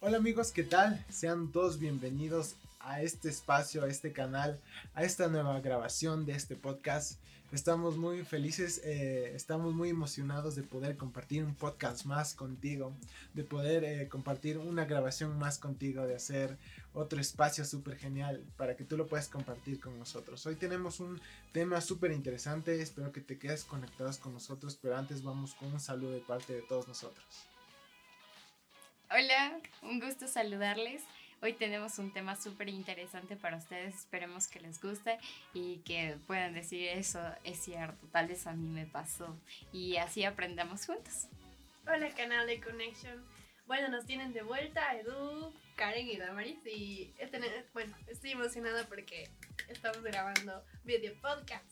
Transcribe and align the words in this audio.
Hola 0.00 0.16
amigos, 0.16 0.50
¿qué 0.50 0.64
tal? 0.64 1.04
Sean 1.08 1.52
todos 1.52 1.78
bienvenidos 1.78 2.56
a 2.80 3.02
este 3.02 3.28
espacio, 3.28 3.84
a 3.84 3.88
este 3.88 4.12
canal 4.12 4.60
a 4.94 5.04
esta 5.04 5.28
nueva 5.28 5.60
grabación 5.60 6.26
de 6.26 6.32
este 6.32 6.56
podcast. 6.56 7.20
Estamos 7.50 7.98
muy 7.98 8.24
felices, 8.24 8.80
eh, 8.82 9.32
estamos 9.34 9.74
muy 9.74 9.90
emocionados 9.90 10.54
de 10.54 10.62
poder 10.62 10.96
compartir 10.96 11.44
un 11.44 11.54
podcast 11.54 12.06
más 12.06 12.34
contigo, 12.34 12.96
de 13.34 13.44
poder 13.44 13.84
eh, 13.84 14.08
compartir 14.08 14.56
una 14.56 14.86
grabación 14.86 15.38
más 15.38 15.58
contigo, 15.58 16.06
de 16.06 16.14
hacer 16.14 16.56
otro 16.94 17.20
espacio 17.20 17.66
súper 17.66 17.98
genial 17.98 18.42
para 18.56 18.74
que 18.74 18.84
tú 18.84 18.96
lo 18.96 19.06
puedas 19.06 19.28
compartir 19.28 19.80
con 19.80 19.98
nosotros. 19.98 20.46
Hoy 20.46 20.56
tenemos 20.56 20.98
un 21.00 21.20
tema 21.52 21.82
súper 21.82 22.12
interesante, 22.12 22.80
espero 22.80 23.12
que 23.12 23.20
te 23.20 23.38
quedes 23.38 23.64
conectados 23.64 24.16
con 24.16 24.32
nosotros, 24.32 24.78
pero 24.80 24.96
antes 24.96 25.22
vamos 25.22 25.54
con 25.54 25.72
un 25.72 25.80
saludo 25.80 26.12
de 26.12 26.20
parte 26.20 26.54
de 26.54 26.62
todos 26.62 26.88
nosotros. 26.88 27.26
Hola, 29.10 29.60
un 29.82 30.00
gusto 30.00 30.26
saludarles. 30.26 31.02
Hoy 31.44 31.54
tenemos 31.54 31.98
un 31.98 32.12
tema 32.12 32.36
súper 32.36 32.68
interesante 32.68 33.34
para 33.34 33.56
ustedes. 33.56 33.96
Esperemos 33.96 34.46
que 34.46 34.60
les 34.60 34.80
guste 34.80 35.18
y 35.52 35.78
que 35.78 36.16
puedan 36.28 36.54
decir 36.54 36.86
eso 36.86 37.20
es 37.42 37.58
cierto. 37.58 38.06
Tal 38.12 38.28
vez 38.28 38.46
a 38.46 38.52
mí 38.52 38.68
me 38.68 38.86
pasó. 38.86 39.36
Y 39.72 39.96
así 39.96 40.22
aprendamos 40.24 40.86
juntos. 40.86 41.26
Hola, 41.84 42.14
canal 42.14 42.46
de 42.46 42.60
Connection. 42.60 43.26
Bueno, 43.66 43.88
nos 43.88 44.06
tienen 44.06 44.32
de 44.32 44.42
vuelta 44.42 44.96
Edu, 44.96 45.52
Karen 45.74 46.06
y 46.06 46.16
Damaris. 46.16 46.64
Y 46.64 47.12
bueno, 47.72 47.92
estoy 48.06 48.30
emocionada 48.30 48.86
porque 48.86 49.28
estamos 49.66 50.00
grabando 50.00 50.64
video 50.84 51.12
podcast. 51.20 51.66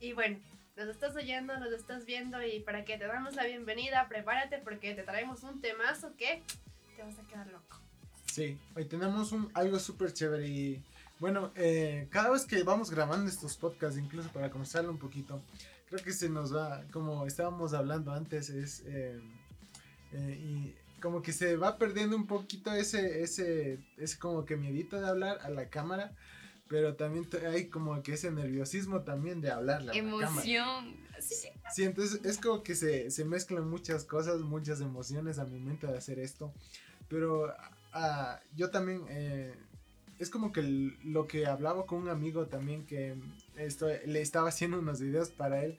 Y 0.00 0.14
bueno, 0.14 0.40
nos 0.76 0.88
estás 0.88 1.14
oyendo, 1.14 1.58
nos 1.58 1.74
estás 1.74 2.06
viendo 2.06 2.42
y 2.42 2.60
para 2.60 2.86
que 2.86 2.96
te 2.96 3.06
damos 3.06 3.34
la 3.34 3.44
bienvenida, 3.44 4.08
prepárate 4.08 4.60
porque 4.60 4.94
te 4.94 5.02
traemos 5.02 5.42
un 5.42 5.60
temazo 5.60 6.16
que 6.16 6.42
te 6.96 7.02
vas 7.02 7.18
a 7.18 7.26
quedar 7.26 7.48
loco. 7.48 7.83
Sí, 8.34 8.58
hoy 8.74 8.84
tenemos 8.86 9.30
un, 9.30 9.48
algo 9.54 9.78
súper 9.78 10.12
chévere 10.12 10.48
y 10.48 10.82
bueno, 11.20 11.52
eh, 11.54 12.08
cada 12.10 12.30
vez 12.30 12.44
que 12.44 12.64
vamos 12.64 12.90
grabando 12.90 13.30
estos 13.30 13.56
podcasts, 13.56 13.96
incluso 13.96 14.28
para 14.30 14.50
comenzarlo 14.50 14.90
un 14.90 14.98
poquito, 14.98 15.40
creo 15.88 16.02
que 16.02 16.12
se 16.12 16.28
nos 16.28 16.52
va, 16.52 16.82
como 16.90 17.28
estábamos 17.28 17.74
hablando 17.74 18.12
antes, 18.12 18.50
es... 18.50 18.82
Eh, 18.86 19.20
eh, 20.14 20.40
y 20.42 20.74
como 21.00 21.22
que 21.22 21.32
se 21.32 21.54
va 21.56 21.78
perdiendo 21.78 22.16
un 22.16 22.26
poquito 22.26 22.72
ese, 22.72 23.22
ese, 23.22 23.78
ese 23.98 24.18
como 24.18 24.44
que 24.44 24.56
miedito 24.56 25.00
de 25.00 25.06
hablar 25.06 25.38
a 25.42 25.48
la 25.48 25.68
cámara, 25.68 26.10
pero 26.66 26.96
también 26.96 27.28
hay 27.46 27.68
como 27.68 28.02
que 28.02 28.14
ese 28.14 28.32
nerviosismo 28.32 29.02
también 29.02 29.42
de 29.42 29.52
hablar. 29.52 29.84
Emoción. 29.94 30.96
Sí. 31.20 31.50
sí, 31.72 31.84
entonces 31.84 32.20
es 32.24 32.38
como 32.38 32.64
que 32.64 32.74
se, 32.74 33.12
se 33.12 33.24
mezclan 33.24 33.70
muchas 33.70 34.02
cosas, 34.02 34.40
muchas 34.40 34.80
emociones 34.80 35.38
al 35.38 35.52
momento 35.52 35.86
de 35.86 35.98
hacer 35.98 36.18
esto. 36.18 36.52
Pero 37.08 37.54
uh, 37.94 38.38
yo 38.54 38.70
también, 38.70 39.02
eh, 39.08 39.54
es 40.18 40.30
como 40.30 40.52
que 40.52 40.62
lo 40.62 41.26
que 41.26 41.46
hablaba 41.46 41.86
con 41.86 42.02
un 42.02 42.08
amigo 42.08 42.46
también 42.46 42.86
que 42.86 43.14
esto, 43.56 43.88
le 44.06 44.20
estaba 44.20 44.48
haciendo 44.48 44.78
unos 44.78 45.00
videos 45.00 45.30
para 45.30 45.64
él 45.64 45.78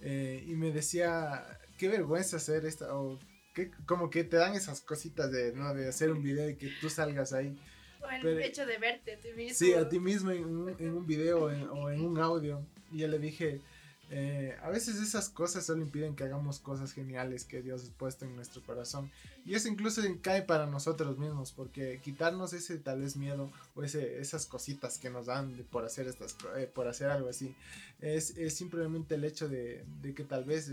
eh, 0.00 0.44
y 0.46 0.54
me 0.54 0.70
decía, 0.70 1.58
qué 1.78 1.88
vergüenza 1.88 2.36
hacer 2.36 2.64
esto, 2.64 2.86
o 2.96 3.18
que, 3.54 3.70
como 3.86 4.10
que 4.10 4.24
te 4.24 4.36
dan 4.36 4.54
esas 4.54 4.80
cositas 4.80 5.30
de, 5.30 5.52
¿no? 5.52 5.74
de 5.74 5.88
hacer 5.88 6.10
un 6.10 6.22
video 6.22 6.48
y 6.50 6.56
que 6.56 6.70
tú 6.80 6.90
salgas 6.90 7.32
ahí. 7.32 7.58
O 8.00 8.10
el 8.10 8.42
hecho 8.42 8.66
de 8.66 8.76
verte 8.78 9.14
a 9.14 9.18
ti 9.18 9.32
mismo. 9.32 9.54
Sí, 9.54 9.72
a 9.72 9.88
ti 9.88 9.98
mismo 9.98 10.30
en 10.30 10.44
un, 10.44 10.68
en 10.78 10.90
un 10.90 11.06
video 11.06 11.44
o 11.44 11.90
en 11.90 12.00
un 12.02 12.18
audio. 12.18 12.66
Y 12.92 12.98
yo 12.98 13.08
le 13.08 13.18
dije, 13.18 13.62
eh, 14.10 14.56
a 14.62 14.68
veces 14.68 14.96
esas 14.96 15.28
cosas 15.28 15.64
solo 15.64 15.82
impiden 15.82 16.14
que 16.14 16.24
hagamos 16.24 16.58
cosas 16.58 16.92
geniales 16.92 17.44
que 17.44 17.62
Dios 17.62 17.88
ha 17.88 17.98
puesto 17.98 18.24
en 18.24 18.36
nuestro 18.36 18.62
corazón. 18.62 19.10
Y 19.44 19.54
eso 19.54 19.68
incluso 19.68 20.02
cae 20.22 20.42
para 20.42 20.66
nosotros 20.66 21.18
mismos, 21.18 21.52
porque 21.52 22.00
quitarnos 22.02 22.52
ese 22.52 22.78
tal 22.78 23.00
vez 23.00 23.16
miedo 23.16 23.50
o 23.74 23.82
ese, 23.82 24.20
esas 24.20 24.46
cositas 24.46 24.98
que 24.98 25.10
nos 25.10 25.26
dan 25.26 25.52
por 25.70 25.84
hacer 25.84 26.06
estas 26.06 26.36
eh, 26.56 26.70
por 26.72 26.88
hacer 26.88 27.08
algo 27.08 27.28
así, 27.28 27.54
es, 28.00 28.34
simplemente 28.54 29.14
el 29.14 29.24
hecho 29.24 29.48
de, 29.48 29.84
de 30.02 30.14
que 30.14 30.24
tal 30.24 30.44
vez 30.44 30.70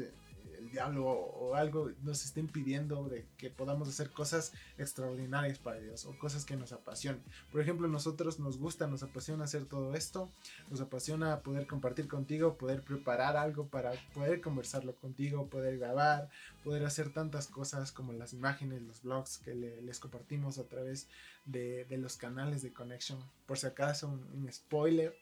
diablo 0.72 1.06
o, 1.06 1.56
algo 1.56 1.92
nos 2.02 2.24
esté 2.24 2.40
impidiendo 2.40 3.08
de 3.10 3.28
que 3.38 3.50
podamos 3.50 3.88
hacer 3.90 4.10
cosas 4.12 4.54
extraordinarias 4.78 5.60
para 5.60 5.80
Dios 5.80 6.06
o 6.06 6.18
cosas 6.18 6.46
que 6.46 6.56
nos 6.56 6.72
apasionen. 6.72 7.22
Por 7.52 7.62
ejemplo, 7.62 7.88
nosotros 7.88 8.40
nos 8.40 8.58
gusta, 8.58 8.88
nos 8.88 9.04
apasiona 9.04 9.44
hacer 9.44 9.66
todo 9.66 9.94
esto, 9.96 10.32
nos 10.70 10.82
apasiona 10.82 11.42
poder 11.42 11.68
compartir 11.68 12.08
contigo, 12.08 12.58
poder 12.58 12.84
preparar 12.84 13.38
algo 13.38 13.68
para 13.68 13.92
poder 14.14 14.42
conversarlo 14.42 14.96
contigo, 14.96 15.50
poder 15.50 15.78
grabar, 15.78 16.30
poder 16.64 16.86
hacer 16.86 17.12
tantas 17.12 17.48
cosas 17.48 17.92
como 17.92 18.14
las 18.14 18.34
imágenes, 18.34 18.82
los 18.82 19.02
blogs 19.02 19.38
que 19.40 19.54
les 19.54 20.00
compartimos 20.00 20.58
a 20.58 20.68
través 20.68 21.08
de, 21.46 21.86
los 21.98 22.18
canales 22.18 22.62
de 22.62 22.74
Connection. 22.74 23.20
Por 23.46 23.58
si 23.58 23.68
acaso, 23.68 24.08
un 24.08 24.48
spoiler 24.52 25.16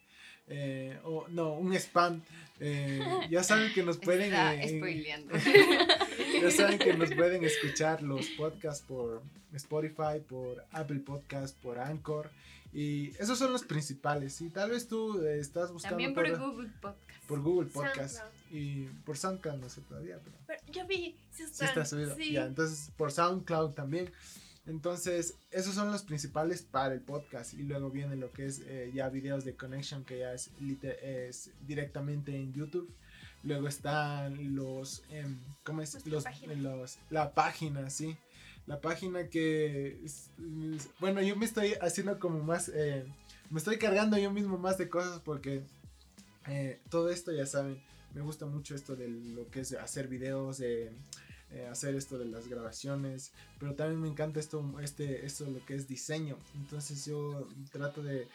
eh, 0.50 0.98
o 1.04 1.28
no, 1.30 1.54
un 1.54 1.74
spam. 1.76 2.22
Eh, 2.60 3.02
ya 3.30 3.44
saben 3.44 3.72
que 3.74 3.84
nos 3.84 3.98
pueden. 4.06 4.34
Eh, 4.34 5.26
ya 6.42 6.52
saben 6.52 6.80
que 6.80 6.94
nos 6.94 7.14
pueden 7.14 7.44
escuchar 7.44 8.02
los 8.02 8.28
podcasts 8.30 8.84
por 8.86 9.22
Spotify, 9.54 10.20
por 10.28 10.64
Apple 10.72 11.00
Podcast, 11.00 11.56
por 11.58 11.80
Anchor. 11.80 12.30
Y 12.74 13.10
esos 13.20 13.40
son 13.40 13.52
los 13.52 13.64
principales. 13.64 14.42
Y 14.42 14.50
tal 14.50 14.72
vez 14.72 14.88
tú 14.88 15.24
estás 15.26 15.72
buscando. 15.72 15.98
También 15.98 16.14
por, 16.14 16.30
Google 16.38 16.70
Podcast. 16.82 17.28
Por 17.28 17.42
Google 17.42 17.70
Podcast. 17.70 18.20
Y 18.52 18.86
por 19.06 19.18
SoundCloud, 19.18 19.60
no 19.60 19.70
sé 19.70 19.82
todavía. 19.82 20.20
Pero, 20.48 20.60
yo 20.72 20.86
vi. 20.88 21.16
Sí, 21.32 21.44
está 21.44 21.86
subido. 21.86 22.18
Ya, 22.18 22.46
entonces 22.46 22.92
por 22.98 23.12
SoundCloud 23.12 23.74
también. 23.74 24.12
Entonces, 24.70 25.34
esos 25.50 25.74
son 25.74 25.92
los 25.92 26.04
principales 26.04 26.62
para 26.62 26.94
el 26.94 27.02
podcast. 27.02 27.56
Y 27.56 27.64
luego 27.64 27.90
viene 27.90 28.16
lo 28.16 28.32
que 28.32 28.46
es 28.46 28.62
eh, 28.68 28.92
ya 28.94 29.10
videos 29.10 29.44
de 29.44 29.56
Connection, 29.56 30.06
que 30.06 30.20
ya 30.20 30.34
es, 30.34 30.52
es 31.02 31.50
directamente 31.66 32.36
en 32.36 32.54
YouTube. 32.54 32.88
Luego 33.44 33.68
están 33.68 34.56
los, 34.56 35.04
em, 35.10 35.40
¿cómo 35.64 35.82
es? 35.82 36.06
Los, 36.06 36.26
los, 36.58 36.98
la 37.10 37.34
página, 37.34 37.90
sí. 37.90 38.16
La 38.68 38.80
página 38.80 39.30
que, 39.30 40.00
bueno, 41.00 41.24
yo 41.24 41.36
me 41.36 41.46
estoy 41.46 41.74
haciendo 41.82 42.20
como 42.20 42.44
más, 42.44 42.70
eh, 42.70 43.04
me 43.50 43.58
estoy 43.58 43.80
cargando 43.80 44.16
yo 44.20 44.30
mismo 44.32 44.60
más 44.60 44.78
de 44.78 44.90
cosas 44.90 45.20
porque 45.22 45.64
eh, 46.48 46.80
todo 46.90 47.10
esto, 47.10 47.32
ya 47.32 47.48
saben, 47.48 47.82
me 48.14 48.22
gusta 48.22 48.46
mucho 48.46 48.76
esto 48.76 48.96
de 48.96 49.08
lo 49.08 49.50
que 49.50 49.62
es 49.62 49.74
hacer 49.74 50.08
videos, 50.08 50.60
de 50.60 50.92
eh, 51.52 51.68
hacer 51.68 51.96
esto 51.96 52.18
de 52.18 52.26
las 52.26 52.48
grabaciones, 52.48 53.32
pero 53.60 53.74
también 53.74 54.02
me 54.02 54.08
encanta 54.08 54.40
esto, 54.40 54.64
este, 54.82 55.26
esto 55.26 55.46
lo 55.46 55.66
que 55.66 55.76
es 55.76 55.88
diseño. 55.88 56.38
Entonces 56.56 57.06
yo 57.06 57.48
trato 57.72 58.04
de, 58.04 58.28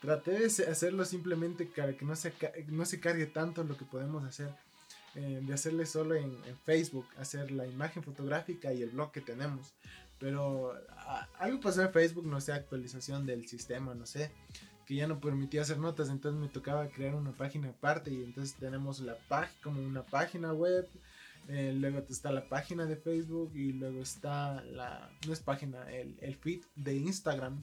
traté 0.00 0.32
de 0.32 0.46
hacerlo 0.46 1.04
simplemente 1.04 1.66
para 1.66 1.96
que 1.96 2.04
no 2.04 2.16
se, 2.16 2.32
no 2.68 2.84
se 2.84 3.00
cargue 3.00 3.26
tanto 3.26 3.64
lo 3.64 3.76
que 3.76 3.84
podemos 3.84 4.24
hacer. 4.24 4.50
Eh, 5.16 5.40
de 5.42 5.54
hacerle 5.54 5.86
solo 5.86 6.14
en, 6.14 6.36
Facebook, 6.66 7.06
hacer 7.16 7.50
la 7.50 7.66
imagen 7.66 8.02
fotográfica 8.02 8.74
y 8.74 8.82
el 8.82 8.90
blog 8.90 9.12
que 9.12 9.22
tenemos. 9.22 9.72
Pero 10.18 10.74
algo 11.38 11.60
pasó 11.60 11.82
en 11.82 11.92
Facebook, 11.92 12.26
no 12.26 12.38
sé, 12.40 12.52
actualización 12.52 13.24
del 13.24 13.48
sistema, 13.48 13.94
no 13.94 14.04
sé, 14.04 14.30
que 14.84 14.94
ya 14.94 15.06
no 15.06 15.18
permitía 15.18 15.62
hacer 15.62 15.78
notas, 15.78 16.10
entonces 16.10 16.38
me 16.38 16.48
tocaba 16.48 16.88
crear 16.88 17.14
una 17.14 17.32
página 17.32 17.70
aparte 17.70 18.10
y 18.10 18.22
entonces 18.24 18.56
tenemos 18.58 19.00
la 19.00 19.16
página 19.28 19.62
como 19.62 19.80
una 19.80 20.02
página 20.02 20.52
web, 20.52 20.86
eh, 21.48 21.72
luego 21.74 22.04
está 22.08 22.32
la 22.32 22.48
página 22.48 22.86
de 22.86 22.96
Facebook 22.96 23.52
y 23.54 23.72
luego 23.72 24.00
está 24.00 24.62
la, 24.64 25.10
no 25.26 25.32
es 25.32 25.40
página, 25.40 25.90
el, 25.92 26.16
el 26.20 26.34
feed 26.36 26.62
de 26.74 26.94
Instagram. 26.94 27.62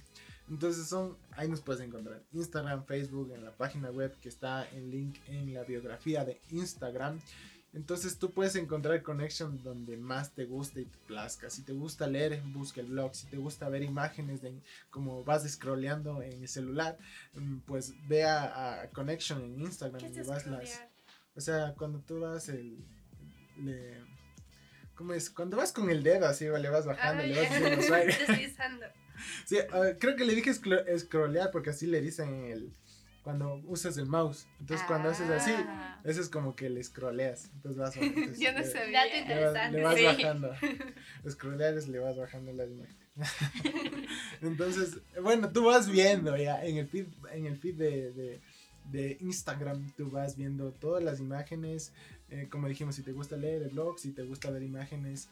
Entonces 0.50 0.88
son, 0.88 1.18
ahí 1.31 1.47
nos 1.47 1.62
puedes 1.62 1.81
encontrar 1.81 2.21
Instagram, 2.33 2.85
Facebook, 2.85 3.31
en 3.33 3.44
la 3.44 3.51
página 3.51 3.91
web 3.91 4.13
que 4.21 4.30
está 4.30 4.68
en 4.71 4.91
link 4.91 5.18
en 5.27 5.53
la 5.53 5.63
biografía 5.63 6.25
de 6.25 6.41
Instagram. 6.51 7.19
Entonces 7.74 8.19
tú 8.19 8.30
puedes 8.30 8.56
encontrar 8.56 9.01
Connection 9.01 9.63
donde 9.63 9.97
más 9.97 10.31
te 10.33 10.45
guste 10.45 10.81
y 10.81 10.86
te 10.86 10.97
plazca. 11.07 11.50
Si 11.50 11.63
te 11.63 11.74
gusta 11.74 12.06
leer, 12.06 12.39
busca 12.53 12.81
el 12.81 12.88
blog. 12.88 13.15
Si 13.15 13.25
te 13.27 13.38
gusta 13.38 13.68
ver 13.68 13.81
imágenes 13.81 14.41
de 14.41 14.62
como 14.91 15.24
vas 15.24 15.50
scrolleando 15.50 16.21
en 16.21 16.44
el 16.44 16.47
celular, 16.47 16.97
mm, 17.33 17.59
pues 17.59 17.94
ve 18.07 18.25
a, 18.25 18.89
Connection 18.94 19.41
en 19.41 19.62
Instagram 19.62 20.13
y 20.13 20.21
vas 20.21 20.45
las... 20.45 20.81
O 21.36 21.41
sea, 21.41 21.74
cuando 21.74 22.00
tú 22.00 22.19
vas 22.19 22.47
el, 22.50 22.77
le... 23.57 24.01
¿Cómo 24.95 25.13
es? 25.13 25.29
Cuando 25.29 25.57
vas 25.57 25.71
con 25.71 25.89
el 25.89 26.03
dedo 26.03 26.27
así, 26.27 26.45
le 26.45 26.69
vas 26.69 26.85
bajando, 26.85 27.23
le 27.23 27.35
vas 27.35 27.51
haciendo 27.51 27.81
swipe. 27.81 28.13
sí, 29.45 29.57
creo 30.00 30.15
que 30.15 30.25
le 30.25 30.35
dije 30.35 30.53
scrollear 30.53 31.51
porque 31.51 31.71
así 31.71 31.88
le 31.88 32.01
dicen 32.01 32.45
el, 32.45 32.71
cuando 33.23 33.55
usas 33.65 33.97
el 33.97 34.05
mouse. 34.05 34.47
Entonces 34.59 34.85
cuando 34.85 35.09
haces 35.09 35.29
así, 35.29 35.51
ah. 35.55 36.00
eso 36.03 36.21
es 36.21 36.29
como 36.29 36.55
que 36.55 36.69
le 36.69 36.83
scrolleas. 36.83 37.50
Entonces 37.55 37.79
vas 37.79 37.95
entonces, 37.97 38.39
Yo 38.39 38.51
no 38.51 38.59
le, 38.59 38.65
sabía. 38.65 39.19
interesante. 39.19 39.77
Le 39.77 39.83
vas, 39.83 39.95
sí. 39.95 40.05
bajando. 40.05 40.53
Scrollear 41.29 41.77
es 41.77 41.88
le 41.88 42.00
vas 42.00 42.17
bajando 42.17 42.53
la 42.53 42.65
imagen. 42.65 42.97
entonces, 44.41 45.00
bueno, 45.21 45.51
tú 45.51 45.65
vas 45.65 45.89
viendo 45.89 46.35
ya 46.38 46.63
en 46.63 46.77
el 46.77 46.88
feed, 46.88 47.07
en 47.31 47.45
el 47.45 47.57
feed 47.57 47.75
de, 47.75 48.11
de 48.11 48.41
de 48.91 49.17
Instagram. 49.21 49.91
Tú 49.95 50.09
vas 50.09 50.35
viendo 50.35 50.71
todas 50.71 51.03
las 51.03 51.19
imágenes. 51.19 51.94
Eh, 52.33 52.47
como 52.50 52.68
dijimos, 52.68 52.95
si 52.95 53.03
te 53.03 53.12
gusta 53.12 53.38
leer 53.38 53.62
el 53.62 53.69
blog, 53.69 54.00
si 54.00 54.12
te 54.12 54.24
gusta 54.24 54.50
ver 54.50 54.63
imágenes, 54.63 55.30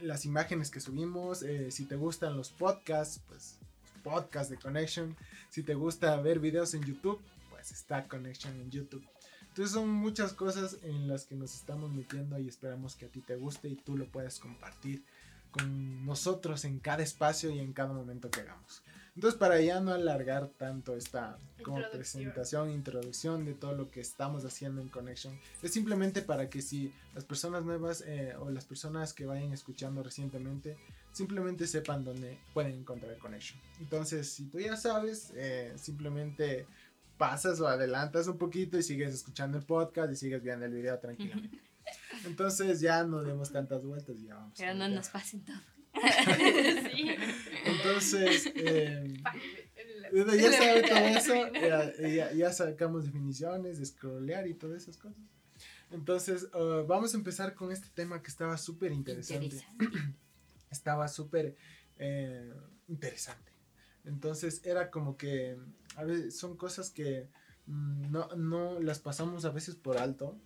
las 0.00 0.24
imágenes 0.24 0.70
que 0.70 0.78
subimos. 0.78 1.42
Eh, 1.42 1.72
si 1.72 1.86
te 1.86 1.96
gustan 1.96 2.36
los 2.36 2.50
podcasts, 2.50 3.20
pues 3.26 3.56
podcast 4.04 4.48
de 4.48 4.58
Connection. 4.58 5.16
Si 5.50 5.64
te 5.64 5.74
gusta 5.74 6.14
ver 6.20 6.38
videos 6.38 6.72
en 6.74 6.84
YouTube, 6.84 7.20
pues 7.50 7.72
está 7.72 8.06
Connection 8.06 8.54
en 8.60 8.70
YouTube. 8.70 9.04
Entonces 9.48 9.74
son 9.74 9.90
muchas 9.90 10.34
cosas 10.34 10.78
en 10.84 11.08
las 11.08 11.24
que 11.24 11.34
nos 11.34 11.52
estamos 11.56 11.90
metiendo 11.90 12.38
y 12.38 12.46
esperamos 12.46 12.94
que 12.94 13.06
a 13.06 13.08
ti 13.08 13.20
te 13.20 13.34
guste 13.34 13.68
y 13.68 13.74
tú 13.74 13.96
lo 13.96 14.06
puedas 14.06 14.38
compartir 14.38 15.02
con 15.50 16.06
nosotros 16.06 16.64
en 16.64 16.78
cada 16.78 17.02
espacio 17.02 17.50
y 17.50 17.58
en 17.58 17.72
cada 17.72 17.92
momento 17.92 18.30
que 18.30 18.42
hagamos. 18.42 18.82
Entonces, 19.16 19.40
para 19.40 19.58
ya 19.62 19.80
no 19.80 19.92
alargar 19.92 20.48
tanto 20.58 20.94
esta 20.94 21.38
como 21.64 21.80
presentación, 21.90 22.70
introducción 22.70 23.46
de 23.46 23.54
todo 23.54 23.72
lo 23.72 23.90
que 23.90 24.00
estamos 24.00 24.44
haciendo 24.44 24.82
en 24.82 24.88
Connection, 24.88 25.40
es 25.62 25.72
simplemente 25.72 26.20
para 26.20 26.50
que 26.50 26.60
si 26.60 26.92
las 27.14 27.24
personas 27.24 27.64
nuevas 27.64 28.04
eh, 28.06 28.34
o 28.38 28.50
las 28.50 28.66
personas 28.66 29.14
que 29.14 29.24
vayan 29.24 29.54
escuchando 29.54 30.02
recientemente, 30.02 30.76
simplemente 31.12 31.66
sepan 31.66 32.04
dónde 32.04 32.38
pueden 32.52 32.74
encontrar 32.74 33.16
Connection. 33.16 33.58
Entonces, 33.80 34.30
si 34.30 34.44
tú 34.50 34.60
ya 34.60 34.76
sabes, 34.76 35.32
eh, 35.34 35.72
simplemente 35.76 36.66
pasas 37.16 37.58
o 37.60 37.66
adelantas 37.66 38.28
un 38.28 38.36
poquito 38.36 38.76
y 38.76 38.82
sigues 38.82 39.14
escuchando 39.14 39.56
el 39.56 39.64
podcast 39.64 40.12
y 40.12 40.16
sigues 40.16 40.42
viendo 40.42 40.66
el 40.66 40.72
video 40.72 40.98
tranquilamente. 40.98 41.58
Entonces 42.26 42.80
ya 42.80 43.02
no 43.04 43.22
demos 43.22 43.50
tantas 43.50 43.82
vueltas 43.82 44.16
y 44.18 44.26
ya 44.26 44.34
vamos. 44.34 44.58
Pero 44.58 44.74
no 44.74 44.88
nos 44.90 45.08
pasen 45.08 45.42
todo. 45.42 45.56
Entonces, 47.64 48.52
eh, 48.54 49.14
ya 50.12 50.52
sabe 50.52 50.82
todo 50.82 50.98
eso, 50.98 51.52
ya, 51.52 52.32
ya, 52.32 52.52
sacamos 52.52 53.06
definiciones 53.06 53.78
de 53.78 53.86
scrollear 53.86 54.46
y 54.46 54.54
todas 54.54 54.82
esas 54.82 54.96
cosas. 54.96 55.18
Entonces, 55.90 56.48
uh, 56.54 56.86
vamos 56.86 57.14
a 57.14 57.16
empezar 57.16 57.54
con 57.54 57.72
este 57.72 57.88
tema 57.94 58.22
que 58.22 58.28
estaba 58.28 58.58
súper 58.58 58.92
interesante. 58.92 59.64
estaba 60.70 61.08
súper 61.08 61.56
eh, 61.98 62.52
interesante. 62.88 63.52
Entonces, 64.04 64.60
era 64.64 64.90
como 64.90 65.16
que 65.16 65.56
a 65.96 66.04
veces 66.04 66.36
son 66.36 66.56
cosas 66.56 66.90
que 66.90 67.28
mm, 67.66 68.10
no, 68.10 68.28
no 68.36 68.80
las 68.80 68.98
pasamos 68.98 69.44
a 69.44 69.50
veces 69.50 69.76
por 69.76 69.98
alto 69.98 70.38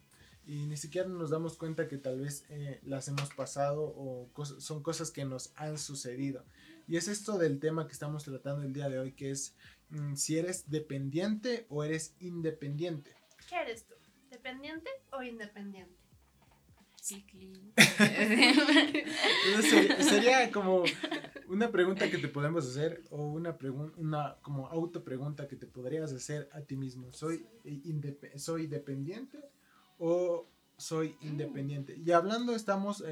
y 0.46 0.66
ni 0.66 0.76
siquiera 0.76 1.08
nos 1.08 1.30
damos 1.30 1.56
cuenta 1.56 1.88
que 1.88 1.96
tal 1.96 2.20
vez 2.20 2.44
eh, 2.50 2.80
las 2.84 3.08
hemos 3.08 3.32
pasado 3.34 3.82
o 3.96 4.30
son 4.44 4.82
cosas 4.82 5.10
que 5.10 5.24
nos 5.24 5.52
han 5.56 5.78
sucedido. 5.78 6.44
Y 6.88 6.96
es 6.96 7.08
esto 7.08 7.38
del 7.38 7.60
tema 7.60 7.86
que 7.86 7.92
estamos 7.92 8.24
tratando 8.24 8.62
el 8.64 8.72
día 8.72 8.88
de 8.88 8.98
hoy, 8.98 9.12
que 9.12 9.30
es 9.30 9.54
mm, 9.90 10.14
si 10.16 10.38
eres 10.38 10.70
dependiente 10.70 11.66
o 11.68 11.84
eres 11.84 12.14
independiente. 12.18 13.14
¿Qué 13.48 13.56
eres 13.56 13.84
tú? 13.84 13.94
¿Dependiente 14.30 14.90
o 15.12 15.22
independiente? 15.22 16.00
Sí, 17.00 17.24
sería 20.00 20.50
como 20.52 20.84
una 21.48 21.70
pregunta 21.72 22.10
que 22.10 22.18
te 22.18 22.28
podemos 22.28 22.66
hacer 22.66 23.02
o 23.10 23.24
una 23.24 23.56
pregunta, 23.56 23.98
una 23.98 24.36
como 24.42 24.68
auto 24.68 25.02
pregunta 25.02 25.48
que 25.48 25.56
te 25.56 25.66
podrías 25.66 26.12
hacer 26.12 26.48
a 26.52 26.60
ti 26.60 26.76
mismo. 26.76 27.10
¿Soy, 27.12 27.46
soy 28.36 28.66
dependiente 28.66 29.38
o 30.00 30.48
soy 30.76 31.14
independiente. 31.20 31.96
Y 31.96 32.10
hablando, 32.10 32.56
estamos 32.56 33.04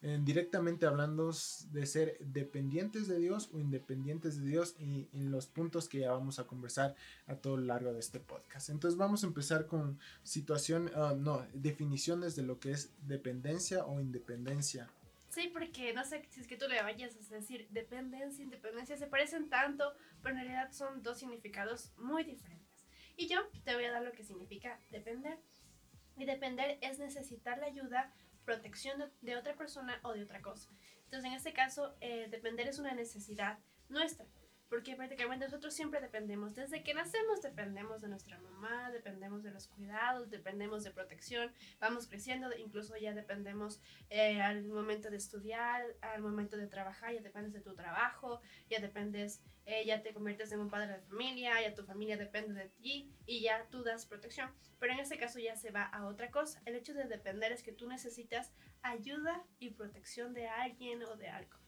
directamente 0.00 0.86
hablando 0.86 1.32
de 1.72 1.86
ser 1.86 2.18
dependientes 2.20 3.08
de 3.08 3.18
Dios 3.18 3.50
o 3.52 3.58
independientes 3.58 4.40
de 4.40 4.48
Dios 4.48 4.76
y 4.78 5.08
en 5.12 5.30
los 5.30 5.46
puntos 5.46 5.88
que 5.88 6.00
ya 6.00 6.12
vamos 6.12 6.38
a 6.38 6.46
conversar 6.46 6.94
a 7.26 7.36
todo 7.36 7.56
lo 7.56 7.64
largo 7.64 7.92
de 7.92 7.98
este 7.98 8.20
podcast. 8.20 8.68
Entonces 8.68 8.96
vamos 8.98 9.24
a 9.24 9.26
empezar 9.26 9.66
con 9.66 9.98
situación, 10.22 10.90
ah, 10.94 11.14
no, 11.16 11.46
definiciones 11.52 12.36
de 12.36 12.42
lo 12.42 12.60
que 12.60 12.72
es 12.72 12.92
dependencia 13.06 13.86
o 13.86 14.00
independencia. 14.00 14.88
Sí, 15.30 15.50
porque 15.52 15.92
no 15.92 16.04
sé 16.04 16.26
si 16.30 16.40
es 16.40 16.46
que 16.46 16.56
tú 16.56 16.66
le 16.68 16.82
vayas 16.82 17.14
a 17.14 17.34
decir 17.34 17.68
dependencia, 17.70 18.42
independencia, 18.42 18.96
se 18.96 19.06
parecen 19.06 19.48
tanto, 19.50 19.92
pero 20.22 20.36
en 20.36 20.42
realidad 20.42 20.72
son 20.72 21.02
dos 21.02 21.18
significados 21.18 21.92
muy 21.96 22.24
diferentes. 22.24 22.86
Y 23.16 23.26
yo 23.26 23.40
te 23.64 23.74
voy 23.74 23.84
a 23.84 23.92
dar 23.92 24.02
lo 24.02 24.12
que 24.12 24.22
significa 24.22 24.80
depender. 24.90 25.38
Y 26.18 26.24
depender 26.24 26.78
es 26.80 26.98
necesitar 26.98 27.58
la 27.58 27.66
ayuda, 27.66 28.12
protección 28.44 29.12
de, 29.20 29.36
otra 29.36 29.54
persona 29.54 30.00
o 30.02 30.12
de 30.12 30.22
otra 30.22 30.42
cosa. 30.42 30.70
Entonces, 31.04 31.30
en 31.30 31.36
este 31.36 31.52
caso, 31.52 31.94
eh, 32.00 32.28
depender 32.30 32.68
es 32.68 32.78
una 32.78 32.94
necesidad 32.94 33.58
nuestra 33.88 34.26
porque 34.68 34.96
prácticamente 34.96 35.46
nosotros 35.46 35.74
siempre 35.74 36.00
dependemos, 36.00 36.54
desde 36.54 36.82
que 36.82 36.94
nacemos 36.94 37.40
dependemos 37.40 38.02
de 38.02 38.08
nuestra 38.08 38.38
mamá, 38.38 38.90
dependemos 38.90 39.42
de 39.42 39.50
los 39.50 39.68
cuidados, 39.68 40.30
dependemos 40.30 40.84
de 40.84 40.90
protección, 40.90 41.52
vamos 41.80 42.06
creciendo, 42.06 42.50
incluso 42.56 42.96
ya 42.96 43.14
dependemos 43.14 43.80
eh, 44.10 44.40
al 44.40 44.64
momento 44.64 45.10
de 45.10 45.16
estudiar, 45.16 45.82
al 46.00 46.20
momento 46.20 46.56
de 46.56 46.66
trabajar, 46.66 47.14
ya 47.14 47.20
dependes 47.20 47.52
de 47.52 47.60
tu 47.60 47.74
trabajo, 47.74 48.40
ya 48.68 48.80
dependes, 48.80 49.40
eh, 49.64 49.84
ya 49.86 50.02
te 50.02 50.12
conviertes 50.12 50.52
en 50.52 50.60
un 50.60 50.70
padre 50.70 50.94
de 50.94 51.00
familia, 51.00 51.60
ya 51.62 51.74
tu 51.74 51.84
familia 51.84 52.16
depende 52.16 52.54
de 52.54 52.68
ti 52.68 53.10
y 53.26 53.40
ya 53.40 53.66
tú 53.70 53.82
das 53.82 54.06
protección, 54.06 54.50
pero 54.78 54.92
en 54.92 55.00
este 55.00 55.18
caso 55.18 55.38
ya 55.38 55.56
se 55.56 55.70
va 55.70 55.84
a 55.84 56.06
otra 56.06 56.30
cosa, 56.30 56.60
el 56.66 56.74
hecho 56.74 56.94
de 56.94 57.04
depender 57.04 57.52
es 57.52 57.62
que 57.62 57.72
tú 57.72 57.88
necesitas 57.88 58.52
ayuda 58.82 59.44
y 59.58 59.70
protección 59.70 60.34
de 60.34 60.46
alguien 60.46 61.02
o 61.04 61.16
de 61.16 61.28
algo. 61.28 61.67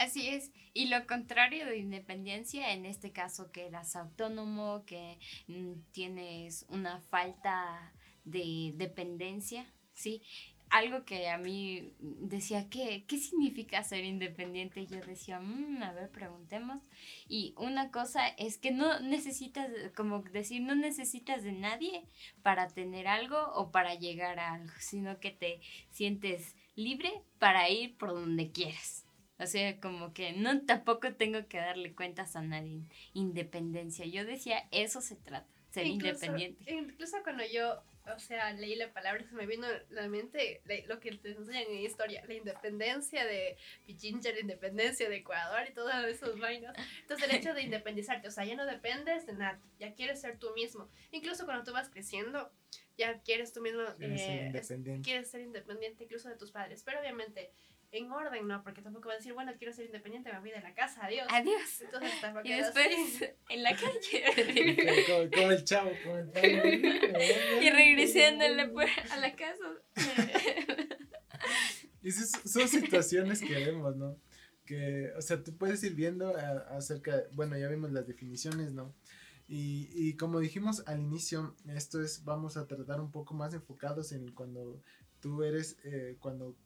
Así 0.00 0.28
es. 0.28 0.50
Y 0.72 0.86
lo 0.86 1.06
contrario 1.06 1.66
de 1.66 1.76
independencia, 1.76 2.72
en 2.72 2.86
este 2.86 3.12
caso 3.12 3.52
que 3.52 3.66
eras 3.66 3.96
autónomo, 3.96 4.82
que 4.86 5.18
mm, 5.46 5.74
tienes 5.92 6.64
una 6.70 7.02
falta 7.10 7.92
de 8.24 8.72
dependencia, 8.76 9.66
¿sí? 9.92 10.22
Algo 10.70 11.04
que 11.04 11.28
a 11.28 11.36
mí 11.36 11.92
decía, 11.98 12.70
¿qué, 12.70 13.04
qué 13.06 13.18
significa 13.18 13.84
ser 13.84 14.06
independiente? 14.06 14.86
Yo 14.86 15.02
decía, 15.02 15.38
mm, 15.38 15.82
a 15.82 15.92
ver, 15.92 16.10
preguntemos. 16.10 16.82
Y 17.28 17.52
una 17.58 17.90
cosa 17.90 18.26
es 18.26 18.56
que 18.56 18.70
no 18.70 19.00
necesitas, 19.00 19.68
como 19.94 20.22
decir, 20.22 20.62
no 20.62 20.74
necesitas 20.76 21.42
de 21.42 21.52
nadie 21.52 22.06
para 22.42 22.68
tener 22.68 23.06
algo 23.06 23.52
o 23.52 23.70
para 23.70 23.96
llegar 23.96 24.38
a 24.38 24.54
algo, 24.54 24.72
sino 24.78 25.20
que 25.20 25.30
te 25.30 25.60
sientes 25.90 26.56
libre 26.74 27.12
para 27.38 27.68
ir 27.68 27.98
por 27.98 28.14
donde 28.14 28.50
quieras. 28.50 29.04
O 29.40 29.46
sea, 29.46 29.80
como 29.80 30.12
que 30.12 30.32
no 30.32 30.60
tampoco 30.66 31.14
tengo 31.14 31.48
que 31.48 31.56
darle 31.56 31.94
cuentas 31.94 32.36
a 32.36 32.42
nadie. 32.42 32.82
Independencia. 33.14 34.04
Yo 34.04 34.26
decía, 34.26 34.68
eso 34.70 35.00
se 35.00 35.16
trata, 35.16 35.48
ser 35.70 35.86
independiente. 35.86 36.70
Incluso 36.70 37.16
cuando 37.22 37.42
yo, 37.46 37.82
o 38.14 38.18
sea, 38.18 38.52
leí 38.52 38.76
la 38.76 38.92
palabra, 38.92 39.24
se 39.26 39.34
me 39.34 39.46
vino 39.46 39.66
a 39.66 39.82
la 39.88 40.08
mente 40.08 40.60
lo 40.86 41.00
que 41.00 41.12
te 41.12 41.30
enseñan 41.30 41.64
en 41.70 41.78
historia, 41.78 42.22
la 42.26 42.34
independencia 42.34 43.24
de 43.24 43.56
Pichincha, 43.86 44.30
la 44.30 44.40
independencia 44.40 45.08
de 45.08 45.16
Ecuador 45.16 45.62
y 45.70 45.72
todas 45.72 46.04
esas 46.04 46.38
vainas. 46.38 46.76
Entonces, 47.00 47.26
el 47.26 47.34
hecho 47.34 47.54
de 47.54 47.62
independizarte, 47.62 48.28
o 48.28 48.30
sea, 48.30 48.44
ya 48.44 48.56
no 48.56 48.66
dependes 48.66 49.24
de 49.24 49.32
nada, 49.32 49.58
ya 49.78 49.94
quieres 49.94 50.20
ser 50.20 50.38
tú 50.38 50.52
mismo. 50.54 50.90
Incluso 51.12 51.46
cuando 51.46 51.64
tú 51.64 51.72
vas 51.72 51.88
creciendo, 51.88 52.52
ya 52.98 53.22
quieres 53.22 53.54
tú 53.54 53.62
mismo, 53.62 53.80
quieres, 53.96 54.20
ser, 54.20 54.46
independiente. 54.46 55.02
quieres 55.02 55.30
ser 55.30 55.40
independiente 55.40 56.04
incluso 56.04 56.28
de 56.28 56.36
tus 56.36 56.50
padres. 56.50 56.82
Pero 56.84 57.00
obviamente 57.00 57.50
en 57.92 58.10
orden, 58.12 58.46
¿no? 58.46 58.62
Porque 58.62 58.82
tampoco 58.82 59.08
va 59.08 59.14
a 59.14 59.16
decir, 59.16 59.32
bueno, 59.32 59.52
quiero 59.58 59.72
ser 59.72 59.86
independiente, 59.86 60.32
me 60.32 60.40
voy 60.40 60.50
de 60.50 60.60
la 60.60 60.74
casa, 60.74 61.04
adiós. 61.04 61.26
Adiós. 61.30 61.80
Entonces 61.80 62.12
Y 62.44 62.52
después 62.52 63.34
en 63.48 63.62
la 63.62 63.70
calle. 63.74 65.30
como, 65.34 65.50
el 65.50 65.64
chavo, 65.64 65.90
como 66.04 66.16
el 66.18 66.32
chavo. 66.32 67.62
y 67.62 67.70
regresándole 67.70 68.62
a 68.62 69.16
la 69.16 69.34
casa. 69.34 69.64
y 72.02 72.10
son 72.12 72.68
situaciones 72.68 73.40
que 73.40 73.54
vemos, 73.54 73.96
¿no? 73.96 74.16
Que, 74.64 75.10
o 75.16 75.22
sea, 75.22 75.42
tú 75.42 75.56
puedes 75.56 75.82
ir 75.82 75.94
viendo 75.94 76.36
acerca, 76.36 77.24
bueno, 77.32 77.58
ya 77.58 77.68
vimos 77.68 77.90
las 77.90 78.06
definiciones, 78.06 78.72
¿no? 78.72 78.94
Y, 79.48 79.88
y 79.92 80.14
como 80.16 80.38
dijimos 80.38 80.84
al 80.86 81.00
inicio, 81.00 81.56
esto 81.74 82.00
es, 82.00 82.22
vamos 82.22 82.56
a 82.56 82.68
tratar 82.68 83.00
un 83.00 83.10
poco 83.10 83.34
más 83.34 83.52
enfocados 83.52 84.12
en 84.12 84.30
cuando 84.30 84.80
tú 85.18 85.42
eres, 85.42 85.76
eh, 85.82 86.16
cuando 86.20 86.56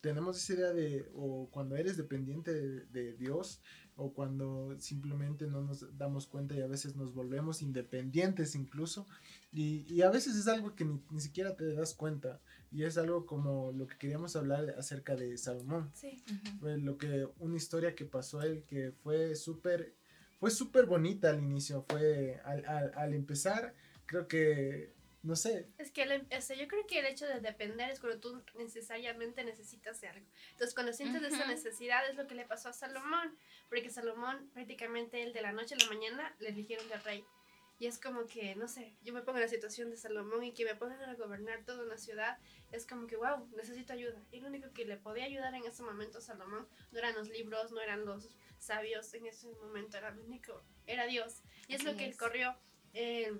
tenemos 0.00 0.36
esa 0.36 0.54
idea 0.54 0.72
de, 0.72 1.08
o 1.14 1.48
cuando 1.50 1.76
eres 1.76 1.96
dependiente 1.96 2.52
de, 2.52 3.12
Dios, 3.14 3.60
o 3.96 4.14
cuando 4.14 4.74
simplemente 4.78 5.46
no 5.46 5.60
nos 5.60 5.96
damos 5.98 6.26
cuenta 6.26 6.54
y 6.54 6.60
a 6.62 6.66
veces 6.66 6.96
nos 6.96 7.12
volvemos 7.12 7.60
independientes 7.60 8.54
incluso, 8.54 9.06
y, 9.52 9.84
y 9.92 10.02
a 10.02 10.10
veces 10.10 10.36
es 10.36 10.48
algo 10.48 10.74
que 10.74 10.84
ni, 10.84 11.02
ni, 11.10 11.20
siquiera 11.20 11.54
te 11.54 11.72
das 11.74 11.94
cuenta, 11.94 12.40
y 12.70 12.84
es 12.84 12.96
algo 12.96 13.26
como 13.26 13.72
lo 13.72 13.86
que 13.86 13.98
queríamos 13.98 14.36
hablar 14.36 14.74
acerca 14.78 15.16
de 15.16 15.36
Salomón, 15.36 15.90
sí. 15.92 16.22
lo 16.60 16.96
que, 16.96 17.28
una 17.38 17.56
historia 17.56 17.94
que 17.94 18.06
pasó 18.06 18.40
a 18.40 18.46
él 18.46 18.64
que 18.64 18.92
fue 19.02 19.34
súper, 19.34 19.94
fue 20.38 20.50
súper 20.50 20.86
bonita 20.86 21.28
al 21.28 21.42
inicio, 21.42 21.84
fue 21.88 22.40
al, 22.44 22.64
al, 22.64 22.92
al 22.94 23.14
empezar, 23.14 23.74
creo 24.06 24.26
que 24.26 24.94
no 25.22 25.36
sé. 25.36 25.68
Es 25.76 25.90
que 25.90 26.06
yo 26.06 26.68
creo 26.68 26.86
que 26.86 26.98
el 26.98 27.06
hecho 27.06 27.26
de 27.26 27.40
depender 27.40 27.90
es 27.90 28.00
cuando 28.00 28.20
tú 28.20 28.42
necesariamente 28.56 29.44
necesitas 29.44 30.00
de 30.00 30.08
algo. 30.08 30.26
Entonces, 30.52 30.74
cuando 30.74 30.92
sientes 30.92 31.22
esa 31.22 31.46
necesidad 31.46 32.08
es 32.08 32.16
lo 32.16 32.26
que 32.26 32.34
le 32.34 32.46
pasó 32.46 32.70
a 32.70 32.72
Salomón, 32.72 33.36
porque 33.68 33.90
Salomón 33.90 34.50
prácticamente 34.54 35.22
el 35.22 35.32
de 35.32 35.42
la 35.42 35.52
noche 35.52 35.74
a 35.74 35.78
la 35.78 35.86
mañana 35.94 36.34
le 36.38 36.48
eligieron 36.48 36.88
de 36.88 36.96
rey. 36.98 37.24
Y 37.78 37.86
es 37.86 37.98
como 37.98 38.26
que, 38.26 38.54
no 38.56 38.68
sé, 38.68 38.94
yo 39.02 39.14
me 39.14 39.22
pongo 39.22 39.38
en 39.38 39.44
la 39.44 39.48
situación 39.48 39.90
de 39.90 39.96
Salomón 39.96 40.44
y 40.44 40.52
que 40.52 40.66
me 40.66 40.74
pongan 40.74 41.02
a 41.02 41.14
gobernar 41.14 41.64
toda 41.64 41.82
una 41.82 41.96
ciudad, 41.96 42.38
es 42.72 42.86
como 42.86 43.06
que, 43.06 43.16
wow, 43.16 43.48
necesito 43.56 43.94
ayuda. 43.94 44.22
Y 44.30 44.40
lo 44.40 44.48
único 44.48 44.70
que 44.72 44.84
le 44.84 44.98
podía 44.98 45.24
ayudar 45.24 45.54
en 45.54 45.64
ese 45.64 45.82
momento 45.82 46.18
a 46.18 46.20
Salomón 46.20 46.68
no 46.92 46.98
eran 46.98 47.14
los 47.14 47.30
libros, 47.30 47.72
no 47.72 47.80
eran 47.80 48.04
los 48.04 48.36
sabios, 48.58 49.12
en 49.14 49.26
ese 49.26 49.48
momento 49.62 49.96
era 49.96 50.10
lo 50.10 50.22
único, 50.22 50.62
era 50.86 51.06
Dios. 51.06 51.42
Y 51.68 51.74
es 51.74 51.84
lo 51.84 51.96
que 51.96 52.04
él 52.04 52.18
corrió. 52.18 52.54
Eh, 52.92 53.32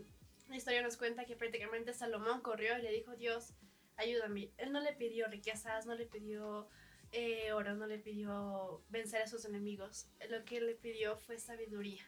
la 0.50 0.56
historia 0.56 0.82
nos 0.82 0.96
cuenta 0.96 1.24
que 1.24 1.36
prácticamente 1.36 1.94
Salomón 1.94 2.42
corrió 2.42 2.76
y 2.78 2.82
le 2.82 2.90
dijo, 2.90 3.16
Dios, 3.16 3.54
ayúdame. 3.96 4.50
Él 4.58 4.72
no 4.72 4.80
le 4.80 4.92
pidió 4.92 5.28
riquezas, 5.28 5.86
no 5.86 5.94
le 5.94 6.06
pidió 6.06 6.68
eh, 7.12 7.52
oro, 7.52 7.74
no 7.74 7.86
le 7.86 7.98
pidió 7.98 8.82
vencer 8.88 9.22
a 9.22 9.28
sus 9.28 9.44
enemigos. 9.44 10.08
Lo 10.28 10.44
que 10.44 10.60
le 10.60 10.74
pidió 10.74 11.16
fue 11.16 11.38
sabiduría. 11.38 12.04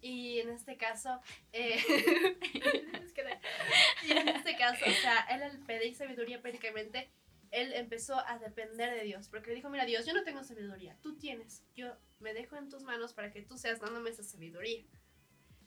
Y 0.00 0.40
en 0.40 0.50
este 0.50 0.76
caso, 0.76 1.20
eh, 1.52 1.78
y 4.04 4.12
en 4.12 4.28
este 4.28 4.56
caso, 4.56 4.84
o 4.86 5.02
sea, 5.02 5.26
él 5.30 5.42
al 5.42 5.58
pedir 5.64 5.94
sabiduría 5.94 6.40
prácticamente, 6.40 7.10
él 7.50 7.72
empezó 7.72 8.14
a 8.26 8.38
depender 8.38 8.94
de 8.94 9.04
Dios, 9.04 9.28
porque 9.28 9.48
le 9.48 9.56
dijo, 9.56 9.70
mira 9.70 9.86
Dios, 9.86 10.06
yo 10.06 10.12
no 10.12 10.22
tengo 10.22 10.44
sabiduría, 10.44 10.96
tú 11.02 11.18
tienes, 11.18 11.64
yo 11.74 11.96
me 12.20 12.34
dejo 12.34 12.56
en 12.56 12.68
tus 12.68 12.82
manos 12.82 13.12
para 13.12 13.32
que 13.32 13.42
tú 13.42 13.56
seas 13.56 13.80
dándome 13.80 14.10
esa 14.10 14.22
sabiduría. 14.22 14.84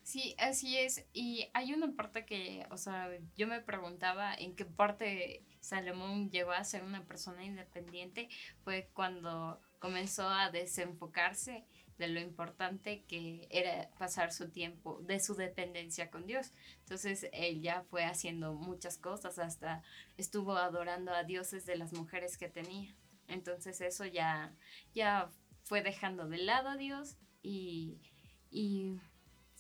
Sí, 0.04 0.36
así 0.40 0.78
es. 0.78 1.06
Y 1.14 1.50
hay 1.54 1.74
una 1.74 1.94
parte 1.96 2.26
que, 2.26 2.66
o 2.72 2.78
sea, 2.78 3.10
yo 3.36 3.48
me 3.48 3.62
preguntaba 3.62 4.34
en 4.34 4.56
qué 4.56 4.66
parte 4.66 5.46
Salomón 5.60 6.30
llegó 6.32 6.52
a 6.52 6.64
ser 6.64 6.84
una 6.84 7.06
persona 7.06 7.44
independiente, 7.46 8.30
fue 8.64 8.90
cuando 8.94 9.62
comenzó 9.80 10.28
a 10.28 10.50
desenfocarse 10.52 11.66
de 11.98 12.08
lo 12.08 12.20
importante 12.20 13.04
que 13.08 13.48
era 13.52 13.90
pasar 14.00 14.34
su 14.34 14.50
tiempo, 14.50 15.00
de 15.04 15.20
su 15.20 15.36
dependencia 15.36 16.10
con 16.10 16.26
Dios. 16.26 16.52
Entonces 16.80 17.28
él 17.32 17.62
ya 17.62 17.84
fue 17.84 18.04
haciendo 18.04 18.54
muchas 18.54 18.98
cosas, 18.98 19.38
hasta 19.38 19.84
estuvo 20.18 20.58
adorando 20.58 21.14
a 21.14 21.24
dioses 21.24 21.66
de 21.68 21.76
las 21.78 21.94
mujeres 21.94 22.38
que 22.38 22.50
tenía. 22.50 22.96
Entonces 23.28 23.82
eso 23.82 24.06
ya, 24.06 24.56
ya 24.96 25.30
fue 25.64 25.84
dejando 25.84 26.28
de 26.28 26.40
lado 26.40 26.70
a 26.70 26.78
Dios 26.78 27.18
y, 27.44 28.00
y 28.50 29.00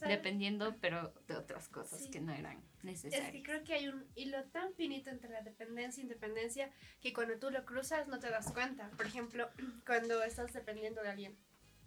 dependiendo, 0.07 0.75
pero 0.81 1.13
de 1.27 1.35
otras 1.35 1.69
cosas 1.69 2.07
que 2.07 2.19
no 2.19 2.33
eran 2.33 2.63
necesarias. 2.83 3.27
Es 3.27 3.31
que 3.33 3.43
creo 3.43 3.63
que 3.63 3.73
hay 3.73 3.87
un 3.87 4.05
hilo 4.15 4.43
tan 4.45 4.73
finito 4.73 5.09
entre 5.09 5.29
la 5.29 5.41
dependencia 5.41 6.01
e 6.01 6.03
independencia 6.03 6.71
que 6.99 7.13
cuando 7.13 7.37
tú 7.37 7.49
lo 7.51 7.65
cruzas 7.65 8.07
no 8.07 8.19
te 8.19 8.29
das 8.29 8.51
cuenta. 8.51 8.89
Por 8.91 9.05
ejemplo, 9.05 9.49
cuando 9.85 10.23
estás 10.23 10.53
dependiendo 10.53 11.01
de 11.01 11.09
alguien 11.09 11.37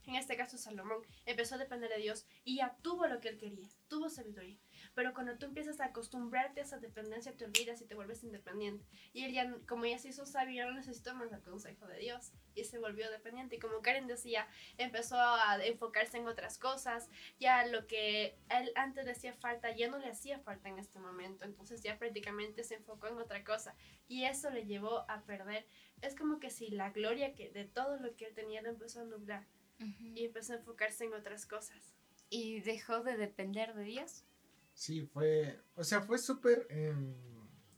en 0.06 0.16
este 0.16 0.36
caso 0.36 0.58
Salomón, 0.58 1.02
empezó 1.26 1.54
a 1.54 1.58
depender 1.58 1.90
de 1.90 1.98
Dios 1.98 2.26
y 2.44 2.56
ya 2.56 2.76
tuvo 2.82 3.06
lo 3.06 3.20
que 3.20 3.28
él 3.28 3.38
quería, 3.38 3.68
tuvo 3.88 4.08
sabiduría. 4.08 4.58
Pero 4.94 5.14
cuando 5.14 5.36
tú 5.38 5.46
empiezas 5.46 5.80
a 5.80 5.86
acostumbrarte 5.86 6.60
a 6.60 6.64
esa 6.64 6.78
dependencia, 6.78 7.36
te 7.36 7.44
olvidas 7.44 7.80
y 7.80 7.86
te 7.86 7.94
vuelves 7.94 8.22
independiente. 8.22 8.84
Y 9.12 9.24
él 9.24 9.32
ya, 9.32 9.52
como 9.66 9.86
ya 9.86 9.98
se 9.98 10.08
hizo 10.08 10.26
sabio, 10.26 10.56
ya 10.56 10.66
no 10.66 10.74
necesitó 10.74 11.14
más 11.14 11.32
el 11.32 11.40
consejo 11.40 11.86
de 11.86 11.98
Dios 11.98 12.32
y 12.54 12.64
se 12.64 12.78
volvió 12.78 13.10
dependiente. 13.10 13.56
Y 13.56 13.58
como 13.58 13.82
Karen 13.82 14.06
decía, 14.06 14.46
empezó 14.78 15.16
a 15.18 15.58
enfocarse 15.64 16.18
en 16.18 16.28
otras 16.28 16.58
cosas. 16.58 17.08
Ya 17.38 17.66
lo 17.66 17.86
que 17.86 18.38
él 18.50 18.72
antes 18.76 19.04
le 19.04 19.12
hacía 19.12 19.32
falta, 19.34 19.74
ya 19.74 19.88
no 19.88 19.98
le 19.98 20.08
hacía 20.08 20.38
falta 20.38 20.68
en 20.68 20.78
este 20.78 20.98
momento. 20.98 21.44
Entonces 21.44 21.82
ya 21.82 21.98
prácticamente 21.98 22.64
se 22.64 22.76
enfocó 22.76 23.08
en 23.08 23.18
otra 23.18 23.44
cosa. 23.44 23.74
Y 24.06 24.24
eso 24.24 24.50
le 24.50 24.66
llevó 24.66 25.10
a 25.10 25.22
perder. 25.22 25.66
Es 26.02 26.14
como 26.14 26.38
que 26.38 26.50
si 26.50 26.68
la 26.68 26.90
gloria 26.90 27.34
que 27.34 27.50
de 27.50 27.64
todo 27.64 27.98
lo 27.98 28.14
que 28.16 28.26
él 28.26 28.34
tenía 28.34 28.62
lo 28.62 28.68
empezó 28.68 29.00
a 29.00 29.04
nublar 29.04 29.46
y 29.78 30.24
empezó 30.24 30.52
a 30.52 30.56
enfocarse 30.56 31.04
en 31.04 31.14
otras 31.14 31.46
cosas. 31.46 31.94
¿Y 32.30 32.60
dejó 32.60 33.02
de 33.02 33.16
depender 33.16 33.74
de 33.74 33.84
Dios? 33.84 34.24
Sí, 34.72 35.08
fue, 35.12 35.60
o 35.76 35.84
sea, 35.84 36.00
fue 36.00 36.18
súper, 36.18 36.66
eh, 36.70 36.94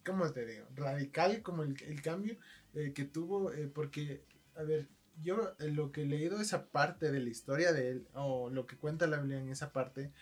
¿cómo 0.05 0.33
te 0.33 0.47
digo? 0.47 0.67
Radical 0.75 1.43
como 1.43 1.63
el, 1.63 1.77
el 1.83 2.01
cambio 2.01 2.39
eh, 2.77 2.93
que 2.93 3.05
tuvo, 3.05 3.53
eh, 3.53 3.69
porque, 3.69 4.23
a 4.55 4.63
ver, 4.63 4.89
yo 5.23 5.55
eh, 5.59 5.69
lo 5.71 5.93
que 5.93 6.03
he 6.03 6.07
leído 6.07 6.41
esa 6.41 6.67
parte 6.69 7.11
de 7.11 7.21
la 7.21 7.31
historia 7.31 7.73
de 7.73 7.91
él, 7.91 8.09
o 8.13 8.51
lo 8.51 8.67
que 8.67 8.77
cuenta 8.77 9.07
la 9.07 9.19
Biblia 9.19 9.39
en 9.41 9.49
esa 9.49 9.73
parte, 9.73 10.13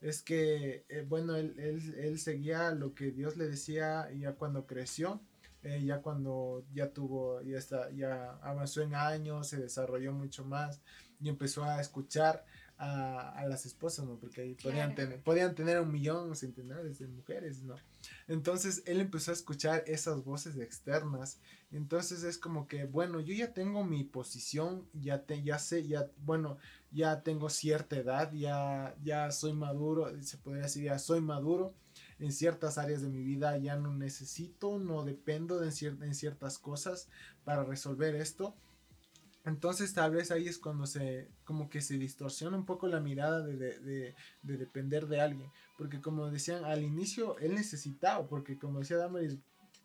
es 0.00 0.22
que, 0.22 0.84
bueno, 1.08 1.36
él, 1.36 1.54
él, 1.58 1.94
él, 1.98 2.18
seguía 2.18 2.72
lo 2.72 2.94
que 2.94 3.12
Dios 3.12 3.36
le 3.36 3.48
decía 3.48 4.10
ya 4.12 4.32
cuando 4.34 4.66
creció, 4.66 5.20
ya 5.62 6.00
cuando 6.00 6.64
ya 6.72 6.92
tuvo, 6.92 7.42
ya, 7.42 7.58
está, 7.58 7.90
ya 7.90 8.32
avanzó 8.42 8.82
en 8.82 8.94
años, 8.94 9.48
se 9.48 9.58
desarrolló 9.58 10.12
mucho 10.12 10.44
más, 10.44 10.80
y 11.20 11.28
empezó 11.28 11.64
a 11.64 11.80
escuchar 11.80 12.44
a, 12.80 13.28
a 13.38 13.46
las 13.46 13.66
esposas, 13.66 14.06
¿no? 14.06 14.16
Porque 14.16 14.40
ahí 14.40 14.54
podían, 14.54 14.94
tener, 14.94 15.22
podían 15.22 15.54
tener 15.54 15.78
un 15.80 15.92
millón, 15.92 16.34
centenares 16.34 16.98
de 16.98 17.08
mujeres, 17.08 17.62
¿no? 17.62 17.76
Entonces 18.26 18.82
él 18.86 19.00
empezó 19.00 19.32
a 19.32 19.34
escuchar 19.34 19.84
esas 19.86 20.24
voces 20.24 20.56
externas. 20.56 21.40
Entonces 21.72 22.22
es 22.22 22.38
como 22.38 22.66
que, 22.66 22.86
bueno, 22.86 23.20
yo 23.20 23.34
ya 23.34 23.52
tengo 23.52 23.84
mi 23.84 24.04
posición, 24.04 24.88
ya, 24.94 25.24
te, 25.24 25.42
ya 25.42 25.58
sé, 25.58 25.86
ya, 25.86 26.10
bueno, 26.24 26.56
ya 26.90 27.22
tengo 27.22 27.50
cierta 27.50 27.96
edad, 27.96 28.32
ya, 28.32 28.96
ya 29.04 29.30
soy 29.30 29.52
maduro, 29.52 30.10
se 30.22 30.38
podría 30.38 30.62
decir, 30.62 30.84
ya 30.84 30.98
soy 30.98 31.20
maduro 31.20 31.74
en 32.18 32.32
ciertas 32.32 32.78
áreas 32.78 33.02
de 33.02 33.10
mi 33.10 33.22
vida, 33.22 33.58
ya 33.58 33.76
no 33.76 33.92
necesito, 33.92 34.78
no 34.78 35.04
dependo 35.04 35.60
de 35.60 35.68
en 35.68 36.14
ciertas 36.14 36.58
cosas 36.58 37.08
para 37.44 37.62
resolver 37.62 38.14
esto 38.14 38.54
entonces 39.44 39.94
tal 39.94 40.12
vez 40.12 40.30
ahí 40.30 40.46
es 40.46 40.58
cuando 40.58 40.86
se, 40.86 41.28
como 41.44 41.70
que 41.70 41.80
se 41.80 41.96
distorsiona 41.96 42.56
un 42.56 42.66
poco 42.66 42.88
la 42.88 43.00
mirada 43.00 43.40
de, 43.42 43.56
de, 43.56 43.78
de, 43.80 44.14
de 44.42 44.56
depender 44.56 45.06
de 45.06 45.20
alguien. 45.20 45.50
Porque 45.78 46.00
como 46.00 46.30
decían, 46.30 46.64
al 46.64 46.82
inicio 46.82 47.38
él 47.38 47.54
necesitaba, 47.54 48.26
porque 48.26 48.58
como 48.58 48.80
decía 48.80 48.98
Damaris, 48.98 49.38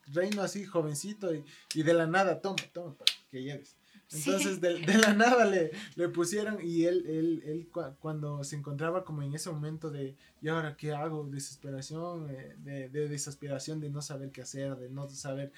reino 0.08 0.42
así 0.42 0.66
jovencito 0.66 1.34
y, 1.34 1.46
y 1.74 1.84
de 1.84 1.94
la 1.94 2.08
nada, 2.08 2.42
toma, 2.42 2.58
toma, 2.74 2.96
que 3.32 3.44
lleves. 3.44 3.76
Entonces 4.12 4.62
de, 4.62 4.80
de, 4.82 4.98
la 5.00 5.14
nada 5.14 5.46
le, 5.46 5.72
le 5.96 6.10
pusieron 6.10 6.60
y 6.62 6.86
él, 6.86 7.06
él, 7.08 7.44
él 7.46 7.70
cuando 8.00 8.44
se 8.44 8.56
encontraba 8.56 9.04
como 9.04 9.24
en 9.24 9.34
ese 9.34 9.50
momento 9.50 9.90
de, 9.90 10.16
¿y 10.42 10.48
ahora 10.48 10.78
qué 10.78 10.94
hago? 10.94 11.26
Desesperación, 11.26 12.30
eh, 12.30 12.56
de, 12.60 12.90
de, 12.90 13.10
desesperación 13.10 13.80
de 13.80 13.90
no 13.90 14.02
saber 14.02 14.32
qué 14.32 14.44
hacer, 14.44 14.76
de 14.76 14.90
no 14.90 15.10
saber, 15.10 15.52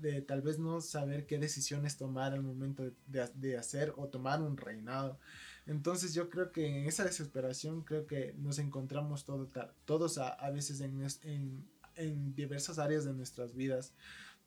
de 0.00 0.22
tal 0.22 0.42
vez 0.42 0.58
no 0.58 0.80
saber 0.80 1.26
qué 1.26 1.38
decisiones 1.38 1.96
tomar 1.96 2.32
al 2.32 2.42
momento 2.42 2.82
de, 3.06 3.28
de 3.34 3.56
hacer 3.56 3.92
o 3.96 4.08
tomar 4.08 4.42
un 4.42 4.56
reinado. 4.56 5.18
Entonces 5.66 6.14
yo 6.14 6.28
creo 6.28 6.52
que 6.52 6.66
en 6.66 6.86
esa 6.86 7.04
desesperación 7.04 7.82
creo 7.82 8.06
que 8.06 8.34
nos 8.38 8.58
encontramos 8.58 9.24
todo, 9.24 9.48
todos 9.84 10.18
a, 10.18 10.28
a 10.28 10.50
veces 10.50 10.80
en, 10.80 11.06
en, 11.22 11.64
en 11.96 12.34
diversas 12.34 12.78
áreas 12.78 13.04
de 13.04 13.14
nuestras 13.14 13.54
vidas. 13.54 13.92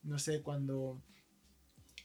No 0.04 0.20
sé, 0.20 0.42
cuando 0.42 1.02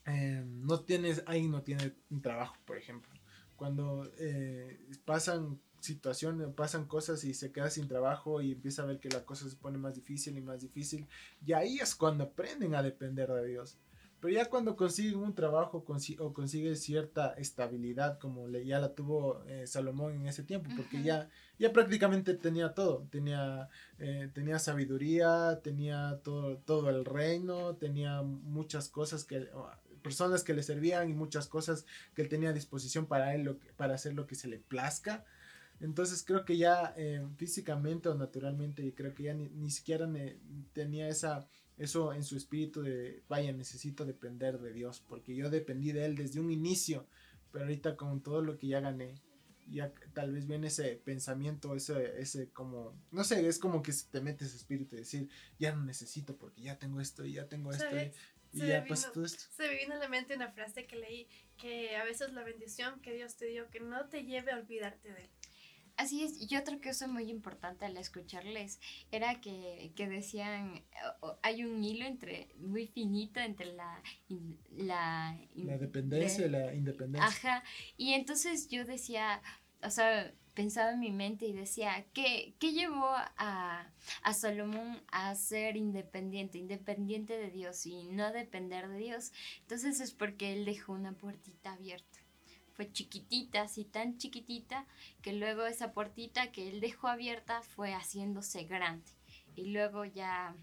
eh, 0.06 0.42
no 0.46 0.80
tienes, 0.80 1.22
ahí 1.26 1.48
no 1.48 1.62
tiene 1.62 1.94
un 2.10 2.22
trabajo, 2.22 2.56
por 2.64 2.76
ejemplo. 2.76 3.10
Cuando 3.56 4.10
eh, 4.18 4.88
pasan 5.04 5.60
situaciones, 5.80 6.48
pasan 6.54 6.86
cosas 6.86 7.24
y 7.24 7.34
se 7.34 7.52
queda 7.52 7.70
sin 7.70 7.88
trabajo 7.88 8.40
y 8.40 8.52
empieza 8.52 8.82
a 8.82 8.86
ver 8.86 9.00
que 9.00 9.08
la 9.08 9.24
cosa 9.24 9.48
se 9.48 9.56
pone 9.56 9.78
más 9.78 9.94
difícil 9.94 10.36
y 10.36 10.40
más 10.40 10.60
difícil, 10.60 11.08
y 11.44 11.52
ahí 11.52 11.78
es 11.78 11.94
cuando 11.94 12.24
aprenden 12.24 12.74
a 12.74 12.82
depender 12.82 13.30
de 13.32 13.46
Dios. 13.46 13.78
Pero 14.22 14.34
ya 14.34 14.48
cuando 14.48 14.76
consiguen 14.76 15.18
un 15.18 15.34
trabajo 15.34 15.84
consi 15.84 16.16
o 16.20 16.32
consiguen 16.32 16.76
cierta 16.76 17.34
estabilidad, 17.34 18.20
como 18.20 18.46
le, 18.46 18.64
ya 18.64 18.78
la 18.78 18.94
tuvo 18.94 19.42
eh, 19.46 19.66
Salomón 19.66 20.14
en 20.14 20.28
ese 20.28 20.44
tiempo, 20.44 20.70
porque 20.76 20.98
uh 20.98 21.00
-huh. 21.00 21.04
ya, 21.04 21.28
ya 21.58 21.72
prácticamente 21.72 22.34
tenía 22.34 22.72
todo. 22.72 23.08
Tenía, 23.10 23.68
eh, 23.98 24.30
tenía 24.32 24.60
sabiduría, 24.60 25.58
tenía 25.64 26.20
todo, 26.22 26.58
todo 26.58 26.88
el 26.90 27.04
reino, 27.04 27.74
tenía 27.74 28.22
muchas 28.22 28.88
cosas 28.88 29.24
que, 29.24 29.48
personas 30.02 30.44
que 30.44 30.54
le 30.54 30.62
servían 30.62 31.08
y 31.10 31.14
muchas 31.14 31.46
cosas 31.46 31.86
que 32.14 32.22
él 32.22 32.28
tenía 32.28 32.50
a 32.50 32.52
disposición 32.52 33.06
para 33.06 33.34
él, 33.34 33.58
para 33.76 33.94
hacer 33.94 34.14
lo 34.14 34.26
que 34.26 34.34
se 34.34 34.48
le 34.48 34.58
plazca. 34.58 35.24
Entonces 35.80 36.22
creo 36.24 36.44
que 36.44 36.56
ya 36.56 36.94
eh, 36.96 37.26
físicamente 37.36 38.08
o 38.08 38.14
naturalmente, 38.14 38.84
y 38.84 38.92
creo 38.92 39.14
que 39.14 39.24
ya 39.24 39.34
ni, 39.34 39.48
ni 39.48 39.70
siquiera 39.70 40.06
me, 40.06 40.36
tenía 40.72 41.08
esa, 41.08 41.48
eso 41.76 42.12
en 42.12 42.22
su 42.22 42.36
espíritu 42.36 42.82
de, 42.82 43.22
vaya, 43.28 43.52
necesito 43.52 44.04
depender 44.04 44.60
de 44.60 44.72
Dios, 44.72 45.02
porque 45.08 45.34
yo 45.34 45.50
dependí 45.50 45.92
de 45.92 46.04
Él 46.04 46.14
desde 46.14 46.38
un 46.38 46.50
inicio, 46.50 47.06
pero 47.50 47.64
ahorita 47.64 47.96
con 47.96 48.22
todo 48.22 48.42
lo 48.42 48.58
que 48.58 48.68
ya 48.68 48.80
gané, 48.80 49.16
ya 49.68 49.92
tal 50.12 50.32
vez 50.32 50.46
viene 50.46 50.68
ese 50.68 51.00
pensamiento, 51.04 51.74
ese, 51.74 52.20
ese 52.20 52.50
como, 52.50 52.94
no 53.10 53.24
sé, 53.24 53.46
es 53.46 53.58
como 53.58 53.82
que 53.82 53.92
te 54.10 54.20
mete 54.20 54.44
ese 54.44 54.56
espíritu 54.56 54.96
de 54.96 55.02
decir, 55.02 55.28
ya 55.58 55.74
no 55.74 55.84
necesito 55.84 56.36
porque 56.36 56.62
ya 56.62 56.78
tengo 56.78 57.00
esto 57.00 57.24
y 57.24 57.34
ya 57.34 57.48
tengo 57.48 57.72
esto. 57.72 57.84
Y, 58.52 58.58
y 58.58 58.60
se, 58.60 58.68
ya 58.68 58.84
pasa 58.84 59.12
todo 59.12 59.24
esto. 59.24 59.44
se 59.50 59.68
me 59.68 59.76
vino 59.76 59.94
a 59.94 59.98
la 59.98 60.08
mente 60.08 60.34
una 60.34 60.50
frase 60.52 60.86
que 60.86 60.96
leí, 60.96 61.28
que 61.56 61.96
a 61.96 62.04
veces 62.04 62.32
la 62.32 62.42
bendición 62.44 63.00
que 63.00 63.12
Dios 63.12 63.36
te 63.36 63.46
dio, 63.46 63.70
que 63.70 63.80
no 63.80 64.08
te 64.08 64.24
lleve 64.24 64.52
a 64.52 64.56
olvidarte 64.56 65.12
de 65.12 65.24
Él. 65.24 65.30
Así 65.98 66.24
es, 66.24 66.50
y 66.50 66.56
otra 66.56 66.78
cosa 66.80 67.06
muy 67.06 67.30
importante 67.30 67.84
al 67.84 67.96
escucharles 67.98 68.80
era 69.10 69.40
que, 69.42 69.92
que 69.94 70.08
decían, 70.08 70.82
hay 71.42 71.64
un 71.64 71.84
hilo 71.84 72.06
entre 72.06 72.48
muy 72.56 72.86
finito 72.86 73.40
entre 73.40 73.72
la 73.74 74.02
la, 74.70 75.38
la 75.54 75.76
dependencia 75.76 76.46
y 76.46 76.48
la 76.48 76.74
independencia. 76.74 77.28
Ajá, 77.28 77.64
y 77.98 78.14
entonces 78.14 78.68
yo 78.68 78.86
decía, 78.86 79.42
o 79.82 79.90
sea, 79.90 80.32
pensaba 80.54 80.92
en 80.92 81.00
mi 81.00 81.10
mente 81.10 81.46
y 81.46 81.52
decía, 81.52 82.04
¿qué, 82.12 82.54
qué 82.58 82.72
llevó 82.72 83.06
a, 83.06 83.90
a, 84.22 84.34
Salomón 84.34 85.02
a 85.10 85.34
ser 85.34 85.76
independiente, 85.76 86.58
independiente 86.58 87.38
de 87.38 87.50
Dios 87.50 87.86
y 87.86 88.04
no 88.04 88.32
depender 88.32 88.88
de 88.88 88.98
Dios? 88.98 89.32
Entonces 89.60 90.00
es 90.00 90.12
porque 90.12 90.52
él 90.52 90.64
dejó 90.64 90.92
una 90.92 91.12
puertita 91.12 91.72
abierta. 91.72 92.18
Fue 92.72 92.90
chiquitita, 92.90 93.62
así 93.62 93.84
tan 93.84 94.16
chiquitita, 94.18 94.86
que 95.20 95.32
luego 95.32 95.66
esa 95.66 95.92
puertita 95.92 96.52
que 96.52 96.68
él 96.68 96.80
dejó 96.80 97.08
abierta 97.08 97.62
fue 97.62 97.92
haciéndose 97.92 98.64
grande. 98.64 99.10
Y 99.54 99.66
luego 99.66 100.04
ya 100.04 100.56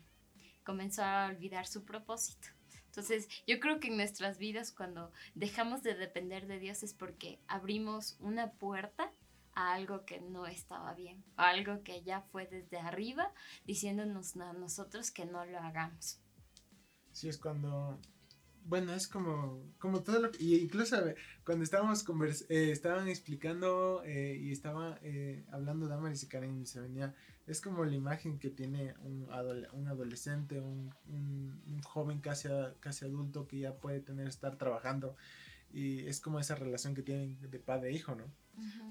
comenzó 0.63 1.03
a 1.03 1.27
olvidar 1.27 1.67
su 1.67 1.85
propósito. 1.85 2.47
Entonces, 2.87 3.29
yo 3.45 3.59
creo 3.59 3.79
que 3.79 3.87
en 3.87 3.97
nuestras 3.97 4.39
vidas 4.39 4.71
cuando 4.71 5.11
dejamos 5.35 5.83
de 5.83 5.93
depender 5.93 6.47
de 6.47 6.59
Dios 6.59 6.81
es 6.81 6.93
porque 6.93 7.39
abrimos 7.47 8.17
una 8.19 8.51
puerta 8.51 9.11
a 9.59 9.73
algo 9.73 10.05
que 10.05 10.21
no 10.21 10.47
estaba 10.47 10.93
bien, 10.93 11.23
algo 11.35 11.83
que 11.83 12.01
ya 12.01 12.21
fue 12.21 12.47
desde 12.47 12.77
arriba 12.77 13.33
diciéndonos 13.65 14.37
a 14.37 14.53
nosotros 14.53 15.11
que 15.11 15.25
no 15.25 15.45
lo 15.45 15.59
hagamos. 15.59 16.21
Sí, 17.11 17.27
es 17.27 17.37
cuando 17.37 17.99
bueno, 18.65 18.93
es 18.93 19.07
como, 19.07 19.63
como 19.79 20.03
todo 20.03 20.19
lo 20.19 20.31
que, 20.31 20.43
y 20.43 20.55
incluso 20.55 20.95
cuando 21.43 21.63
estábamos 21.63 22.03
convers 22.03 22.45
eh, 22.49 22.71
estaban 22.71 23.07
explicando 23.07 24.03
eh, 24.05 24.37
y 24.39 24.51
estaba 24.51 24.99
eh, 25.01 25.43
hablando 25.51 25.87
Damaris 25.87 26.23
y 26.23 26.27
Karen 26.27 26.61
y 26.61 26.65
se 26.65 26.79
venía, 26.79 27.15
es 27.47 27.61
como 27.61 27.83
la 27.83 27.95
imagen 27.95 28.37
que 28.37 28.51
tiene 28.51 28.93
un, 29.03 29.27
un 29.73 29.87
adolescente, 29.87 30.59
un, 30.59 30.93
un, 31.07 31.81
joven 31.81 32.19
casi, 32.19 32.47
casi 32.79 33.05
adulto 33.05 33.47
que 33.47 33.59
ya 33.59 33.73
puede 33.73 34.01
tener, 34.01 34.27
estar 34.27 34.55
trabajando 34.57 35.15
y 35.71 36.05
es 36.07 36.21
como 36.21 36.39
esa 36.39 36.55
relación 36.55 36.93
que 36.93 37.01
tienen 37.01 37.39
de 37.49 37.59
padre 37.59 37.89
e 37.89 37.93
hijo, 37.93 38.13
¿no? 38.13 38.25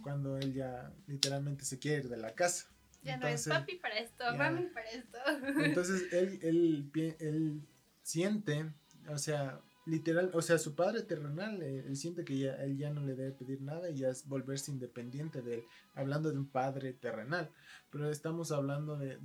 Cuando 0.03 0.37
él 0.37 0.55
ya 0.55 0.93
literalmente 1.07 1.65
se 1.65 1.79
quiere 1.79 2.05
ir 2.05 2.09
de 2.09 2.17
la 2.17 2.35
casa. 2.35 2.67
Ya 3.03 3.17
no 3.17 3.29
es 3.29 3.47
papi 3.47 3.77
para 3.77 3.99
esto, 3.99 4.25
mami 4.37 4.67
para 4.67 4.91
esto. 4.91 5.19
Entonces 5.63 6.13
él, 6.13 6.39
él, 6.43 7.17
él 7.21 7.63
siente 8.03 8.67
o 9.09 9.19
sea, 9.19 9.61
literal, 9.87 10.31
o 10.35 10.43
sea, 10.43 10.59
su 10.59 10.75
padre 10.75 11.03
terrenal, 11.03 11.63
eh, 11.63 11.85
él 11.87 11.97
siente 11.97 12.25
que 12.25 12.39
ya, 12.39 12.55
él 12.57 12.77
ya 12.77 12.91
no 12.91 13.01
le 13.01 13.15
debe 13.15 13.33
pedir 13.33 13.63
nada 13.63 13.91
y 13.91 13.97
ya 13.97 14.09
es 14.11 14.27
volverse 14.27 14.71
independiente 14.71 15.43
de 15.43 15.55
él, 15.55 15.65
hablando 15.95 16.31
de 16.31 16.39
un 16.39 16.47
padre 16.47 16.93
terrenal, 16.93 17.51
pero 17.91 18.11
estamos 18.11 18.53
hablando 18.53 18.97
de, 18.97 19.19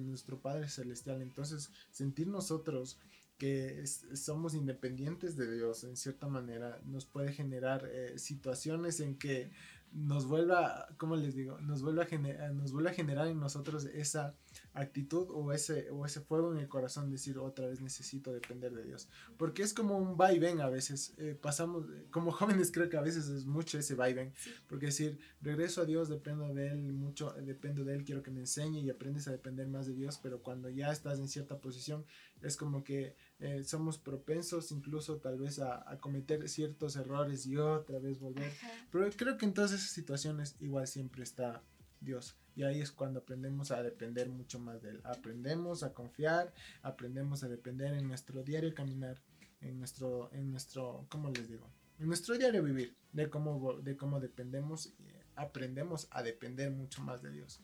nuestro 0.00 0.40
Padre 0.40 0.68
Celestial, 0.68 1.22
entonces 1.22 1.70
sentir 1.90 2.28
nosotros 2.28 2.98
que 3.38 3.84
somos 3.86 4.54
independientes 4.54 5.36
de 5.36 5.52
Dios 5.52 5.82
en 5.82 5.96
cierta 5.96 6.28
manera 6.28 6.78
nos 6.84 7.06
puede 7.06 7.32
generar 7.32 7.88
eh, 7.90 8.16
situaciones 8.18 9.00
en 9.00 9.16
que 9.16 9.50
nos 9.94 10.26
vuelva, 10.26 10.88
¿cómo 10.96 11.16
les 11.16 11.34
digo? 11.34 11.60
Nos 11.60 11.82
vuelva 11.82 12.04
a, 12.04 12.06
generar, 12.06 12.52
nos 12.52 12.72
vuelva 12.72 12.90
a 12.90 12.94
generar 12.94 13.28
en 13.28 13.38
nosotros 13.38 13.84
esa 13.84 14.34
actitud 14.72 15.28
o 15.30 15.52
ese, 15.52 15.90
o 15.90 16.06
ese 16.06 16.20
fuego 16.20 16.52
en 16.52 16.58
el 16.58 16.68
corazón, 16.68 17.10
decir 17.10 17.38
otra 17.38 17.66
vez 17.66 17.80
necesito 17.80 18.32
depender 18.32 18.72
de 18.72 18.84
Dios. 18.84 19.08
Porque 19.36 19.62
es 19.62 19.74
como 19.74 19.98
un 19.98 20.16
va 20.18 20.32
y 20.32 20.38
ven 20.38 20.60
a 20.60 20.68
veces. 20.68 21.14
Eh, 21.18 21.36
pasamos, 21.40 21.84
como 22.10 22.30
jóvenes 22.32 22.72
creo 22.72 22.88
que 22.88 22.96
a 22.96 23.02
veces 23.02 23.28
es 23.28 23.44
mucho 23.44 23.78
ese 23.78 23.94
va 23.94 24.08
y 24.08 24.14
ven. 24.14 24.32
Porque 24.66 24.86
decir, 24.86 25.18
regreso 25.42 25.82
a 25.82 25.84
Dios, 25.84 26.08
dependo 26.08 26.54
de 26.54 26.68
Él 26.68 26.92
mucho, 26.94 27.34
dependo 27.42 27.84
de 27.84 27.94
Él, 27.94 28.04
quiero 28.04 28.22
que 28.22 28.30
me 28.30 28.40
enseñe 28.40 28.80
y 28.80 28.90
aprendes 28.90 29.28
a 29.28 29.32
depender 29.32 29.68
más 29.68 29.86
de 29.86 29.94
Dios. 29.94 30.18
Pero 30.22 30.42
cuando 30.42 30.70
ya 30.70 30.90
estás 30.90 31.18
en 31.18 31.28
cierta 31.28 31.58
posición, 31.58 32.04
es 32.40 32.56
como 32.56 32.82
que 32.82 33.14
eh, 33.42 33.64
somos 33.64 33.98
propensos 33.98 34.70
incluso 34.70 35.16
tal 35.16 35.36
vez 35.36 35.58
a, 35.58 35.90
a, 35.90 35.98
cometer 35.98 36.48
ciertos 36.48 36.94
errores 36.94 37.44
y 37.44 37.56
otra 37.56 37.98
vez 37.98 38.20
volver. 38.20 38.52
Pero 38.92 39.10
creo 39.16 39.36
que 39.36 39.46
en 39.46 39.52
todas 39.52 39.72
esas 39.72 39.90
situaciones 39.90 40.54
igual 40.60 40.86
siempre 40.86 41.24
está 41.24 41.60
Dios. 42.00 42.36
Y 42.54 42.62
ahí 42.62 42.80
es 42.80 42.92
cuando 42.92 43.18
aprendemos 43.18 43.72
a 43.72 43.82
depender 43.82 44.28
mucho 44.28 44.60
más 44.60 44.80
de 44.80 44.90
Él. 44.90 45.00
Aprendemos 45.02 45.82
a 45.82 45.92
confiar, 45.92 46.52
aprendemos 46.82 47.42
a 47.42 47.48
depender 47.48 47.94
en 47.94 48.06
nuestro 48.06 48.44
diario 48.44 48.72
caminar, 48.74 49.20
en 49.60 49.78
nuestro, 49.78 50.32
en 50.32 50.50
nuestro, 50.52 51.06
¿cómo 51.08 51.30
les 51.30 51.48
digo? 51.48 51.68
En 51.98 52.06
nuestro 52.06 52.38
diario 52.38 52.62
vivir, 52.62 52.96
de 53.12 53.28
cómo, 53.28 53.80
de 53.80 53.96
cómo 53.96 54.20
dependemos, 54.20 54.94
aprendemos 55.34 56.06
a 56.12 56.22
depender 56.22 56.70
mucho 56.70 57.02
más 57.02 57.22
de 57.22 57.32
Dios. 57.32 57.60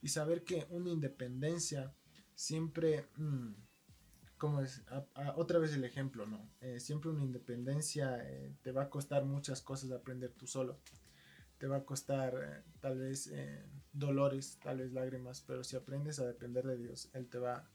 Y 0.00 0.08
saber 0.08 0.44
que 0.44 0.66
una 0.70 0.88
independencia 0.90 1.92
siempre, 2.34 3.08
mm, 3.16 3.52
como 4.38 4.60
es, 4.60 4.82
otra 5.36 5.58
vez 5.58 5.74
el 5.74 5.84
ejemplo, 5.84 6.26
¿no? 6.26 6.48
Eh, 6.60 6.80
siempre 6.80 7.10
una 7.10 7.24
independencia 7.24 8.18
eh, 8.24 8.54
te 8.62 8.72
va 8.72 8.84
a 8.84 8.90
costar 8.90 9.24
muchas 9.24 9.60
cosas 9.60 9.90
aprender 9.90 10.32
tú 10.32 10.46
solo 10.46 10.78
te 11.58 11.66
va 11.66 11.78
a 11.78 11.84
costar 11.84 12.34
eh, 12.34 12.62
tal 12.80 12.98
vez 12.98 13.26
eh, 13.26 13.64
dolores, 13.92 14.58
tal 14.62 14.78
vez 14.78 14.92
lágrimas, 14.92 15.42
pero 15.46 15.64
si 15.64 15.76
aprendes 15.76 16.20
a 16.20 16.26
depender 16.26 16.64
de 16.64 16.78
Dios, 16.78 17.10
Él 17.12 17.28
te 17.28 17.38
va 17.38 17.68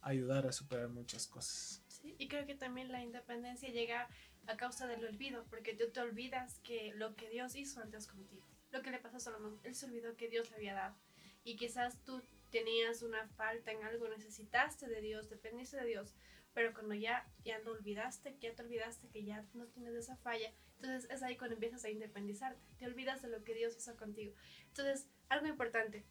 a 0.00 0.08
ayudar 0.08 0.46
a 0.46 0.52
superar 0.52 0.88
muchas 0.88 1.26
cosas. 1.26 1.82
Sí, 1.86 2.14
y 2.18 2.28
creo 2.28 2.46
que 2.46 2.54
también 2.54 2.90
la 2.90 3.02
independencia 3.02 3.70
llega 3.70 4.08
a 4.46 4.56
causa 4.56 4.86
del 4.86 5.04
olvido, 5.04 5.44
porque 5.50 5.74
tú 5.74 5.84
te 5.92 6.00
olvidas 6.00 6.58
que 6.60 6.92
lo 6.96 7.14
que 7.14 7.30
Dios 7.30 7.54
hizo 7.54 7.80
antes 7.80 8.06
contigo, 8.06 8.44
lo 8.72 8.82
que 8.82 8.90
le 8.90 8.98
pasó 8.98 9.16
a 9.16 9.20
Salomón, 9.20 9.58
él 9.62 9.74
se 9.74 9.86
olvidó 9.86 10.16
que 10.16 10.28
Dios 10.28 10.50
le 10.50 10.56
había 10.56 10.74
dado. 10.74 10.96
Y 11.44 11.56
quizás 11.56 11.96
tú 12.04 12.20
tenías 12.50 13.02
una 13.02 13.26
falta 13.28 13.72
en 13.72 13.82
algo, 13.84 14.08
necesitaste 14.08 14.86
de 14.88 15.00
Dios, 15.00 15.28
dependiste 15.28 15.76
de 15.76 15.86
Dios, 15.86 16.14
pero 16.54 16.72
cuando 16.72 16.94
ya, 16.94 17.30
ya 17.44 17.58
lo 17.60 17.72
olvidaste, 17.72 18.36
ya 18.40 18.54
te 18.54 18.62
olvidaste 18.62 19.08
que 19.08 19.24
ya 19.24 19.44
no 19.54 19.66
tienes 19.66 19.94
esa 19.94 20.16
falla, 20.16 20.52
entonces 20.76 21.10
es 21.10 21.22
ahí 21.22 21.36
cuando 21.36 21.54
empiezas 21.54 21.84
a 21.84 21.90
independizarte, 21.90 22.60
te 22.78 22.86
olvidas 22.86 23.22
de 23.22 23.28
lo 23.28 23.44
que 23.44 23.54
Dios 23.54 23.76
hizo 23.76 23.96
contigo. 23.96 24.34
Entonces, 24.68 25.08
algo 25.28 25.46
importante, 25.46 26.04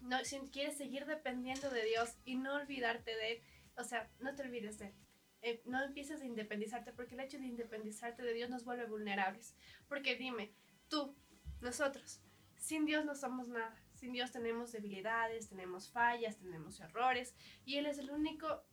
no, 0.00 0.24
si 0.24 0.38
quieres 0.50 0.76
seguir 0.76 1.06
dependiendo 1.06 1.70
de 1.70 1.84
Dios 1.84 2.16
y 2.24 2.36
no 2.36 2.54
olvidarte 2.54 3.14
de 3.14 3.32
Él, 3.32 3.42
o 3.76 3.84
sea, 3.84 4.10
no 4.18 4.34
te 4.34 4.42
olvides 4.42 4.78
de 4.78 4.86
Él. 4.86 4.94
Eh, 5.42 5.62
no 5.64 5.82
empieces 5.82 6.20
a 6.20 6.26
independizarte 6.26 6.92
porque 6.92 7.14
el 7.14 7.20
hecho 7.20 7.38
de 7.38 7.46
independizarte 7.46 8.22
de 8.22 8.34
Dios 8.34 8.50
nos 8.50 8.64
vuelve 8.64 8.86
vulnerables. 8.86 9.54
Porque 9.88 10.16
dime, 10.16 10.52
tú, 10.88 11.16
nosotros, 11.60 12.20
sin 12.56 12.84
Dios 12.84 13.04
no 13.04 13.14
somos 13.14 13.48
nada. 13.48 13.74
Sin 14.00 14.12
Dios 14.12 14.32
tenemos 14.32 14.72
debilidades, 14.72 15.50
tenemos 15.50 15.90
fallas, 15.90 16.38
tenemos 16.38 16.80
errores 16.80 17.34
y 17.66 17.76
Él 17.76 17.84
es 17.84 17.98
el 17.98 18.10
único 18.10 18.64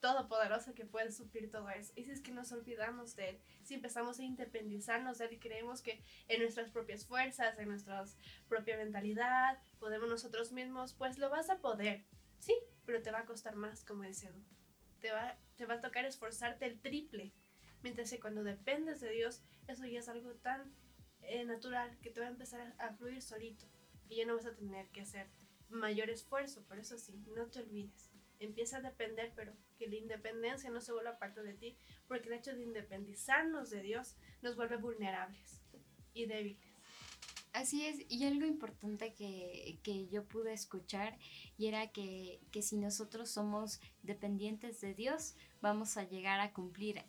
todopoderoso 0.00 0.74
que 0.74 0.84
puede 0.84 1.10
suplir 1.10 1.50
todo 1.50 1.70
eso. 1.70 1.90
Y 1.96 2.04
si 2.04 2.10
es 2.10 2.20
que 2.20 2.32
nos 2.32 2.52
olvidamos 2.52 3.16
de 3.16 3.30
Él, 3.30 3.40
si 3.62 3.74
empezamos 3.74 4.18
a 4.18 4.24
independizarnos 4.24 5.16
de 5.16 5.24
Él 5.24 5.32
y 5.32 5.38
creemos 5.38 5.80
que 5.80 6.04
en 6.28 6.42
nuestras 6.42 6.70
propias 6.70 7.06
fuerzas, 7.06 7.58
en 7.58 7.68
nuestra 7.68 8.04
propia 8.46 8.76
mentalidad, 8.76 9.58
podemos 9.78 10.10
nosotros 10.10 10.52
mismos, 10.52 10.92
pues 10.92 11.16
lo 11.16 11.30
vas 11.30 11.48
a 11.48 11.60
poder, 11.60 12.04
sí, 12.38 12.54
pero 12.84 13.00
te 13.00 13.10
va 13.10 13.20
a 13.20 13.24
costar 13.24 13.56
más, 13.56 13.84
como 13.86 14.02
dice 14.02 14.28
Edu. 14.28 14.44
Te 15.00 15.12
va, 15.12 15.38
te 15.56 15.64
va 15.64 15.74
a 15.74 15.80
tocar 15.80 16.04
esforzarte 16.04 16.66
el 16.66 16.78
triple. 16.78 17.32
Mientras 17.82 18.10
que 18.10 18.20
cuando 18.20 18.44
dependes 18.44 19.00
de 19.00 19.10
Dios, 19.10 19.42
eso 19.66 19.86
ya 19.86 20.00
es 20.00 20.08
algo 20.08 20.34
tan 20.34 20.74
eh, 21.22 21.44
natural 21.44 21.96
que 22.00 22.10
te 22.10 22.20
va 22.20 22.26
a 22.26 22.30
empezar 22.30 22.74
a, 22.78 22.86
a 22.86 22.92
fluir 22.92 23.22
solito. 23.22 23.66
Y 24.08 24.16
ya 24.16 24.26
no 24.26 24.36
vas 24.36 24.46
a 24.46 24.54
tener 24.54 24.88
que 24.88 25.02
hacer 25.02 25.28
mayor 25.68 26.10
esfuerzo. 26.10 26.62
Por 26.64 26.78
eso 26.78 26.98
sí, 26.98 27.22
no 27.34 27.46
te 27.46 27.60
olvides 27.60 28.10
empieza 28.40 28.78
a 28.78 28.80
depender, 28.80 29.32
pero 29.34 29.52
que 29.78 29.88
la 29.88 29.96
independencia 29.96 30.70
no 30.70 30.80
se 30.80 30.92
vuelva 30.92 31.18
parte 31.18 31.42
de 31.42 31.54
ti, 31.54 31.76
porque 32.06 32.28
el 32.28 32.34
hecho 32.34 32.54
de 32.54 32.62
independizarnos 32.62 33.70
de 33.70 33.82
Dios 33.82 34.16
nos 34.42 34.56
vuelve 34.56 34.76
vulnerables 34.76 35.60
y 36.14 36.26
débiles. 36.26 36.66
Así 37.52 37.86
es, 37.86 38.04
y 38.08 38.24
algo 38.24 38.46
importante 38.46 39.14
que, 39.14 39.80
que 39.82 40.06
yo 40.08 40.24
pude 40.24 40.52
escuchar 40.52 41.18
y 41.56 41.66
era 41.66 41.90
que, 41.90 42.40
que 42.52 42.62
si 42.62 42.76
nosotros 42.76 43.30
somos 43.30 43.80
dependientes 44.02 44.80
de 44.80 44.94
Dios, 44.94 45.34
vamos 45.60 45.96
a 45.96 46.04
llegar 46.04 46.40
a 46.40 46.52
cumplir 46.52 47.02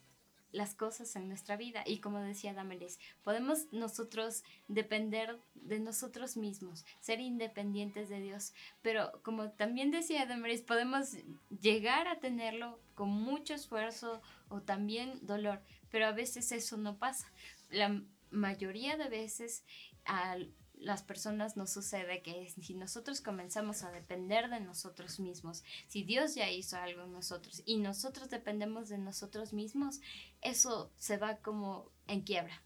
las 0.51 0.75
cosas 0.75 1.15
en 1.15 1.27
nuestra 1.27 1.57
vida. 1.57 1.83
Y 1.85 1.99
como 1.99 2.19
decía 2.19 2.53
Damaris, 2.53 2.99
podemos 3.23 3.71
nosotros 3.71 4.43
depender 4.67 5.37
de 5.55 5.79
nosotros 5.79 6.37
mismos, 6.37 6.85
ser 6.99 7.19
independientes 7.19 8.09
de 8.09 8.21
Dios. 8.21 8.53
Pero 8.81 9.21
como 9.23 9.51
también 9.51 9.91
decía 9.91 10.25
Damaris, 10.25 10.61
podemos 10.61 11.17
llegar 11.61 12.07
a 12.07 12.19
tenerlo 12.19 12.79
con 12.95 13.09
mucho 13.09 13.53
esfuerzo 13.53 14.21
o 14.49 14.61
también 14.61 15.19
dolor, 15.25 15.61
pero 15.89 16.07
a 16.07 16.11
veces 16.11 16.51
eso 16.51 16.77
no 16.77 16.97
pasa. 16.97 17.31
La 17.69 18.01
mayoría 18.31 18.97
de 18.97 19.09
veces 19.09 19.63
al 20.05 20.51
las 20.79 21.03
personas 21.03 21.57
nos 21.57 21.71
sucede 21.71 22.21
que 22.21 22.49
si 22.49 22.73
nosotros 22.73 23.21
comenzamos 23.21 23.83
a 23.83 23.91
depender 23.91 24.49
de 24.49 24.61
nosotros 24.61 25.19
mismos, 25.19 25.63
si 25.87 26.03
Dios 26.03 26.35
ya 26.35 26.49
hizo 26.49 26.77
algo 26.77 27.03
en 27.03 27.11
nosotros 27.11 27.61
y 27.65 27.77
nosotros 27.77 28.29
dependemos 28.29 28.89
de 28.89 28.97
nosotros 28.97 29.53
mismos, 29.53 29.99
eso 30.41 30.91
se 30.95 31.17
va 31.17 31.37
como 31.37 31.91
en 32.07 32.21
quiebra. 32.21 32.63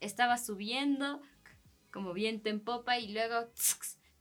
Estaba 0.00 0.38
subiendo 0.38 1.20
como 1.92 2.14
viento 2.14 2.48
en 2.48 2.60
popa 2.60 2.98
y 2.98 3.12
luego 3.12 3.48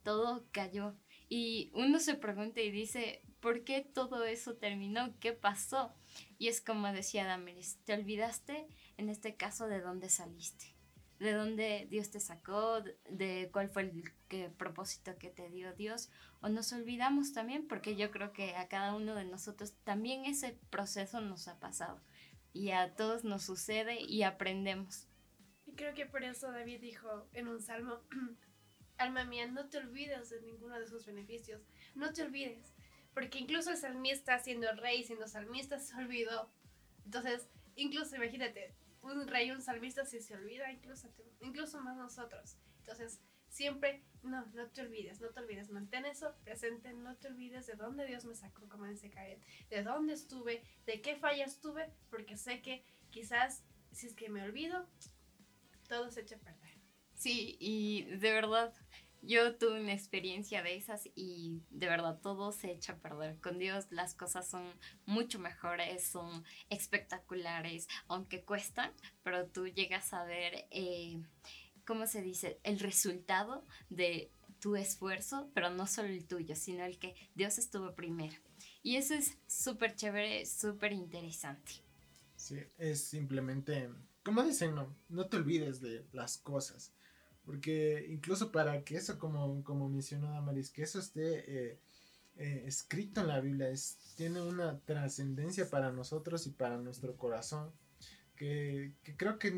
todo 0.04 0.46
cayó. 0.52 0.96
Y 1.30 1.72
uno 1.74 2.00
se 2.00 2.16
pregunta 2.16 2.60
y 2.60 2.70
dice, 2.70 3.24
¿por 3.40 3.64
qué 3.64 3.82
todo 3.82 4.26
eso 4.26 4.56
terminó? 4.56 5.18
¿Qué 5.20 5.32
pasó? 5.32 5.94
Y 6.38 6.50
es 6.50 6.60
como 6.60 6.92
decía 6.92 7.26
Damaris, 7.26 7.80
te 7.86 7.94
olvidaste 7.94 8.68
en 8.98 9.08
este 9.08 9.36
caso 9.36 9.68
de 9.68 9.80
dónde 9.80 10.10
saliste 10.10 10.81
de 11.22 11.34
dónde 11.34 11.88
Dios 11.88 12.10
te 12.10 12.20
sacó, 12.20 12.82
de 13.08 13.50
cuál 13.54 13.70
fue 13.70 13.84
el 13.84 14.52
propósito 14.54 15.20
que 15.20 15.30
te 15.30 15.50
dio 15.50 15.72
Dios, 15.74 16.10
o 16.42 16.50
nos 16.50 16.74
olvidamos 16.74 17.32
también, 17.32 17.68
porque 17.68 17.96
yo 17.96 18.10
creo 18.10 18.34
que 18.34 18.56
a 18.56 18.68
cada 18.68 18.96
uno 18.96 19.14
de 19.14 19.26
nosotros 19.26 19.76
también 19.84 20.26
ese 20.26 20.58
proceso 20.72 21.22
nos 21.22 21.48
ha 21.48 21.60
pasado 21.60 22.02
y 22.54 22.72
a 22.72 22.96
todos 22.96 23.24
nos 23.24 23.44
sucede 23.44 24.02
y 24.02 24.24
aprendemos. 24.24 25.08
Y 25.68 25.74
creo 25.74 25.94
que 25.94 26.08
por 26.08 26.24
eso 26.24 26.52
David 26.52 26.82
dijo 26.82 27.28
en 27.34 27.48
un 27.48 27.62
salmo, 27.62 28.02
alma 28.98 29.24
mía, 29.24 29.46
no 29.46 29.70
te 29.70 29.78
olvides 29.78 30.32
de 30.32 30.42
ninguno 30.42 30.80
de 30.80 30.88
sus 30.88 31.06
beneficios, 31.06 31.62
no 31.94 32.14
te 32.14 32.24
olvides, 32.24 32.74
porque 33.14 33.38
incluso 33.38 33.70
el 33.70 33.78
salmista 33.78 34.40
siendo 34.40 34.74
rey, 34.74 35.04
siendo 35.04 35.28
salmista, 35.28 35.78
se 35.78 35.96
olvidó. 35.98 36.52
Entonces, 37.06 37.48
incluso 37.76 38.16
imagínate, 38.16 38.74
un 39.02 39.28
rey, 39.28 39.52
un 39.52 39.62
salmista, 39.62 40.06
si 40.06 40.22
se 40.22 40.36
olvida, 40.36 40.72
incluso, 40.72 41.10
incluso 41.42 41.82
más 41.82 41.98
nosotros. 41.98 42.58
Entonces, 42.80 43.22
siempre, 43.50 44.04
no, 44.24 44.46
no 44.54 44.70
te 44.70 44.82
olvides, 44.82 45.20
no 45.20 45.30
te 45.30 45.40
olvides, 45.42 45.70
mantén 45.70 46.06
eso 46.06 46.34
presente, 46.44 46.94
no 46.94 47.18
te 47.18 47.28
olvides 47.28 47.68
de 47.68 47.76
dónde 47.76 48.06
Dios 48.06 48.26
me 48.26 48.36
sacó, 48.36 48.68
como 48.70 48.86
dice 48.86 49.10
Karen, 49.10 49.42
de 49.70 49.84
dónde 49.84 50.14
estuve, 50.14 50.64
de 50.86 51.02
qué 51.02 51.16
fallas 51.18 51.60
tuve, 51.60 51.92
porque 52.10 52.38
sé 52.38 52.62
que 52.62 52.84
quizás 53.10 53.64
si 53.92 54.08
es 54.08 54.16
que 54.16 54.30
me 54.30 54.42
olvido, 54.42 54.88
todo 55.88 56.10
se 56.10 56.22
echa 56.22 56.38
a 56.38 56.40
perder. 56.40 56.72
Sí, 57.14 57.58
y 57.60 58.04
de 58.04 58.32
verdad, 58.32 58.74
yo 59.22 59.56
tuve 59.56 59.82
una 59.82 59.94
experiencia 59.94 60.64
de 60.64 60.76
esas 60.76 61.08
y 61.16 61.62
de 61.70 61.88
verdad 61.88 62.20
todo 62.22 62.52
se 62.52 62.72
echa 62.72 62.94
a 62.94 63.00
perder. 63.00 63.40
Con 63.40 63.60
Dios 63.60 63.88
las 63.92 64.16
cosas 64.16 64.50
son 64.50 64.64
mucho 65.06 65.40
mejores, 65.40 66.04
son 66.04 66.44
espectaculares, 66.70 67.88
aunque 68.08 68.44
cuestan, 68.44 68.92
pero 69.24 69.48
tú 69.48 69.68
llegas 69.68 70.14
a 70.14 70.24
ver, 70.24 70.68
eh, 70.72 71.22
¿cómo 71.86 72.08
se 72.08 72.22
dice? 72.22 72.60
El 72.64 72.80
resultado 72.80 73.66
de 73.90 74.32
tu 74.60 74.76
esfuerzo, 74.76 75.50
pero 75.54 75.70
no 75.70 75.88
solo 75.88 76.10
el 76.10 76.26
tuyo, 76.26 76.56
sino 76.56 76.86
el 76.86 77.00
que 77.00 77.16
Dios 77.36 77.58
estuvo 77.58 77.94
primero. 77.96 78.36
Y 78.84 78.96
eso 78.96 79.14
es 79.14 79.38
súper 79.48 79.96
chévere, 79.96 80.46
súper 80.46 80.94
interesante. 80.94 81.72
Sí, 82.36 82.60
es 82.78 83.04
simplemente, 83.04 83.90
como 84.24 84.44
dicen, 84.44 84.76
no, 84.76 84.96
no 85.10 85.28
te 85.28 85.38
olvides 85.38 85.82
de 85.82 86.08
las 86.12 86.38
cosas 86.38 86.94
porque 87.46 88.06
incluso 88.10 88.52
para 88.52 88.84
que 88.84 88.98
eso, 88.98 89.18
como, 89.18 89.64
como 89.64 89.90
mencionó 89.90 90.32
Damaris, 90.32 90.70
que 90.70 90.84
eso 90.84 91.00
esté 91.00 91.72
eh, 91.72 91.80
eh, 92.38 92.64
escrito 92.66 93.22
en 93.22 93.28
la 93.28 93.40
Biblia, 93.40 93.70
es, 93.70 93.98
tiene 94.16 94.42
una 94.42 94.80
trascendencia 94.80 95.70
para 95.70 95.92
nosotros 95.92 96.46
y 96.48 96.52
para 96.52 96.78
nuestro 96.78 97.16
corazón, 97.18 97.72
que, 98.36 98.94
creo 99.18 99.38
que 99.40 99.54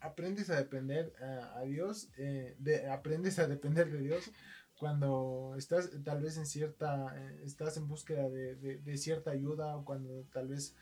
aprendes 0.00 0.50
a 0.50 0.56
depender 0.56 1.14
a, 1.56 1.62
Dios, 1.62 2.08
eh, 2.16 2.54
de, 2.58 2.90
aprendes 2.90 3.38
a 3.38 3.46
depender 3.46 3.90
de 3.90 4.00
Dios 4.00 4.30
cuando 4.78 5.54
estás 5.56 5.90
tal 6.04 6.20
vez 6.20 6.36
en 6.36 6.46
cierta, 6.46 7.16
estás 7.42 7.76
en 7.76 7.86
búsqueda 7.86 8.28
de, 8.28 8.56
de 8.56 8.98
cierta 8.98 9.30
ayuda 9.30 9.76
o 9.76 9.84
cuando 9.84 10.24
tal 10.32 10.48
vez 10.48 10.74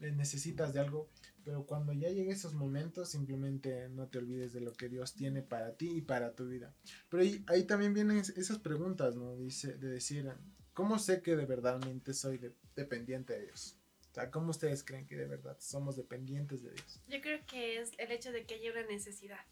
necesitas 0.00 0.72
de 0.72 0.80
algo, 0.80 1.08
pero 1.44 1.64
cuando 1.64 1.92
ya 1.92 2.08
lleguen 2.08 2.30
esos 2.30 2.54
momentos, 2.54 3.10
simplemente 3.10 3.88
no 3.88 4.08
te 4.08 4.18
olvides 4.18 4.52
de 4.52 4.60
lo 4.60 4.72
que 4.72 4.88
Dios 4.88 5.14
tiene 5.14 5.42
para 5.42 5.76
ti 5.76 5.90
y 5.96 6.00
para 6.00 6.34
tu 6.34 6.46
vida. 6.46 6.74
Pero 7.08 7.22
ahí, 7.46 7.64
también 7.64 7.94
vienen 7.94 8.18
esas 8.18 8.58
preguntas, 8.58 9.16
¿no? 9.16 9.36
Dice, 9.36 9.76
de 9.76 9.88
decir, 9.88 10.30
¿cómo 10.74 10.98
sé 10.98 11.22
que 11.22 11.36
de 11.36 11.46
verdad 11.46 11.80
soy 12.12 12.40
dependiente 12.76 13.34
de 13.34 13.46
Dios? 13.46 13.76
O 14.10 14.14
sea, 14.14 14.30
¿cómo 14.30 14.50
ustedes 14.50 14.82
creen 14.84 15.06
que 15.06 15.16
de 15.16 15.26
verdad 15.26 15.56
somos 15.60 15.96
dependientes 15.96 16.62
de 16.62 16.72
Dios? 16.72 17.00
Yo 17.08 17.20
creo 17.20 17.44
que 17.46 17.80
es 17.80 17.92
el 17.98 18.10
hecho 18.10 18.32
de 18.32 18.44
que 18.44 18.54
haya 18.54 18.72
una 18.72 18.86
necesidad 18.86 19.44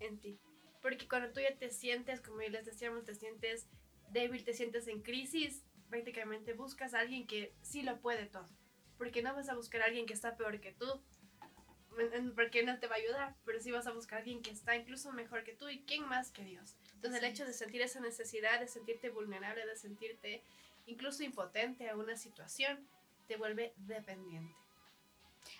en 0.00 0.18
ti. 0.18 0.38
Porque 0.80 1.06
cuando 1.06 1.32
tú 1.32 1.40
ya 1.40 1.56
te 1.56 1.70
sientes, 1.70 2.20
como 2.20 2.38
les 2.40 2.66
decíamos, 2.66 3.04
te 3.04 3.14
sientes 3.14 3.68
débil, 4.10 4.44
te 4.44 4.52
sientes 4.52 4.88
en 4.88 5.02
crisis, 5.02 5.62
prácticamente 5.88 6.54
buscas 6.54 6.94
a 6.94 7.00
alguien 7.00 7.26
que 7.26 7.54
sí 7.62 7.82
lo 7.82 8.00
puede 8.00 8.26
todo 8.26 8.48
porque 9.02 9.20
no 9.20 9.34
vas 9.34 9.48
a 9.48 9.56
buscar 9.56 9.82
a 9.82 9.86
alguien 9.86 10.06
que 10.06 10.12
está 10.12 10.36
peor 10.36 10.60
que 10.60 10.70
tú, 10.70 10.86
porque 12.36 12.62
no 12.62 12.78
te 12.78 12.86
va 12.86 12.94
a 12.94 12.98
ayudar, 12.98 13.34
pero 13.44 13.58
sí 13.60 13.72
vas 13.72 13.88
a 13.88 13.92
buscar 13.92 14.18
a 14.18 14.20
alguien 14.20 14.42
que 14.42 14.52
está 14.52 14.76
incluso 14.76 15.12
mejor 15.12 15.42
que 15.42 15.54
tú 15.54 15.68
y 15.68 15.80
quién 15.80 16.08
más 16.08 16.30
que 16.30 16.44
Dios. 16.44 16.76
Entonces 16.94 17.20
el 17.20 17.28
hecho 17.28 17.44
de 17.44 17.52
sentir 17.52 17.82
esa 17.82 17.98
necesidad, 17.98 18.60
de 18.60 18.68
sentirte 18.68 19.10
vulnerable, 19.10 19.66
de 19.66 19.74
sentirte 19.74 20.44
incluso 20.86 21.24
impotente 21.24 21.90
a 21.90 21.96
una 21.96 22.16
situación, 22.16 22.86
te 23.26 23.36
vuelve 23.36 23.74
dependiente. 23.76 24.54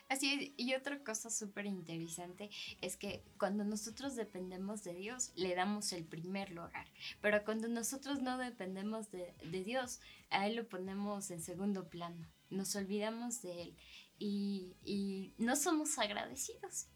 Así 0.09 0.33
es, 0.33 0.53
y 0.57 0.75
otra 0.75 1.03
cosa 1.03 1.29
súper 1.29 1.67
interesante 1.67 2.49
es 2.81 2.97
que 2.97 3.25
cuando 3.41 3.65
nosotros 3.65 4.15
dependemos 4.15 4.85
de 4.85 4.95
Dios, 4.95 5.33
le 5.35 5.57
damos 5.57 5.93
el 5.93 6.05
primer 6.05 6.53
lugar. 6.53 6.87
Pero 7.21 7.45
cuando 7.45 7.67
nosotros 7.67 8.23
no 8.23 8.39
dependemos 8.39 9.11
de, 9.11 9.35
de 9.43 9.65
Dios, 9.65 10.01
a 10.31 10.47
Él 10.47 10.55
lo 10.55 10.69
ponemos 10.69 11.33
en 11.33 11.43
segundo 11.43 11.89
plano 11.89 12.29
nos 12.53 12.77
olvidamos 12.77 13.43
de 13.43 13.63
Él 13.63 13.77
y, 14.19 15.35
no 15.39 15.57
somos 15.57 15.99
agradecidos. 15.99 16.89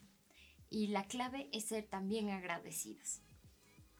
Y 0.69 0.89
la 0.89 1.07
clave 1.07 1.49
es 1.53 1.67
ser 1.67 1.87
también 1.87 2.31
agradecidos. 2.31 3.21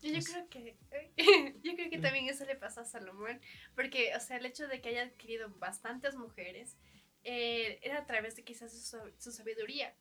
Yo, 0.01 0.19
creo 0.21 0.49
que 0.49 0.77
yo 1.63 1.75
creo 1.75 1.89
que 1.89 1.99
también 1.99 2.29
eso 2.29 2.45
le 2.45 2.55
pasa 2.55 2.81
a 2.81 2.85
Salomón, 2.85 3.41
porque, 3.75 4.15
o 4.15 4.19
sea, 4.19 4.37
el 4.37 4.45
hecho 4.45 4.67
de 4.67 4.81
que 4.81 4.89
haya 4.89 5.03
adquirido 5.03 5.49
bastantes 5.57 6.15
mujeres 6.15 6.77
eh, 7.23 7.79
era 7.81 7.99
a 7.99 8.05
través 8.05 8.35
de 8.35 8.43
quizás 8.43 8.71
su, 8.71 8.97
su, 9.17 9.31
sabiduría. 9.31 9.95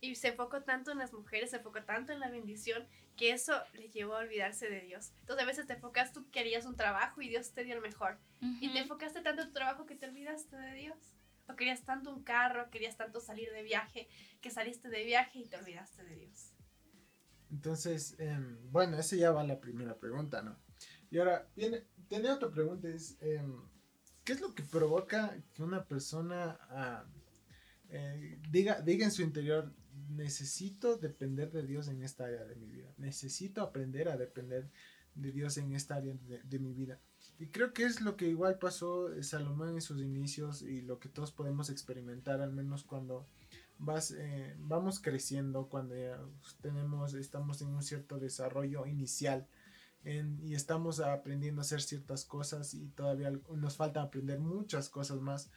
Y 0.00 0.14
se 0.14 0.28
enfocó 0.28 0.62
tanto 0.62 0.92
en 0.92 0.98
las 0.98 1.12
mujeres, 1.12 1.50
se 1.50 1.56
enfocó 1.56 1.82
tanto 1.84 2.12
en 2.12 2.20
la 2.20 2.30
bendición, 2.30 2.88
que 3.20 3.32
eso 3.32 3.52
le 3.74 3.90
llevó 3.90 4.14
a 4.14 4.20
olvidarse 4.20 4.70
de 4.70 4.80
Dios. 4.80 5.12
Entonces 5.20 5.44
a 5.44 5.46
veces 5.46 5.66
te 5.66 5.74
enfocas, 5.74 6.14
tú 6.14 6.30
querías 6.30 6.64
un 6.64 6.74
trabajo 6.74 7.20
y 7.20 7.28
Dios 7.28 7.52
te 7.52 7.64
dio 7.64 7.74
el 7.74 7.82
mejor. 7.82 8.16
Y 8.62 8.72
te 8.72 8.78
enfocaste 8.78 9.20
tanto 9.20 9.42
en 9.42 9.48
tu 9.48 9.52
trabajo 9.52 9.84
que 9.84 9.94
te 9.94 10.06
olvidaste 10.06 10.56
de 10.56 10.72
Dios. 10.72 10.96
O 11.46 11.54
querías 11.54 11.84
tanto 11.84 12.10
un 12.14 12.22
carro, 12.22 12.70
querías 12.70 12.96
tanto 12.96 13.20
salir 13.20 13.52
de 13.52 13.62
viaje, 13.62 14.08
que 14.40 14.50
saliste 14.50 14.88
de 14.88 15.04
viaje 15.04 15.40
y 15.40 15.44
te 15.44 15.58
olvidaste 15.58 16.02
de 16.02 16.16
Dios. 16.16 16.54
Entonces, 17.50 18.18
em, 18.18 18.56
bueno, 18.72 18.96
esa 18.96 19.16
ya 19.16 19.32
va 19.32 19.44
la 19.44 19.60
primera 19.60 19.98
pregunta, 19.98 20.40
¿no? 20.40 20.56
Y 21.10 21.18
ahora, 21.18 21.46
viene, 21.54 21.84
tiene 22.08 22.30
otra 22.30 22.48
pregunta, 22.48 22.88
es, 22.88 23.18
em, 23.20 23.60
¿qué 24.24 24.32
es 24.32 24.40
lo 24.40 24.54
que 24.54 24.62
provoca 24.62 25.36
que 25.52 25.62
una 25.62 25.84
persona 25.84 26.58
ah, 26.70 27.04
eh, 27.90 28.38
diga, 28.48 28.80
diga 28.80 29.04
en 29.04 29.12
su 29.12 29.20
interior, 29.20 29.74
necesito 30.10 30.96
depender 30.96 31.50
de 31.52 31.62
Dios 31.62 31.88
en 31.88 32.02
esta 32.02 32.24
área 32.24 32.44
de 32.44 32.56
mi 32.56 32.66
vida. 32.66 32.92
Necesito 32.98 33.62
aprender 33.62 34.08
a 34.08 34.16
depender 34.16 34.70
de 35.14 35.32
Dios 35.32 35.56
en 35.56 35.72
esta 35.72 35.96
área 35.96 36.14
de, 36.14 36.58
mi 36.58 36.72
vida. 36.72 36.98
Y 37.38 37.46
creo 37.48 37.72
que 37.72 37.84
es 37.84 38.00
lo 38.00 38.16
que 38.16 38.28
igual 38.28 38.58
pasó 38.58 39.10
Salomón 39.22 39.70
en 39.70 39.80
sus 39.80 40.00
inicios 40.00 40.62
y 40.62 40.82
lo 40.82 40.98
que 40.98 41.08
todos 41.08 41.32
podemos 41.32 41.70
experimentar, 41.70 42.40
al 42.40 42.52
menos 42.52 42.84
cuando 42.84 43.26
vas, 43.78 44.12
eh, 44.12 44.54
vamos 44.58 45.00
creciendo, 45.00 45.68
cuando 45.68 45.94
tenemos, 46.60 47.14
estamos 47.14 47.60
en 47.62 47.68
un 47.68 47.82
cierto 47.82 48.18
desarrollo 48.18 48.86
inicial. 48.86 49.46
y 50.02 50.54
estamos 50.54 50.98
aprendiendo 51.00 51.60
a 51.60 51.64
hacer 51.64 51.82
ciertas 51.82 52.24
cosas 52.24 52.72
y 52.72 52.88
todavía 52.88 53.30
nos 53.54 53.76
falta 53.76 54.00
aprender 54.00 54.38
muchas 54.38 54.88
cosas 54.88 55.20
más 55.20 55.50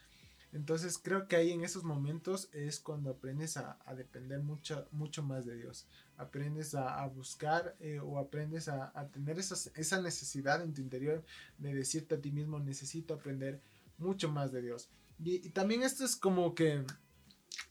entonces 0.54 1.00
creo 1.00 1.28
que 1.28 1.36
ahí 1.36 1.52
en 1.52 1.64
esos 1.64 1.84
momentos 1.84 2.48
es 2.54 2.80
cuando 2.80 3.10
aprendes 3.10 3.58
a, 3.58 3.80
depender 3.98 4.40
mucho, 4.40 4.88
mucho 4.92 5.24
más 5.24 5.46
de 5.48 5.58
Dios. 5.58 5.88
Aprendes 6.16 6.76
a, 6.76 7.06
buscar 7.08 7.76
eh, 7.80 8.00
o 8.00 8.20
aprendes 8.20 8.68
a, 8.68 9.10
tener 9.12 9.40
esa 9.40 10.02
necesidad 10.02 10.62
en 10.62 10.74
tu 10.74 10.82
interior 10.82 11.24
de 11.58 11.74
decirte 11.74 12.16
a 12.16 12.22
ti 12.22 12.32
mismo 12.32 12.60
necesito 12.60 13.16
aprender 13.16 13.62
mucho 13.98 14.30
más 14.30 14.52
de 14.52 14.62
Dios. 14.62 14.90
Y, 15.24 15.50
también 15.50 15.82
esto 15.82 16.06
es 16.06 16.16
como 16.16 16.54
que 16.54 16.86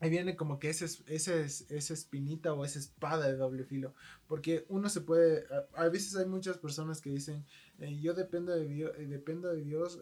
ahí 0.00 0.10
viene 0.10 0.34
como 0.34 0.58
que 0.58 0.68
esa 0.68 1.94
espinita 1.94 2.52
o 2.52 2.64
esa 2.64 2.80
espada 2.80 3.28
de 3.28 3.36
doble 3.36 3.62
filo. 3.62 3.94
Porque 4.26 4.66
uno 4.68 4.88
se 4.88 5.02
puede, 5.02 5.46
a, 5.74 5.88
veces 5.88 6.16
hay 6.16 6.26
muchas 6.26 6.58
personas 6.58 7.00
que 7.00 7.10
dicen, 7.10 7.44
eh, 7.78 7.96
yo 8.00 8.12
dependo 8.14 8.52
de 8.52 8.66
Dios, 8.66 8.92
eh, 8.98 9.06
dependo 9.06 9.50
de 9.50 9.62
Dios 9.62 10.00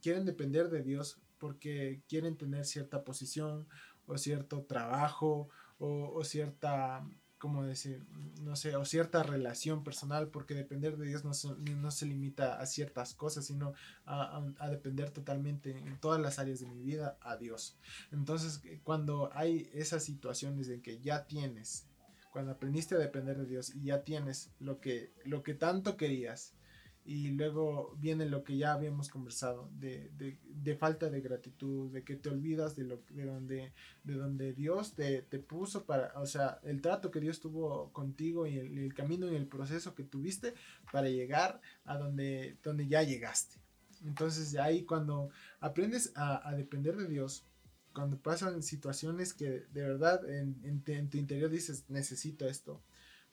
quieren 0.00 0.24
depender 0.24 0.70
de 0.70 0.82
Dios 0.82 1.18
porque 1.42 2.04
quieren 2.08 2.36
tener 2.36 2.64
cierta 2.64 3.02
posición 3.02 3.66
o 4.06 4.16
cierto 4.16 4.62
trabajo 4.62 5.48
o, 5.80 6.22
cierta, 6.22 7.04
¿cómo 7.38 7.64
decir? 7.64 8.06
No 8.42 8.54
sé, 8.54 8.76
o 8.76 8.84
cierta 8.84 9.24
relación 9.24 9.82
personal, 9.82 10.28
porque 10.28 10.54
depender 10.54 10.96
de 10.96 11.08
Dios 11.08 11.24
no 11.24 11.34
se, 11.34 11.48
no 11.48 11.90
se 11.90 12.06
limita 12.06 12.60
a 12.60 12.66
ciertas 12.66 13.14
cosas, 13.14 13.44
sino 13.44 13.74
a, 14.06 14.40
a, 14.60 14.68
depender 14.68 15.10
totalmente 15.10 15.76
en 15.76 15.98
todas 15.98 16.20
las 16.20 16.38
áreas 16.38 16.60
de 16.60 16.66
mi 16.66 16.80
vida 16.80 17.18
a 17.22 17.34
Dios. 17.34 17.76
Entonces, 18.12 18.60
eh, 18.64 18.80
cuando 18.84 19.28
hay 19.34 19.68
esas 19.74 20.04
situaciones 20.04 20.68
en 20.68 20.80
que 20.80 21.00
ya 21.00 21.26
tienes, 21.26 21.88
cuando 22.30 22.52
aprendiste 22.52 22.94
a 22.94 22.98
depender 22.98 23.36
de 23.36 23.46
Dios 23.46 23.74
y 23.74 23.86
ya 23.86 24.04
tienes 24.04 24.52
lo 24.60 24.80
que, 24.80 25.12
lo 25.24 25.42
que 25.42 25.54
tanto 25.54 25.96
querías, 25.96 26.54
y 27.04 27.28
luego 27.28 27.96
viene 27.98 28.26
lo 28.26 28.44
que 28.44 28.56
ya 28.56 28.72
habíamos 28.72 29.08
conversado, 29.08 29.68
de, 29.74 30.10
de, 30.16 30.38
de, 30.44 30.76
falta 30.76 31.10
de 31.10 31.20
gratitud, 31.20 31.90
de 31.92 32.04
que 32.04 32.14
te 32.14 32.28
olvidas 32.28 32.76
de, 32.76 32.84
lo, 32.84 33.02
de, 33.10 33.24
donde, 33.24 33.72
de 34.04 34.14
donde 34.14 34.52
Dios 34.52 34.94
te, 34.94 35.22
te, 35.22 35.40
puso 35.40 35.84
para, 35.84 36.12
o 36.20 36.26
sea, 36.26 36.60
el 36.62 36.80
trato 36.80 37.10
que 37.10 37.20
Dios 37.20 37.40
tuvo 37.40 37.92
contigo 37.92 38.46
y 38.46 38.56
el, 38.58 38.94
camino 38.94 39.30
y 39.30 39.34
el 39.34 39.48
proceso 39.48 39.94
que 39.94 40.04
tuviste 40.04 40.54
para 40.92 41.08
llegar 41.08 41.60
a 41.84 41.98
donde, 41.98 42.56
donde 42.62 42.86
ya 42.86 43.02
llegaste. 43.02 43.56
Entonces, 44.04 44.52
de 44.52 44.60
ahí 44.60 44.84
cuando 44.84 45.30
aprendes 45.60 46.12
a, 46.14 46.48
a 46.48 46.54
depender 46.54 46.96
de 46.96 47.08
Dios, 47.08 47.44
cuando 47.92 48.16
pasan 48.16 48.62
situaciones 48.62 49.34
que 49.34 49.66
de 49.72 49.82
verdad 49.82 50.28
en, 50.28 50.82
en 50.86 51.10
tu 51.10 51.18
interior 51.18 51.50
dices, 51.50 51.84
necesito 51.88 52.46
esto, 52.48 52.80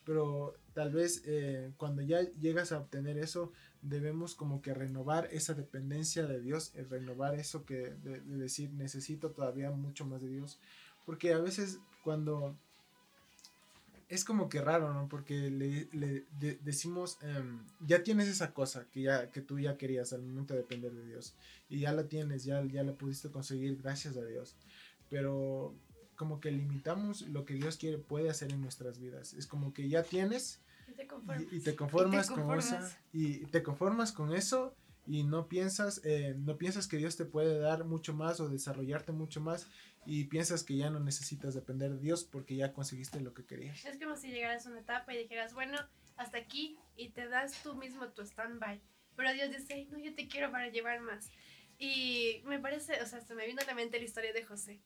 pero 0.09 0.55
tal 0.73 0.91
vez 0.91 1.21
eh, 1.27 1.71
cuando 1.77 2.01
ya 2.01 2.21
llegas 2.39 2.71
a 2.71 2.79
obtener 2.79 3.19
eso, 3.19 3.51
debemos 3.83 4.33
como 4.33 4.59
que 4.59 4.73
renovar 4.73 5.29
esa 5.31 5.53
dependencia 5.53 6.25
de 6.25 6.41
Dios, 6.41 6.73
renovar 6.89 7.35
eso 7.35 7.63
que 7.63 7.93
de, 8.03 8.19
de, 8.21 8.37
decir 8.37 8.71
necesito 8.71 9.29
todavía 9.29 9.69
mucho 9.69 10.07
más 10.07 10.23
de 10.23 10.29
Dios, 10.29 10.59
porque 11.05 11.31
a 11.31 11.37
veces 11.37 11.77
cuando 12.03 12.57
es 14.07 14.25
como 14.25 14.49
que 14.49 14.61
raro, 14.61 14.91
¿no? 14.91 15.07
Porque 15.07 15.51
le, 15.51 15.87
le 15.91 16.25
de, 16.39 16.57
decimos, 16.63 17.19
um, 17.21 17.59
ya 17.85 18.01
tienes 18.01 18.27
esa 18.27 18.51
cosa 18.51 18.87
que, 18.89 19.03
ya, 19.03 19.29
que 19.29 19.41
tú 19.41 19.59
ya 19.59 19.77
querías 19.77 20.11
al 20.11 20.23
momento 20.23 20.55
de 20.55 20.61
depender 20.61 20.91
de 20.91 21.05
Dios, 21.05 21.35
y 21.69 21.81
ya 21.81 21.93
la 21.93 22.07
tienes, 22.07 22.45
ya, 22.45 22.65
ya 22.65 22.81
la 22.81 22.93
pudiste 22.93 23.29
conseguir 23.29 23.79
gracias 23.79 24.17
a 24.17 24.25
Dios, 24.25 24.55
pero 25.07 25.75
como 26.19 26.41
que 26.41 26.51
limitamos 26.51 27.21
lo 27.21 27.45
que 27.45 27.53
Dios 27.53 27.77
quiere, 27.77 27.97
puede 27.97 28.29
hacer 28.29 28.51
en 28.51 28.61
nuestras 28.61 28.99
vidas. 28.99 29.33
Es 29.33 29.47
como 29.47 29.73
que 29.73 29.87
ya 29.87 30.03
tienes 30.03 30.59
y 30.85 30.91
te 30.91 31.07
conformas, 31.07 31.45
y, 31.49 31.55
y 31.55 31.59
te 31.61 31.75
conformas, 31.77 32.25
¿Y 32.25 32.29
te 32.29 32.35
conformas? 32.35 32.67
con 32.67 32.77
esa, 32.83 32.97
y 33.13 33.45
te 33.45 33.63
conformas 33.63 34.11
con 34.11 34.33
eso 34.35 34.75
y 35.07 35.23
no 35.23 35.47
piensas, 35.47 36.01
eh, 36.03 36.35
no 36.37 36.57
piensas 36.57 36.89
que 36.89 36.97
Dios 36.97 37.15
te 37.15 37.23
puede 37.23 37.57
dar 37.57 37.85
mucho 37.85 38.13
más 38.13 38.41
o 38.41 38.49
desarrollarte 38.49 39.13
mucho 39.13 39.39
más 39.39 39.65
y 40.05 40.25
piensas 40.25 40.65
que 40.65 40.75
ya 40.75 40.89
no 40.89 40.99
necesitas 40.99 41.53
depender 41.53 41.93
de 41.93 42.01
Dios 42.01 42.25
porque 42.25 42.57
ya 42.57 42.73
conseguiste 42.73 43.21
lo 43.21 43.33
que 43.33 43.45
querías. 43.45 43.85
Es 43.85 43.97
como 43.97 44.17
si 44.17 44.27
llegaras 44.27 44.67
a 44.67 44.71
una 44.71 44.81
etapa 44.81 45.13
y 45.13 45.19
dijeras, 45.19 45.53
bueno, 45.53 45.77
hasta 46.17 46.37
aquí 46.37 46.77
y 46.97 47.11
te 47.11 47.29
das 47.29 47.63
tú 47.63 47.75
mismo 47.75 48.09
tu 48.09 48.23
stand-by. 48.23 48.81
Pero 49.15 49.31
Dios 49.31 49.51
dice, 49.51 49.87
no, 49.89 49.97
yo 49.99 50.13
te 50.13 50.27
quiero 50.27 50.51
para 50.51 50.67
llevar 50.67 50.99
más. 50.99 51.31
Y 51.77 52.41
me 52.43 52.59
parece, 52.59 53.01
o 53.01 53.05
sea, 53.05 53.21
se 53.21 53.35
me 53.35 53.47
vino 53.47 53.61
a 53.61 53.65
la 53.65 53.73
mente 53.73 53.99
la 53.99 54.03
historia 54.03 54.33
de 54.33 54.43
José. 54.43 54.81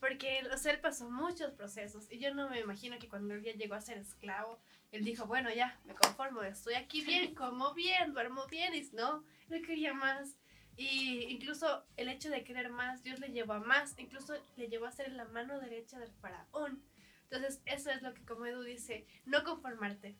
Porque 0.00 0.42
o 0.52 0.56
sea, 0.56 0.72
él 0.72 0.80
pasó 0.80 1.10
muchos 1.10 1.52
procesos 1.52 2.10
y 2.10 2.18
yo 2.18 2.32
no 2.34 2.48
me 2.48 2.60
imagino 2.60 2.98
que 2.98 3.08
cuando 3.08 3.34
él 3.34 3.42
ya 3.42 3.52
llegó 3.52 3.74
a 3.74 3.80
ser 3.80 3.98
esclavo, 3.98 4.60
él 4.92 5.04
dijo, 5.04 5.26
bueno, 5.26 5.52
ya, 5.52 5.78
me 5.84 5.94
conformo, 5.94 6.42
estoy 6.42 6.74
aquí 6.74 7.02
bien, 7.02 7.34
como 7.34 7.74
bien, 7.74 8.12
duermo 8.12 8.46
bien, 8.46 8.74
y 8.74 8.82
no, 8.92 9.24
no 9.48 9.62
quería 9.62 9.92
más. 9.92 10.36
Y 10.76 11.24
incluso 11.24 11.84
el 11.96 12.08
hecho 12.08 12.30
de 12.30 12.44
querer 12.44 12.70
más, 12.70 13.02
Dios 13.02 13.18
le 13.18 13.32
llevó 13.32 13.54
a 13.54 13.60
más, 13.60 13.98
incluso 13.98 14.34
le 14.56 14.68
llevó 14.68 14.86
a 14.86 14.92
ser 14.92 15.12
la 15.12 15.24
mano 15.24 15.58
derecha 15.58 15.98
del 15.98 16.12
faraón. 16.12 16.82
Entonces, 17.24 17.60
eso 17.66 17.90
es 17.90 18.00
lo 18.00 18.14
que 18.14 18.24
como 18.24 18.46
Edu 18.46 18.62
dice, 18.62 19.06
no 19.26 19.42
conformarte. 19.42 20.16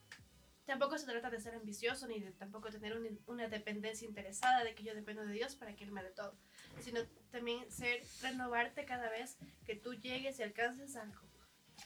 Tampoco 0.67 0.99
se 0.99 1.07
trata 1.07 1.31
de 1.31 1.41
ser 1.41 1.55
ambicioso 1.55 2.07
ni 2.09 2.21
de 2.21 2.33
tampoco 2.33 2.69
tener 2.69 2.95
un, 2.95 3.19
una 3.27 3.49
dependencia 3.49 4.07
interesada 4.07 4.65
de 4.65 4.75
que 4.75 4.83
yo 4.83 4.95
dependo 4.95 5.25
de 5.25 5.33
Dios 5.33 5.55
para 5.55 5.75
que 5.75 5.85
Él 5.85 5.93
me 5.93 6.03
dé 6.03 6.11
todo, 6.11 6.37
sino 6.81 7.01
también 7.31 7.71
ser, 7.71 8.03
renovarte 8.23 8.85
cada 8.85 9.11
vez 9.11 9.37
que 9.67 9.77
tú 9.77 9.95
llegues 9.95 10.39
y 10.39 10.43
alcances 10.43 10.97
algo. 10.97 11.21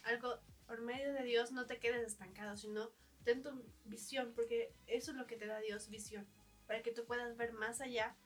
Algo 0.04 0.40
por 0.66 0.80
medio 0.80 1.12
de 1.12 1.22
Dios, 1.24 1.52
no 1.52 1.66
te 1.66 1.78
quedes 1.78 2.06
estancado, 2.06 2.56
sino 2.56 2.90
ten 3.24 3.42
tu 3.42 3.64
visión, 3.84 4.32
porque 4.34 4.72
eso 4.86 5.12
es 5.12 5.16
lo 5.16 5.26
que 5.26 5.36
te 5.36 5.46
da 5.46 5.60
Dios, 5.60 5.88
visión, 5.88 6.26
para 6.66 6.82
que 6.82 6.92
tú 6.92 7.04
puedas 7.04 7.36
ver 7.36 7.52
más 7.52 7.80
allá 7.80 8.16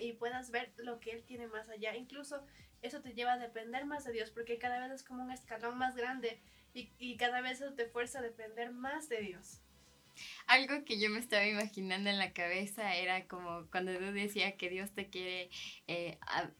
y 0.00 0.12
puedas 0.12 0.50
ver 0.50 0.72
lo 0.76 1.00
que 1.00 1.10
Él 1.10 1.24
tiene 1.24 1.48
más 1.48 1.68
allá. 1.68 1.94
Incluso 1.96 2.44
eso 2.82 3.00
te 3.02 3.14
lleva 3.14 3.34
a 3.34 3.38
depender 3.38 3.84
más 3.84 4.04
de 4.04 4.12
Dios, 4.12 4.30
porque 4.30 4.58
cada 4.58 4.80
vez 4.80 4.92
es 4.92 5.02
como 5.02 5.22
un 5.22 5.30
escalón 5.30 5.78
más 5.78 5.96
grande 5.96 6.40
y, 6.74 6.92
y 6.98 7.16
cada 7.16 7.40
vez 7.40 7.60
eso 7.60 7.74
te 7.74 7.86
fuerza 7.86 8.20
a 8.20 8.22
depender 8.22 8.72
más 8.72 9.08
de 9.08 9.20
Dios. 9.20 9.60
Algo 10.46 10.84
que 10.84 11.00
yo 11.00 11.10
me 11.10 11.18
estaba 11.18 11.46
imaginando 11.46 12.10
en 12.10 12.18
la 12.18 12.32
cabeza 12.32 12.96
era 12.96 13.26
como 13.26 13.66
cuando 13.70 13.96
tú 13.96 14.12
decía 14.12 14.56
que 14.56 14.68
Dios 14.68 14.90
te 14.92 15.08
quiere 15.08 15.50
eh, 15.86 16.18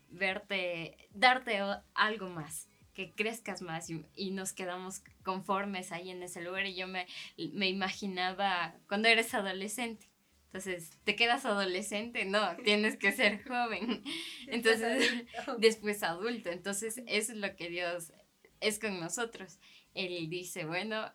verte, 0.08 0.96
darte 1.10 1.60
algo 1.94 2.28
más, 2.28 2.68
que 2.94 3.12
crezcas 3.12 3.62
más 3.62 3.88
y, 3.90 4.04
y, 4.14 4.32
nos 4.32 4.52
quedamos 4.52 5.02
conformes 5.24 5.92
ahí 5.92 6.10
en 6.10 6.22
ese 6.22 6.42
lugar 6.42 6.66
y 6.66 6.74
yo 6.74 6.86
me, 6.86 7.06
me 7.52 7.68
imaginaba 7.68 8.74
cuando 8.86 9.08
eres 9.08 9.32
adolescente. 9.34 10.12
Entonces, 10.52 10.98
¿te 11.04 11.16
quedas 11.16 11.46
adolescente? 11.46 12.26
No, 12.26 12.56
tienes 12.56 12.98
que 12.98 13.12
ser 13.12 13.42
joven. 13.42 14.04
Entonces, 14.48 15.10
después 15.58 16.02
adulto. 16.02 16.50
Entonces, 16.50 17.00
eso 17.06 17.32
es 17.32 17.38
lo 17.38 17.56
que 17.56 17.70
Dios 17.70 18.12
es 18.60 18.78
con 18.78 19.00
nosotros. 19.00 19.58
Él 19.94 20.28
dice, 20.28 20.66
bueno, 20.66 21.10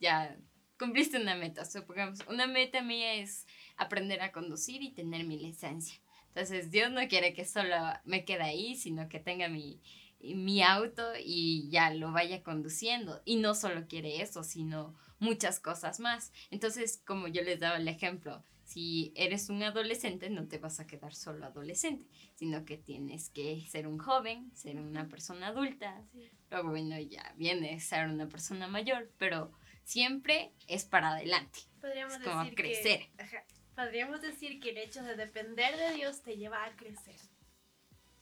ya 0.00 0.36
cumpliste 0.78 1.20
una 1.20 1.34
meta, 1.34 1.64
supongamos, 1.64 2.20
una 2.28 2.46
meta 2.46 2.82
mía 2.82 3.14
es 3.14 3.46
aprender 3.76 4.22
a 4.22 4.32
conducir 4.32 4.82
y 4.82 4.92
tener 4.92 5.24
mi 5.24 5.38
licencia. 5.38 6.00
Entonces 6.28 6.70
Dios 6.70 6.90
no 6.90 7.06
quiere 7.08 7.32
que 7.32 7.44
solo 7.44 7.76
me 8.04 8.24
quede 8.24 8.42
ahí, 8.42 8.76
sino 8.76 9.08
que 9.08 9.20
tenga 9.20 9.48
mi, 9.48 9.80
mi 10.20 10.62
auto 10.62 11.12
y 11.24 11.68
ya 11.70 11.92
lo 11.94 12.10
vaya 12.10 12.42
conduciendo. 12.42 13.22
Y 13.24 13.36
no 13.36 13.54
solo 13.54 13.86
quiere 13.86 14.20
eso, 14.20 14.42
sino 14.42 14.96
muchas 15.20 15.60
cosas 15.60 16.00
más. 16.00 16.32
Entonces, 16.50 17.00
como 17.06 17.28
yo 17.28 17.42
les 17.42 17.60
daba 17.60 17.76
el 17.76 17.86
ejemplo, 17.86 18.42
si 18.64 19.12
eres 19.14 19.50
un 19.50 19.62
adolescente, 19.62 20.30
no 20.30 20.48
te 20.48 20.58
vas 20.58 20.80
a 20.80 20.86
quedar 20.86 21.14
solo 21.14 21.46
adolescente, 21.46 22.06
sino 22.34 22.64
que 22.64 22.78
tienes 22.78 23.28
que 23.28 23.64
ser 23.68 23.86
un 23.86 23.98
joven, 23.98 24.50
ser 24.54 24.80
una 24.80 25.08
persona 25.08 25.48
adulta. 25.48 26.02
Sí. 26.12 26.30
Luego, 26.50 26.70
bueno, 26.70 26.98
ya 26.98 27.34
viene 27.36 27.78
ser 27.78 28.08
una 28.08 28.28
persona 28.28 28.66
mayor, 28.66 29.12
pero 29.18 29.52
siempre 29.84 30.52
es 30.66 30.84
para 30.84 31.10
adelante. 31.10 31.60
Podríamos 31.80 32.14
es 32.14 32.22
como 32.22 32.40
decir 32.40 32.54
crecer. 32.54 33.00
Que, 33.16 33.22
ajá, 33.22 33.44
podríamos 33.74 34.22
decir 34.22 34.60
que 34.60 34.70
el 34.70 34.78
hecho 34.78 35.02
de 35.02 35.16
depender 35.16 35.76
de 35.76 35.94
Dios 35.94 36.22
te 36.22 36.36
lleva 36.36 36.64
a 36.64 36.76
crecer. 36.76 37.16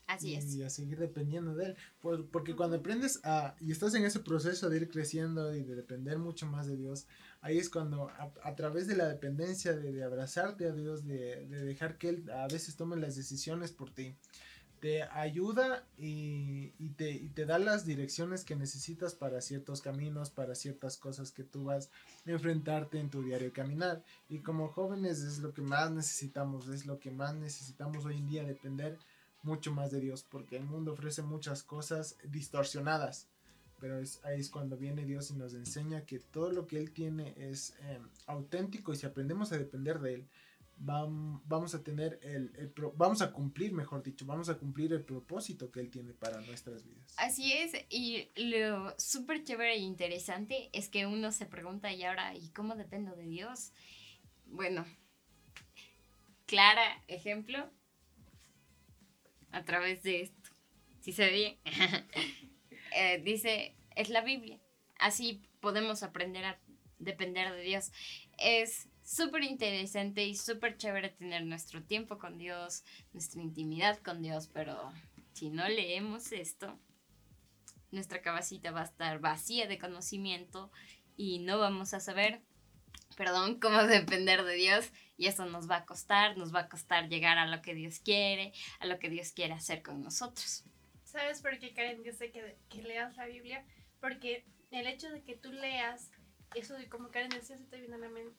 Así 0.07 0.35
es. 0.35 0.55
Y 0.55 0.63
a 0.63 0.69
seguir 0.69 0.99
dependiendo 0.99 1.55
de 1.55 1.67
Él. 1.67 1.77
Por, 2.01 2.29
porque 2.29 2.55
cuando 2.55 2.77
aprendes 2.77 3.21
a, 3.25 3.55
y 3.61 3.73
estás 3.73 3.95
en 3.95 4.05
ese 4.05 4.21
proceso 4.21 4.69
de 4.69 4.77
ir 4.77 4.91
creciendo 4.91 5.55
y 5.55 5.63
de 5.63 5.75
depender 5.75 6.19
mucho 6.19 6.47
más 6.47 6.67
de 6.67 6.77
Dios, 6.77 7.07
ahí 7.41 7.59
es 7.59 7.71
cuando 7.71 8.09
a, 8.09 8.33
a 8.43 8.55
través 8.55 8.87
de 8.87 8.97
la 8.97 9.09
dependencia, 9.09 9.73
de, 9.73 9.93
de 9.93 10.03
abrazarte 10.03 10.67
a 10.67 10.73
Dios, 10.73 11.07
de, 11.07 11.47
de, 11.47 11.65
dejar 11.65 11.99
que 11.99 12.11
Él 12.11 12.31
a 12.31 12.47
veces 12.49 12.77
tome 12.77 12.97
las 12.97 13.17
decisiones 13.17 13.73
por 13.73 13.91
ti, 13.91 14.17
te 14.83 15.05
ayuda 15.05 15.87
y, 15.97 16.71
te, 16.97 17.47
da 17.47 17.61
las 17.61 17.87
direcciones 17.87 18.43
que 18.43 18.57
necesitas 18.57 19.15
para 19.15 19.41
ciertos 19.41 19.81
caminos, 19.81 20.31
para 20.31 20.57
ciertas 20.57 20.97
cosas 20.97 21.31
que 21.31 21.45
tú 21.45 21.67
vas 21.67 21.89
a 22.27 22.33
enfrentarte 22.33 22.99
en 22.99 23.09
tu 23.09 23.23
diario 23.23 23.53
caminar. 23.53 24.03
Y 24.29 24.41
como 24.41 24.67
jóvenes 24.67 25.23
es 25.23 25.39
lo 25.39 25.55
que 25.55 25.63
más 25.63 25.93
necesitamos, 25.93 26.67
es 26.67 26.85
lo 26.85 26.99
que 26.99 27.13
más 27.13 27.37
necesitamos 27.37 28.05
hoy 28.05 28.17
en 28.17 28.27
día, 28.27 28.45
depender 28.45 28.99
mucho 29.45 29.71
más 29.71 29.93
de 29.93 30.01
Dios, 30.01 30.27
porque 30.29 30.57
el 30.57 30.65
mundo 30.65 30.95
ofrece 30.95 31.23
muchas 31.23 31.63
cosas 31.63 32.17
distorsionadas. 32.25 33.29
Pero 33.79 34.01
es, 34.01 34.19
ahí 34.25 34.41
es 34.41 34.51
cuando 34.51 34.77
viene 34.77 35.05
Dios 35.05 35.31
y 35.31 35.35
nos 35.35 35.55
enseña 35.55 36.07
que 36.07 36.19
todo 36.19 36.51
lo 36.51 36.67
que 36.67 36.79
Él 36.79 36.91
tiene 36.91 37.35
es 37.37 37.77
eh, 37.83 38.01
auténtico 38.27 38.93
y 38.93 38.97
si 38.97 39.07
aprendemos 39.07 39.53
a 39.53 39.59
depender 39.59 40.01
de 40.01 40.15
Él, 40.15 40.29
vamos 40.79 41.75
a 41.75 41.83
tener 41.83 42.19
el, 42.23 42.73
vamos 42.97 43.23
a 43.23 43.33
cumplir, 43.33 43.73
mejor 43.73 44.03
dicho, 44.03 44.27
vamos 44.27 44.49
a 44.49 44.59
cumplir 44.59 44.93
el 44.93 45.05
propósito 45.05 45.71
que 45.71 45.81
Él 45.81 45.91
tiene 45.91 46.13
para 46.13 46.41
nuestras 46.41 46.85
vidas. 46.85 47.15
Así 47.17 47.53
es, 47.53 47.73
y 47.89 48.29
lo 48.37 48.95
súper 48.99 49.45
chévere 49.45 49.75
e 49.75 49.79
interesante 49.79 50.71
es 50.73 50.89
que 50.89 51.07
uno 51.07 51.31
se 51.33 51.47
pregunta, 51.47 51.93
y 51.93 52.03
ahora, 52.03 52.35
¿y 52.35 52.49
cómo 52.51 52.75
dependo 52.75 53.15
de 53.15 53.27
Dios? 53.27 53.73
Bueno, 54.47 54.85
clara 56.47 57.03
ejemplo, 57.09 57.71
a 59.53 59.65
través 59.65 60.03
de 60.03 60.23
esto, 60.23 60.51
si 61.01 61.13
se 61.13 61.27
ve, 61.27 61.59
eh, 62.97 63.23
dice, 63.23 63.77
es 63.95 64.09
la 64.09 64.23
Biblia, 64.23 64.59
así 64.99 65.43
podemos 65.61 66.03
aprender 66.03 66.45
a 66.45 66.59
depender 66.99 67.53
de 67.53 67.63
Dios. 67.63 67.93
Es 68.39 68.89
súper 69.05 69.43
interesante 69.45 70.25
y 70.25 70.35
súper 70.37 70.77
chévere 70.77 71.11
tener 71.11 71.45
nuestro 71.45 71.83
tiempo 71.83 72.19
con 72.19 72.39
Dios, 72.39 72.85
nuestra 73.13 73.43
intimidad 73.43 73.99
con 73.99 74.23
Dios, 74.23 74.49
pero 74.53 74.93
si 75.33 75.51
no 75.51 75.69
leemos 75.69 76.33
esto, 76.33 76.79
nuestra 77.91 78.23
cabecita 78.23 78.71
va 78.71 78.83
a 78.83 78.85
estar 78.85 79.19
vacía 79.21 79.67
de 79.67 79.79
conocimiento 79.79 80.71
y 81.17 81.41
no 81.41 81.59
vamos 81.59 81.95
a 81.95 82.01
saber, 82.01 82.43
perdón, 83.17 83.61
cómo 83.61 83.83
depender 83.85 84.45
de 84.45 84.55
Dios 84.55 84.91
y 85.17 85.27
eso 85.27 85.45
nos 85.47 85.71
va 85.71 85.77
a 85.77 85.85
costar, 85.85 86.37
nos 86.37 86.55
va 86.55 86.61
a 86.61 86.69
costar 86.69 87.09
llegar 87.09 87.39
a 87.39 87.47
lo 87.47 87.61
que 87.61 87.75
Dios 87.75 87.99
quiere, 88.01 88.53
a 88.81 88.87
lo 88.87 88.99
que 88.99 89.11
Dios 89.11 89.33
quiere 89.33 89.53
hacer 89.53 89.83
con 89.83 90.03
nosotros. 90.03 90.65
¿Sabes 91.05 91.43
por 91.43 91.59
qué, 91.59 91.75
Karen, 91.75 92.03
yo 92.03 92.13
sé 92.13 92.31
que, 92.31 92.57
que 92.71 92.83
leas 92.83 93.15
la 93.17 93.27
Biblia? 93.27 93.67
Porque 94.01 94.47
el 94.71 94.87
hecho 94.87 95.11
de 95.11 95.23
que 95.23 95.37
tú 95.37 95.53
leas, 95.53 96.11
eso 96.55 96.75
de 96.75 96.89
como 96.89 97.11
Karen 97.11 97.29
decía, 97.29 97.59
se 97.59 97.65
te 97.65 97.79
viene 97.79 97.97
a 97.97 97.99
la 97.99 98.09
mente 98.09 98.35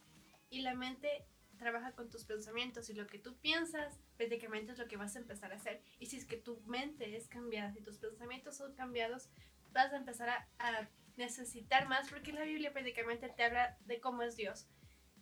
y 0.53 0.61
la 0.61 0.75
mente 0.75 1.25
trabaja 1.57 1.93
con 1.93 2.09
tus 2.09 2.25
pensamientos 2.25 2.89
y 2.89 2.93
lo 2.93 3.07
que 3.07 3.17
tú 3.17 3.35
piensas 3.37 3.99
prácticamente 4.17 4.73
es 4.73 4.77
lo 4.77 4.87
que 4.87 4.97
vas 4.97 5.15
a 5.15 5.19
empezar 5.19 5.51
a 5.51 5.55
hacer. 5.55 5.81
Y 5.99 6.05
si 6.05 6.17
es 6.17 6.25
que 6.25 6.37
tu 6.37 6.59
mente 6.61 7.15
es 7.15 7.27
cambiada, 7.27 7.73
si 7.73 7.81
tus 7.81 7.97
pensamientos 7.97 8.57
son 8.57 8.75
cambiados, 8.75 9.29
vas 9.71 9.91
a 9.91 9.97
empezar 9.97 10.29
a, 10.29 10.47
a 10.59 10.87
necesitar 11.17 11.87
más 11.87 12.07
porque 12.09 12.33
la 12.33 12.43
Biblia 12.43 12.71
prácticamente 12.71 13.29
te 13.29 13.43
habla 13.43 13.77
de 13.85 13.99
cómo 13.99 14.21
es 14.21 14.35
Dios. 14.35 14.67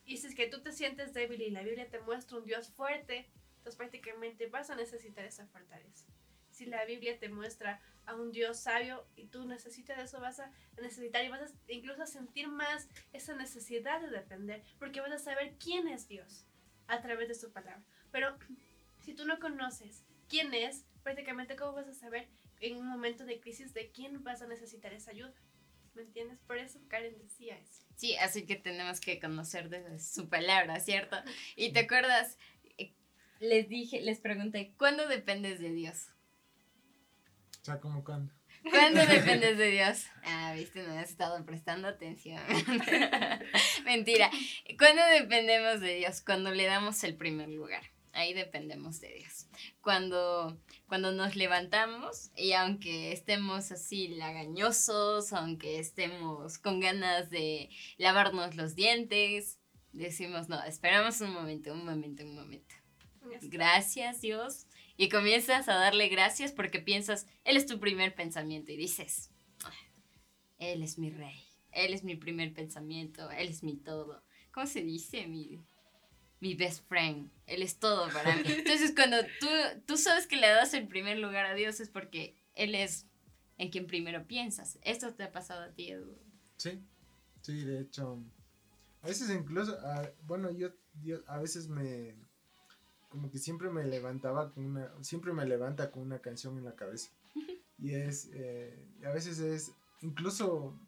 Y 0.04 0.18
si 0.18 0.28
es 0.28 0.36
que 0.36 0.48
tú 0.48 0.62
te 0.62 0.74
sientes 0.74 1.14
débil 1.14 1.42
y 1.42 1.52
la 1.52 1.64
Biblia 1.64 1.90
te 1.90 2.02
muestra 2.02 2.38
un 2.38 2.46
Dios 2.46 2.70
fuerte, 2.72 3.30
entonces 3.58 3.78
prácticamente 3.78 4.48
vas 4.48 4.70
a 4.70 4.76
necesitar 4.76 5.24
esa 5.24 5.48
fortaleza. 5.48 6.06
Si 6.50 6.66
la 6.66 6.84
Biblia 6.84 7.18
te 7.20 7.30
muestra 7.30 7.80
a 8.06 8.16
un 8.16 8.32
Dios 8.32 8.60
sabio 8.60 9.06
y 9.16 9.28
tú 9.28 9.46
necesitas 9.46 10.00
eso, 10.00 10.20
vas 10.20 10.40
a 10.40 10.52
necesitar 10.82 11.24
y 11.24 11.30
vas 11.30 11.42
a 11.42 11.72
incluso 11.72 12.06
sentir 12.06 12.48
más 12.48 12.88
esa 13.14 13.36
necesidad 13.36 14.02
de 14.02 14.10
depender, 14.10 14.64
porque 14.80 15.02
vas 15.02 15.12
a 15.12 15.20
saber 15.20 15.56
quién 15.60 15.88
es 15.88 16.08
Dios 16.08 16.46
a 16.88 17.02
través 17.02 17.28
de 17.28 17.36
su 17.36 17.52
palabra. 17.52 17.84
Pero 18.12 18.38
si 19.02 19.14
tú 19.14 19.26
no 19.26 19.40
conoces 19.40 20.04
quién 20.28 20.54
es, 20.54 20.86
prácticamente 21.04 21.56
cómo 21.56 21.74
vas 21.74 21.88
a 21.88 21.94
saber 21.94 22.28
en 22.60 22.78
un 22.78 22.88
momento 22.88 23.26
de 23.26 23.40
crisis 23.40 23.74
de 23.74 23.92
quién 23.92 24.24
vas 24.24 24.42
a 24.42 24.48
necesitar 24.48 24.94
esa 24.94 25.12
ayuda. 25.12 25.34
¿Me 25.94 26.04
entiendes? 26.04 26.40
Por 26.48 26.58
eso 26.58 26.80
Karen 26.88 27.18
decía 27.18 27.58
eso. 27.58 27.84
Sí, 27.98 28.16
así 28.16 28.46
que 28.46 28.56
tenemos 28.56 29.02
que 29.02 29.20
conocer 29.20 29.70
de 29.70 30.00
su 30.00 30.30
palabra, 30.30 30.80
¿cierto? 30.80 31.18
Y 31.56 31.74
te 31.74 31.82
acuerdas, 31.82 32.38
eh, 32.78 32.94
les 33.40 33.68
dije, 33.68 34.00
les 34.02 34.20
pregunté, 34.20 34.74
¿cuándo 34.78 35.08
dependes 35.08 35.60
de 35.60 35.72
Dios? 35.74 36.08
O 37.62 37.64
sea, 37.64 37.80
¿cómo 37.80 38.04
cuándo? 38.04 38.34
¿Cuándo 38.70 39.06
dependes 39.06 39.58
de 39.58 39.72
Dios? 39.72 40.06
Ah, 40.24 40.54
viste, 40.56 40.82
no 40.82 40.94
has 40.94 41.10
estado 41.10 41.44
prestando 41.46 41.88
atención. 41.88 42.42
Mentira. 43.86 44.32
¿Cuándo 44.80 45.04
dependemos 45.14 45.80
de 45.80 45.96
Dios? 45.96 46.22
Cuando 46.22 46.52
le 46.52 46.66
damos 46.66 47.04
el 47.04 47.16
primer 47.16 47.50
lugar. 47.50 47.84
Ahí 48.14 48.34
dependemos 48.34 49.00
de 49.00 49.14
Dios. 49.14 49.48
Cuando, 49.80 50.60
cuando 50.88 51.12
nos 51.12 51.36
levantamos 51.36 52.32
y 52.36 52.54
aunque 52.54 53.14
estemos 53.14 53.72
así 53.72 54.10
lagañosos, 54.10 55.32
aunque 55.32 55.80
estemos 55.80 56.58
con 56.58 56.80
ganas 56.82 57.30
de 57.30 57.70
lavarnos 57.98 58.56
los 58.56 58.76
dientes, 58.76 59.60
decimos, 59.94 60.50
no, 60.50 60.62
esperamos 60.64 61.22
un 61.22 61.32
momento, 61.32 61.72
un 61.72 61.86
momento, 61.86 62.24
un 62.24 62.36
momento. 62.36 62.76
Gracias 63.44 64.22
Dios. 64.22 64.68
Y 65.02 65.10
comienzas 65.10 65.68
a 65.68 65.74
darle 65.78 66.10
gracias 66.10 66.52
porque 66.52 66.80
piensas, 66.80 67.26
Él 67.44 67.58
es 67.58 67.66
tu 67.66 67.80
primer 67.80 68.14
pensamiento 68.14 68.72
y 68.72 68.78
dices, 68.78 69.32
Él 70.60 70.84
es 70.84 71.00
mi 71.00 71.10
rey, 71.10 71.44
Él 71.72 71.96
es 71.96 72.04
mi 72.04 72.16
primer 72.16 72.54
pensamiento, 72.54 73.32
Él 73.32 73.48
es 73.48 73.64
mi 73.64 73.78
todo. 73.78 74.22
¿Cómo 74.52 74.68
se 74.68 74.84
dice? 74.84 75.26
Mi, 75.26 75.60
mi 76.40 76.54
best 76.54 76.88
friend. 76.88 77.32
Él 77.48 77.64
es 77.64 77.80
todo 77.80 78.10
para 78.10 78.36
mí. 78.36 78.44
Entonces, 78.46 78.94
cuando 78.96 79.18
tú, 79.40 79.48
tú 79.88 79.98
sabes 79.98 80.28
que 80.28 80.36
le 80.36 80.46
das 80.46 80.76
el 80.76 80.88
primer 80.88 81.18
lugar 81.18 81.48
a 81.48 81.56
Dios 81.56 81.80
es 81.80 81.90
porque 81.90 82.36
Él 82.54 82.76
es 82.76 83.08
en 83.58 83.72
quien 83.72 83.88
primero 83.88 84.28
piensas. 84.28 84.78
¿Esto 84.84 85.16
te 85.16 85.24
ha 85.24 85.32
pasado 85.32 85.64
a 85.64 85.72
ti, 85.72 85.90
Edu? 85.90 86.16
Sí, 86.58 86.80
sí, 87.42 87.66
de 87.66 87.82
hecho. 87.82 88.24
A 89.02 89.08
veces 89.08 89.32
incluso, 89.32 89.76
bueno, 90.28 90.52
yo, 90.52 90.70
yo 91.02 91.24
a 91.26 91.40
veces 91.40 91.70
me, 91.70 92.14
como 93.12 93.30
que 93.30 93.38
siempre 93.38 93.70
me 93.70 93.84
levantaba 93.84 94.52
con 94.52 94.66
una, 94.66 94.90
siempre 95.02 95.34
me 95.34 95.46
levanta 95.46 95.92
con 95.92 96.02
una 96.02 96.20
canción 96.20 96.58
en 96.58 96.66
la 96.66 96.76
cabeza. 96.76 97.12
Y 97.78 97.96
es, 97.96 98.30
eh, 98.34 98.78
a 99.04 99.10
veces 99.10 99.40
es, 99.40 99.72
incluso 100.02 100.80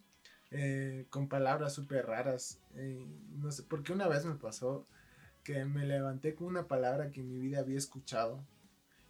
eh, 0.52 1.08
con 1.10 1.28
palabras 1.28 1.74
súper 1.74 2.06
raras. 2.06 2.60
Eh, 2.76 3.04
no 3.32 3.52
sé, 3.52 3.64
porque 3.64 3.94
una 3.94 4.08
vez 4.08 4.26
me 4.26 4.36
pasó 4.36 4.86
que 5.44 5.66
me 5.66 5.88
levanté 5.88 6.36
con 6.36 6.46
una 6.46 6.68
palabra 6.68 7.12
que 7.12 7.22
en 7.22 7.30
mi 7.30 7.40
vida 7.40 7.62
había 7.62 7.80
escuchado. 7.80 8.46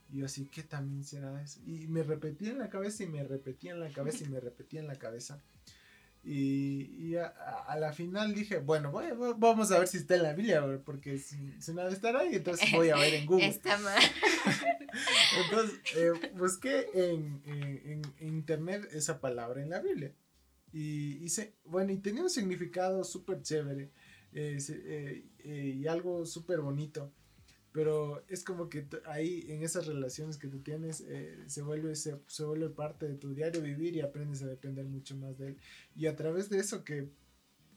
Y 0.10 0.20
yo 0.20 0.28
así, 0.28 0.46
¿qué 0.46 0.64
también 0.64 1.04
será 1.04 1.42
eso? 1.44 1.60
Y 1.66 1.88
me 1.88 2.04
repetía 2.04 2.52
en 2.52 2.60
la 2.60 2.70
cabeza 2.70 3.04
y 3.04 3.08
me 3.08 3.22
repetía 3.22 3.74
en 3.74 3.82
la 3.82 3.92
cabeza 3.92 4.24
y 4.24 4.30
me 4.30 4.40
repetía 4.40 4.80
en 4.80 4.88
la 4.88 4.98
cabeza. 4.98 5.44
Y, 6.26 7.16
a, 7.18 7.76
la 7.78 7.92
final 7.92 8.34
dije, 8.34 8.58
bueno, 8.58 8.92
voy, 8.92 9.08
vamos 9.38 9.72
a 9.72 9.80
ver 9.80 9.90
si 9.90 9.98
está 9.98 10.16
en 10.16 10.24
la 10.24 10.34
Biblia, 10.34 10.82
porque 10.86 11.18
si, 11.18 11.38
si 11.62 11.74
no 11.74 11.86
estar 11.90 12.16
ahí, 12.16 12.36
entonces 12.36 12.72
voy 12.72 12.90
a 12.90 12.96
ver 12.96 13.14
en 13.14 13.26
Google. 13.26 13.48
Está 13.48 13.78
mal. 13.80 14.02
entonces 15.44 15.82
eh, 15.98 16.12
busqué 16.36 16.88
en, 16.94 17.42
en, 17.46 18.02
internet 18.26 18.88
esa 18.94 19.20
palabra 19.20 19.62
en 19.62 19.70
la 19.70 19.82
Biblia. 19.82 20.14
Y 20.72 21.24
hice, 21.24 21.56
bueno, 21.66 21.92
y 21.92 21.98
tenía 21.98 22.24
un 22.24 22.30
significado 22.30 23.04
súper 23.04 23.42
chévere. 23.42 23.92
Eh, 24.32 24.58
eh, 25.44 25.76
y 25.78 25.88
algo 25.88 26.26
súper 26.26 26.62
bonito. 26.62 27.12
Pero 27.74 28.24
es 28.30 28.44
como 28.44 28.70
que 28.70 28.88
ahí 29.06 29.46
en 29.50 29.64
esas 29.64 29.88
relaciones 29.88 30.38
que 30.38 30.48
tú 30.48 30.60
tienes 30.60 31.02
eh, 31.02 31.38
se, 31.48 31.62
vuelve, 31.62 31.96
se, 31.96 32.20
se, 32.28 32.44
vuelve 32.44 32.70
parte 32.70 33.08
de 33.08 33.16
tu 33.16 33.34
diario 33.34 33.62
vivir 33.62 33.96
y 33.96 34.02
aprendes 34.02 34.44
a 34.44 34.48
depender 34.48 34.86
mucho 34.86 35.16
más 35.18 35.38
de 35.38 35.50
él. 35.50 35.58
Y 35.96 36.06
a 36.06 36.16
través 36.16 36.50
de 36.50 36.60
eso 36.60 36.84
que, 36.84 37.10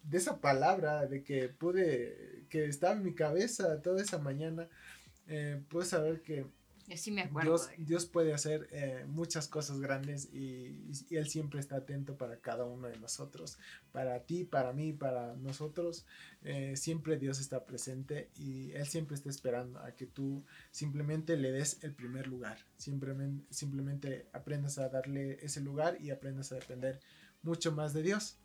de 0.04 0.18
esa 0.18 0.40
palabra, 0.40 1.06
de 1.06 1.24
que 1.24 1.48
pude, 1.48 2.44
que 2.48 2.66
estaba 2.66 2.94
en 2.94 3.02
mi 3.02 3.14
cabeza 3.14 3.82
toda 3.82 4.02
esa 4.02 4.18
mañana, 4.18 4.68
puedes 5.68 5.88
saber 5.88 6.22
que 6.22 6.46
Dios, 7.78 8.06
puede 8.06 8.32
hacer 8.32 8.68
eh, 8.70 9.04
muchas 9.08 9.48
cosas 9.48 9.80
grandes 9.80 10.32
y, 10.32 10.92
Él 11.10 11.28
siempre 11.28 11.58
está 11.58 11.76
atento 11.76 12.16
para 12.16 12.40
cada 12.40 12.64
uno 12.64 12.88
de 12.88 12.96
nosotros. 12.98 13.58
Para 13.90 14.20
ti, 14.20 14.44
para 14.44 14.72
mí, 14.72 14.92
para 14.92 15.34
nosotros. 15.34 16.06
Eh, 16.42 16.76
siempre 16.76 17.16
Dios 17.16 17.40
está 17.40 17.66
presente 17.66 18.30
y 18.36 18.70
Él 18.72 18.86
siempre 18.86 19.16
está 19.16 19.30
esperando 19.30 19.80
a 19.80 19.92
que 19.96 20.06
tú 20.06 20.44
simplemente 20.70 21.36
le 21.36 21.50
des 21.50 21.82
el 21.82 21.92
primer 21.92 22.28
lugar. 22.28 22.58
Simplemente, 22.76 23.44
simplemente 23.52 24.28
aprendas 24.32 24.78
a 24.78 24.88
darle 24.88 25.44
ese 25.44 25.60
lugar 25.60 26.00
y 26.00 26.10
aprendas 26.10 26.52
a 26.52 26.56
depender 26.56 27.00
mucho 27.42 27.72
más 27.72 27.94
de 27.94 28.02
Dios. 28.02 28.38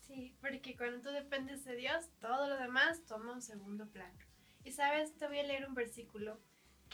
Sí, 0.00 0.34
porque 0.40 0.76
cuando 0.76 1.02
tú 1.02 1.10
dependes 1.10 1.64
de 1.64 1.76
Dios, 1.76 2.06
todo 2.20 2.48
lo 2.48 2.56
demás 2.56 3.04
toma 3.04 3.34
un 3.34 3.42
segundo 3.42 3.86
plano. 3.88 4.16
Y 4.64 4.72
sabes, 4.72 5.14
te 5.16 5.26
voy 5.26 5.40
a 5.40 5.42
leer 5.42 5.68
un 5.68 5.74
versículo 5.74 6.40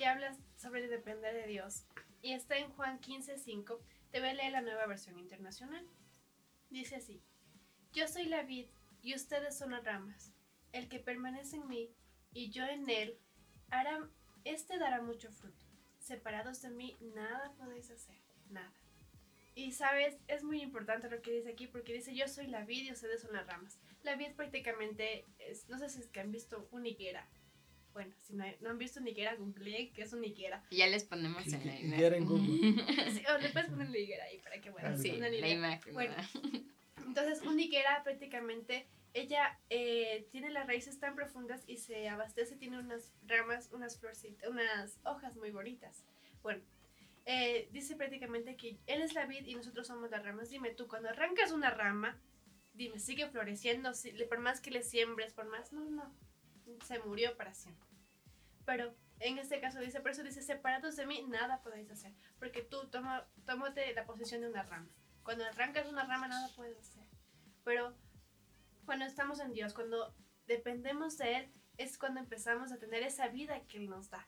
que 0.03 0.09
habla 0.09 0.37
sobre 0.57 0.89
depender 0.89 1.33
de 1.33 1.47
Dios. 1.47 1.85
Y 2.23 2.33
está 2.33 2.59
en 2.59 2.73
Juan 2.73 2.99
15:5. 2.99 3.79
Te 4.11 4.19
voy 4.19 4.31
a 4.31 4.35
leer 4.35 4.51
la 4.51 4.61
nueva 4.61 4.85
versión 4.87 5.17
internacional. 5.17 5.87
Dice 6.71 6.97
así: 6.97 7.23
Yo 7.93 8.09
soy 8.09 8.25
la 8.25 8.43
vid 8.43 8.67
y 9.01 9.15
ustedes 9.15 9.57
son 9.57 9.71
las 9.71 9.85
ramas. 9.85 10.33
El 10.73 10.89
que 10.89 10.99
permanece 10.99 11.55
en 11.55 11.69
mí 11.69 11.95
y 12.33 12.51
yo 12.51 12.65
en 12.65 12.91
él, 12.91 13.17
hará, 13.71 14.11
este 14.43 14.77
dará 14.77 15.01
mucho 15.03 15.31
fruto. 15.31 15.63
Separados 16.01 16.63
de 16.63 16.71
mí, 16.71 16.97
nada 17.15 17.53
podéis 17.57 17.89
hacer, 17.93 18.17
nada. 18.51 18.75
Y 19.55 19.71
sabes, 19.71 20.17
es 20.27 20.43
muy 20.43 20.63
importante 20.63 21.11
lo 21.11 21.23
que 21.23 21.31
dice 21.31 21.51
aquí 21.51 21.69
porque 21.69 21.93
dice 21.93 22.13
yo 22.13 22.27
soy 22.27 22.49
la 22.49 22.65
vid 22.65 22.87
y 22.87 22.93
ustedes 22.93 23.23
son 23.23 23.35
las 23.35 23.47
ramas. 23.47 23.79
La 24.03 24.17
vid 24.17 24.35
prácticamente 24.35 25.25
es, 25.39 25.69
no 25.69 25.79
sé 25.79 25.89
si 25.89 26.01
es 26.01 26.09
que 26.09 26.19
han 26.19 26.33
visto 26.33 26.67
una 26.73 26.89
higuera 26.89 27.29
bueno, 27.93 28.15
si 28.21 28.35
no, 28.35 28.45
han 28.45 28.79
visto 28.79 29.01
Niguera, 29.01 29.35
google 29.37 29.91
que 29.91 30.03
es 30.03 30.13
un 30.13 30.21
Niguera. 30.21 30.63
Y 30.71 30.79
ya 30.79 30.87
les 30.87 31.05
ponemos 31.05 31.47
en 31.47 31.67
la 31.67 31.81
imagen. 31.81 32.15
en 32.15 32.25
Google. 32.25 32.85
sí, 33.13 33.23
o 33.35 33.39
le 33.39 33.49
puedes 33.51 33.69
poner 33.69 33.91
Niguera 33.91 34.25
ahí 34.25 34.39
para 34.39 34.61
que 34.61 34.71
bueno, 34.71 34.97
sí, 34.97 35.13
la 35.13 35.49
imagen. 35.49 35.95
Bueno, 35.95 36.15
entonces 37.07 37.43
un 37.43 37.57
Niguera 37.57 38.03
prácticamente, 38.03 38.87
ella 39.15 39.59
eh, 39.69 40.27
tiene 40.31 40.51
las 40.51 40.67
raíces 40.67 40.99
tan 40.99 41.15
profundas 41.15 41.65
y 41.67 41.77
se 41.77 42.09
abastece, 42.09 42.57
tiene 42.57 42.79
unas 42.79 43.13
ramas, 43.27 43.71
unas 43.73 43.99
florcitas, 43.99 44.49
unas 44.49 44.99
hojas 45.05 45.37
muy 45.37 45.51
bonitas. 45.51 46.05
Bueno, 46.43 46.63
eh, 47.27 47.69
dice 47.73 47.95
prácticamente 47.97 48.57
que 48.57 48.79
él 48.87 49.03
es 49.03 49.13
la 49.13 49.27
vid 49.27 49.47
y 49.47 49.55
nosotros 49.55 49.87
somos 49.87 50.11
las 50.11 50.25
ramas. 50.25 50.51
Dime 50.51 50.71
tú, 50.71 50.89
cuando 50.89 51.11
arrancas 51.11 51.53
una 51.53 51.71
rama, 51.71 52.19
dime, 52.73 52.99
sigue 52.99 53.29
floreciendo, 53.29 53.93
por 54.29 54.39
más 54.39 54.61
que 54.61 54.71
le 54.71 54.83
siembres, 54.83 55.35
por 55.35 55.47
más, 55.47 55.73
no, 55.73 55.85
no 55.91 56.13
se 56.83 56.99
murió 57.01 57.37
para 57.37 57.55
siempre. 57.55 57.89
Pero 58.65 58.95
en 59.21 59.39
este 59.39 59.61
caso 59.61 59.81
dice, 59.81 60.01
por 60.01 60.11
eso 60.11 60.23
dice, 60.23 60.43
separados 60.43 60.97
de 60.97 61.07
mí, 61.07 61.25
nada 61.29 61.63
podéis 61.63 61.91
hacer. 61.91 62.13
Porque 62.39 62.63
tú 62.63 62.89
toma, 62.91 63.29
tómate 63.47 63.93
la 63.95 64.05
posición 64.05 64.41
de 64.41 64.49
una 64.49 64.63
rama. 64.63 64.89
Cuando 65.23 65.45
arrancas 65.45 65.89
una 65.89 66.05
rama, 66.05 66.29
nada 66.29 66.49
puedes 66.57 66.79
hacer. 66.79 67.07
Pero 67.65 67.97
cuando 68.85 69.05
estamos 69.05 69.41
en 69.41 69.53
Dios, 69.53 69.75
cuando 69.75 70.15
dependemos 70.47 71.19
de 71.19 71.37
Él, 71.37 71.53
es 71.79 71.99
cuando 71.99 72.21
empezamos 72.21 72.73
a 72.73 72.79
tener 72.79 73.03
esa 73.03 73.29
vida 73.29 73.61
que 73.67 73.79
Él 73.79 73.89
nos 73.89 74.11
da. 74.11 74.27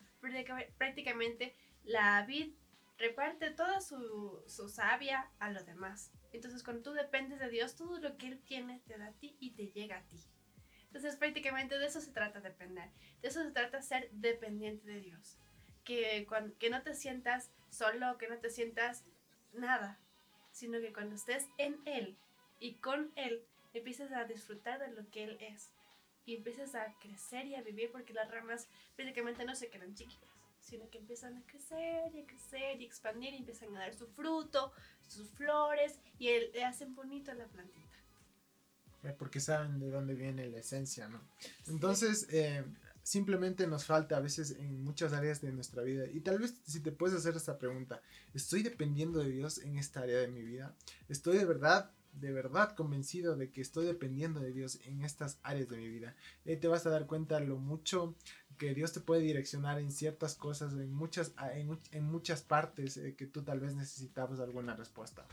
Prácticamente 0.79 1.55
la 1.83 2.25
vida 2.25 2.55
reparte 2.99 3.51
toda 3.51 3.81
su, 3.81 4.43
su 4.47 4.69
savia 4.69 5.31
a 5.39 5.51
los 5.51 5.67
demás. 5.67 6.13
Entonces, 6.33 6.63
cuando 6.63 6.83
tú 6.83 6.93
dependes 6.93 7.39
de 7.39 7.49
Dios, 7.49 7.77
todo 7.77 7.99
lo 7.99 8.17
que 8.17 8.29
Él 8.29 8.41
tiene 8.45 8.81
te 8.87 8.97
da 8.99 9.09
a 9.09 9.13
ti 9.13 9.37
y 9.41 9.55
te 9.55 9.69
llega 9.69 9.99
a 9.99 10.03
ti. 10.05 10.25
Entonces 10.95 11.17
prácticamente 11.17 11.77
de 11.77 11.87
eso 11.87 12.01
se 12.01 12.13
trata 12.13 12.41
depender. 12.41 12.89
De 13.21 13.27
eso 13.27 13.43
se 13.43 13.51
trata 13.51 13.83
ser 13.83 14.09
dependiente 14.13 14.87
de 14.87 15.01
Dios. 15.01 15.37
Que, 15.83 16.25
que 16.61 16.71
no 16.71 16.83
te 16.83 16.95
sientas 16.95 17.51
solo, 17.69 18.17
que 18.17 18.29
no 18.29 18.39
te 18.39 18.49
sientas 18.49 19.05
nada, 19.53 19.99
sino 20.53 20.81
que 20.81 20.93
cuando 20.93 21.17
estés 21.17 21.49
en 21.59 21.81
Él 21.85 22.17
y 22.61 22.75
con 22.77 23.13
Él, 23.17 23.45
empieces 23.73 24.13
a 24.13 24.25
disfrutar 24.25 24.79
de 24.79 24.93
lo 24.93 25.11
que 25.11 25.25
Él 25.25 25.37
es. 25.41 25.73
y 26.27 26.37
empiezas 26.37 26.75
a 26.75 26.95
crecer 27.01 27.47
y 27.47 27.55
a 27.55 27.63
vivir 27.63 27.91
porque 27.93 28.15
las 28.15 28.31
ramas 28.31 28.69
prácticamente 28.97 29.45
no 29.45 29.55
se 29.55 29.69
quedan 29.69 29.95
chiquitas, 29.95 30.31
sino 30.61 30.89
que 30.89 30.99
empiezan 30.99 31.37
a 31.37 31.47
crecer 31.47 32.15
y 32.15 32.21
a 32.21 32.27
crecer 32.27 32.81
y 32.81 32.85
expandir 32.85 33.35
y 33.35 33.39
empiezan 33.39 33.77
a 33.77 33.81
dar 33.81 33.95
su 33.95 34.07
fruto, 34.07 34.73
sus 35.07 35.31
flores 35.33 35.99
y 36.19 36.31
le 36.31 36.65
hacen 36.65 36.95
bonito 36.95 37.31
a 37.31 37.35
la 37.35 37.47
plantita. 37.47 37.84
Eh, 39.05 39.15
porque 39.19 39.41
saben 39.41 39.79
de 39.79 39.91
dónde 39.91 40.15
viene 40.15 40.49
la 40.49 40.59
esencia, 40.59 41.09
¿no? 41.09 41.21
Entonces, 41.67 42.27
eh, 42.31 42.65
simplemente 43.03 43.67
nos 43.67 43.85
falta 43.85 44.17
a 44.17 44.21
veces 44.21 44.53
en 44.53 44.83
muchas 44.83 45.13
áreas 45.13 45.43
de 45.43 45.53
nuestra 45.53 45.83
vida. 45.83 46.07
Y 46.13 46.21
tal 46.21 46.39
vez 46.39 46.55
si 46.67 46.81
te 46.81 46.91
puedes 46.91 47.15
hacer 47.15 47.37
esta 47.37 47.59
pregunta, 47.59 48.01
¿estoy 48.33 48.63
dependiendo 48.63 49.19
de 49.19 49.31
Dios 49.31 49.59
en 49.59 49.77
esta 49.77 50.01
área 50.01 50.19
de 50.19 50.29
mi 50.29 50.43
vida? 50.43 50.75
¿Estoy 51.09 51.37
de 51.37 51.45
verdad 51.45 51.91
de 52.21 52.33
verdad 52.33 52.75
convencido 52.75 53.37
de 53.37 53.51
que 53.51 53.61
estoy 53.61 53.87
dependiendo 53.87 54.41
de 54.41 54.53
Dios 54.53 54.81
en 54.85 55.03
estas 55.03 55.39
áreas 55.43 55.69
de 55.69 55.79
mi 55.79 55.89
vida. 55.89 56.15
Y 56.45 56.57
te 56.57 56.69
vas 56.69 56.87
a 56.87 56.91
dar 56.91 57.07
cuenta 57.07 57.41
lo 57.41 57.57
mucho 57.59 58.15
que 58.59 58.75
Dios 58.75 58.93
te 58.93 59.01
puede 59.01 59.23
direccionar 59.23 59.79
en 59.79 59.91
ciertas 59.91 60.35
cosas, 60.35 60.73
en 60.75 60.93
muchas, 60.93 61.33
en, 61.55 62.05
muchas 62.05 62.43
partes 62.43 62.97
eh, 62.97 63.15
que 63.17 63.27
tú 63.27 63.43
tal 63.43 63.61
vez 63.61 63.75
necesitabas 63.75 64.41
alguna 64.41 64.77
respuesta. 64.77 65.27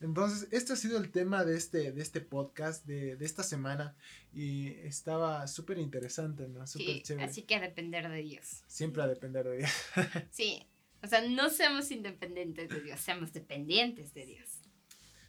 Entonces, 0.00 0.48
este 0.50 0.72
ha 0.72 0.76
sido 0.76 0.98
el 0.98 1.10
tema 1.10 1.44
de 1.44 1.56
este, 1.56 1.92
de 1.92 2.02
este 2.02 2.20
podcast, 2.20 2.84
de, 2.84 3.16
de 3.16 3.24
esta 3.24 3.42
semana, 3.42 3.94
y 4.32 4.68
estaba 4.80 5.46
súper 5.46 5.78
interesante, 5.78 6.48
¿no? 6.48 6.66
sí, 6.66 7.02
Así 7.20 7.42
que 7.42 7.54
a 7.54 7.60
depender 7.60 8.08
de 8.08 8.22
Dios. 8.22 8.64
Siempre 8.66 9.02
a 9.02 9.06
depender 9.06 9.48
de 9.48 9.58
Dios. 9.58 9.70
sí, 10.30 10.66
o 11.02 11.06
sea, 11.06 11.26
no 11.26 11.48
seamos 11.48 11.90
independientes 11.90 12.68
de 12.70 12.80
Dios, 12.80 13.00
seamos 13.00 13.32
dependientes 13.32 14.12
de 14.14 14.26
Dios. 14.26 14.63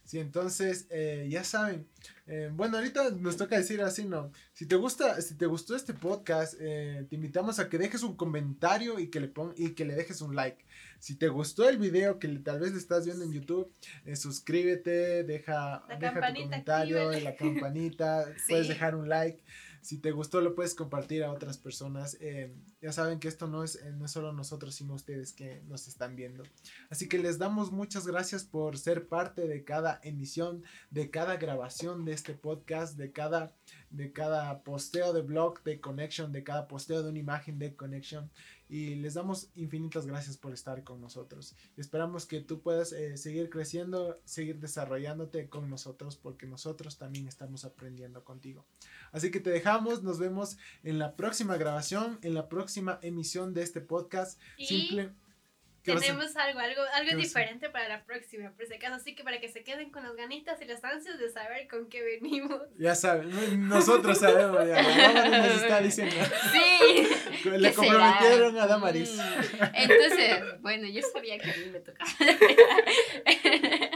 Sí, 0.05 0.19
entonces, 0.19 0.85
eh, 0.91 1.27
ya 1.31 1.43
saben. 1.43 1.87
Eh, 2.27 2.51
bueno, 2.53 2.77
ahorita 2.77 3.09
nos 3.09 3.37
toca 3.37 3.57
decir 3.57 3.81
así, 3.81 4.05
¿no? 4.05 4.31
Si 4.53 4.67
te 4.67 4.75
gusta, 4.75 5.19
si 5.19 5.33
te 5.33 5.47
gustó 5.47 5.75
este 5.75 5.95
podcast, 5.95 6.53
eh, 6.59 7.07
te 7.09 7.15
invitamos 7.15 7.57
a 7.57 7.69
que 7.69 7.79
dejes 7.79 8.03
un 8.03 8.15
comentario 8.15 8.99
y 8.99 9.07
que 9.07 9.19
le 9.19 9.27
pon 9.27 9.55
y 9.57 9.71
que 9.71 9.83
le 9.83 9.95
dejes 9.95 10.21
un 10.21 10.35
like. 10.35 10.63
Si 10.99 11.15
te 11.15 11.27
gustó 11.27 11.67
el 11.67 11.79
video 11.79 12.19
que 12.19 12.27
tal 12.27 12.59
vez 12.59 12.73
le 12.73 12.77
estás 12.77 13.05
viendo 13.05 13.25
en 13.25 13.31
YouTube, 13.31 13.71
suscríbete, 14.13 15.23
deja, 15.23 15.83
deja 15.99 16.13
tu 16.13 16.43
comentario, 16.43 17.11
en 17.11 17.23
la 17.23 17.35
campanita, 17.35 18.25
puedes 18.47 18.67
dejar 18.67 18.95
un 18.95 19.09
like. 19.09 19.43
Si 19.85 19.99
te 19.99 20.09
gustó, 20.09 20.41
lo 20.41 20.55
puedes 20.55 20.73
compartir 20.73 21.23
a 21.23 21.31
otras 21.31 21.59
personas. 21.59 22.17
Eh, 22.19 22.51
ya 22.81 22.91
saben 22.91 23.19
que 23.19 23.27
esto 23.27 23.45
no 23.45 23.63
es, 23.63 23.75
eh, 23.75 23.91
no 23.91 24.05
es 24.05 24.11
solo 24.11 24.33
nosotros, 24.33 24.73
sino 24.73 24.95
ustedes 24.95 25.31
que 25.31 25.61
nos 25.67 25.87
están 25.87 26.15
viendo. 26.15 26.41
Así 26.89 27.07
que 27.07 27.19
les 27.19 27.37
damos 27.37 27.71
muchas 27.71 28.07
gracias 28.07 28.45
por 28.45 28.79
ser 28.79 29.07
parte 29.07 29.47
de 29.47 29.63
cada 29.63 29.99
emisión, 30.01 30.63
de 30.89 31.11
cada 31.11 31.37
grabación 31.37 32.03
de 32.03 32.13
este 32.13 32.33
podcast, 32.33 32.97
de 32.97 33.11
cada, 33.11 33.53
de 33.91 34.11
cada 34.11 34.63
posteo 34.63 35.13
de 35.13 35.21
blog 35.21 35.61
de 35.61 35.79
Connection, 35.79 36.31
de 36.31 36.43
cada 36.43 36.67
posteo 36.67 37.03
de 37.03 37.09
una 37.09 37.19
imagen 37.19 37.59
de 37.59 37.75
Connection 37.75 38.31
y 38.69 38.95
les 38.95 39.13
damos 39.13 39.49
infinitas 39.55 40.05
gracias 40.05 40.37
por 40.37 40.53
estar 40.53 40.83
con 40.83 41.01
nosotros. 41.01 41.55
Esperamos 41.77 42.25
que 42.25 42.41
tú 42.41 42.61
puedas 42.61 42.91
eh, 42.91 43.17
seguir 43.17 43.49
creciendo, 43.49 44.19
seguir 44.25 44.59
desarrollándote 44.59 45.49
con 45.49 45.69
nosotros 45.69 46.15
porque 46.17 46.47
nosotros 46.47 46.97
también 46.97 47.27
estamos 47.27 47.65
aprendiendo 47.65 48.23
contigo. 48.23 48.65
Así 49.11 49.31
que 49.31 49.39
te 49.39 49.49
dejamos, 49.49 50.03
nos 50.03 50.19
vemos 50.19 50.57
en 50.83 50.99
la 50.99 51.15
próxima 51.15 51.57
grabación, 51.57 52.19
en 52.21 52.33
la 52.33 52.49
próxima 52.49 52.99
emisión 53.01 53.53
de 53.53 53.63
este 53.63 53.81
podcast. 53.81 54.39
Simple 54.57 55.11
tenemos 55.85 56.35
algo, 56.35 56.59
algo, 56.59 56.81
algo 56.93 57.17
diferente 57.17 57.69
para 57.69 57.87
la 57.87 58.03
próxima, 58.03 58.51
por 58.51 58.65
si 58.65 58.73
acaso. 58.73 58.95
Así 58.95 59.15
que 59.15 59.23
para 59.23 59.39
que 59.39 59.49
se 59.49 59.63
queden 59.63 59.91
con 59.91 60.03
las 60.03 60.15
ganitas 60.15 60.61
y 60.61 60.65
las 60.65 60.83
ansias 60.83 61.19
de 61.19 61.29
saber 61.29 61.67
con 61.67 61.87
qué 61.87 62.03
venimos. 62.03 62.61
Ya 62.77 62.95
saben, 62.95 63.69
nosotros 63.69 64.17
sabemos 64.17 64.67
ya. 64.67 64.81
nos 64.81 65.61
está 65.61 65.81
diciendo. 65.81 66.15
Sí. 66.51 67.49
Le 67.49 67.73
comprometieron 67.73 68.57
a 68.57 68.67
Damaris. 68.67 69.15
Mm. 69.15 69.63
Entonces, 69.73 70.61
bueno, 70.61 70.87
yo 70.87 71.01
sabía 71.13 71.37
que 71.37 71.51
a 71.51 71.57
mí 71.57 71.65
me 71.71 71.79
tocaba. 71.79 72.09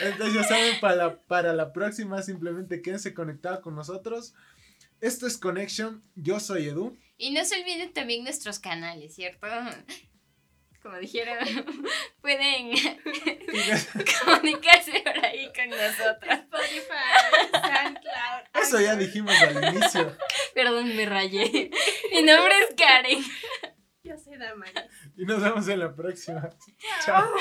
Entonces, 0.00 0.34
ya 0.34 0.44
saben, 0.44 0.80
para 0.80 0.96
la, 0.96 1.16
para 1.16 1.52
la 1.52 1.72
próxima, 1.72 2.22
simplemente 2.22 2.82
quédense 2.82 3.14
conectados 3.14 3.60
con 3.60 3.74
nosotros. 3.74 4.34
Esto 5.00 5.26
es 5.26 5.36
Connection. 5.38 6.02
Yo 6.14 6.38
soy 6.40 6.68
Edu. 6.68 6.96
Y 7.16 7.30
no 7.30 7.44
se 7.44 7.60
olviden 7.60 7.92
también 7.92 8.24
nuestros 8.24 8.58
canales, 8.58 9.14
¿cierto? 9.14 9.46
como 10.82 10.98
dijeron, 10.98 11.38
pueden 12.20 12.72
comunicarse 14.24 15.00
por 15.00 15.24
ahí 15.24 15.50
con 15.52 15.70
nosotros. 15.70 16.32
Spotify, 16.32 17.50
SoundCloud. 17.52 18.62
Eso 18.62 18.80
ya 18.80 18.96
dijimos 18.96 19.34
al 19.40 19.74
inicio. 19.74 20.16
Perdón, 20.54 20.96
me 20.96 21.06
rayé. 21.06 21.70
Mi 22.12 22.22
nombre 22.22 22.54
es 22.68 22.74
Karen. 22.76 23.22
Yo 24.02 24.18
soy 24.18 24.36
Damari. 24.36 24.72
Y 25.16 25.24
nos 25.24 25.40
vemos 25.40 25.68
en 25.68 25.78
la 25.78 25.94
próxima. 25.94 26.50
Chao. 27.04 27.32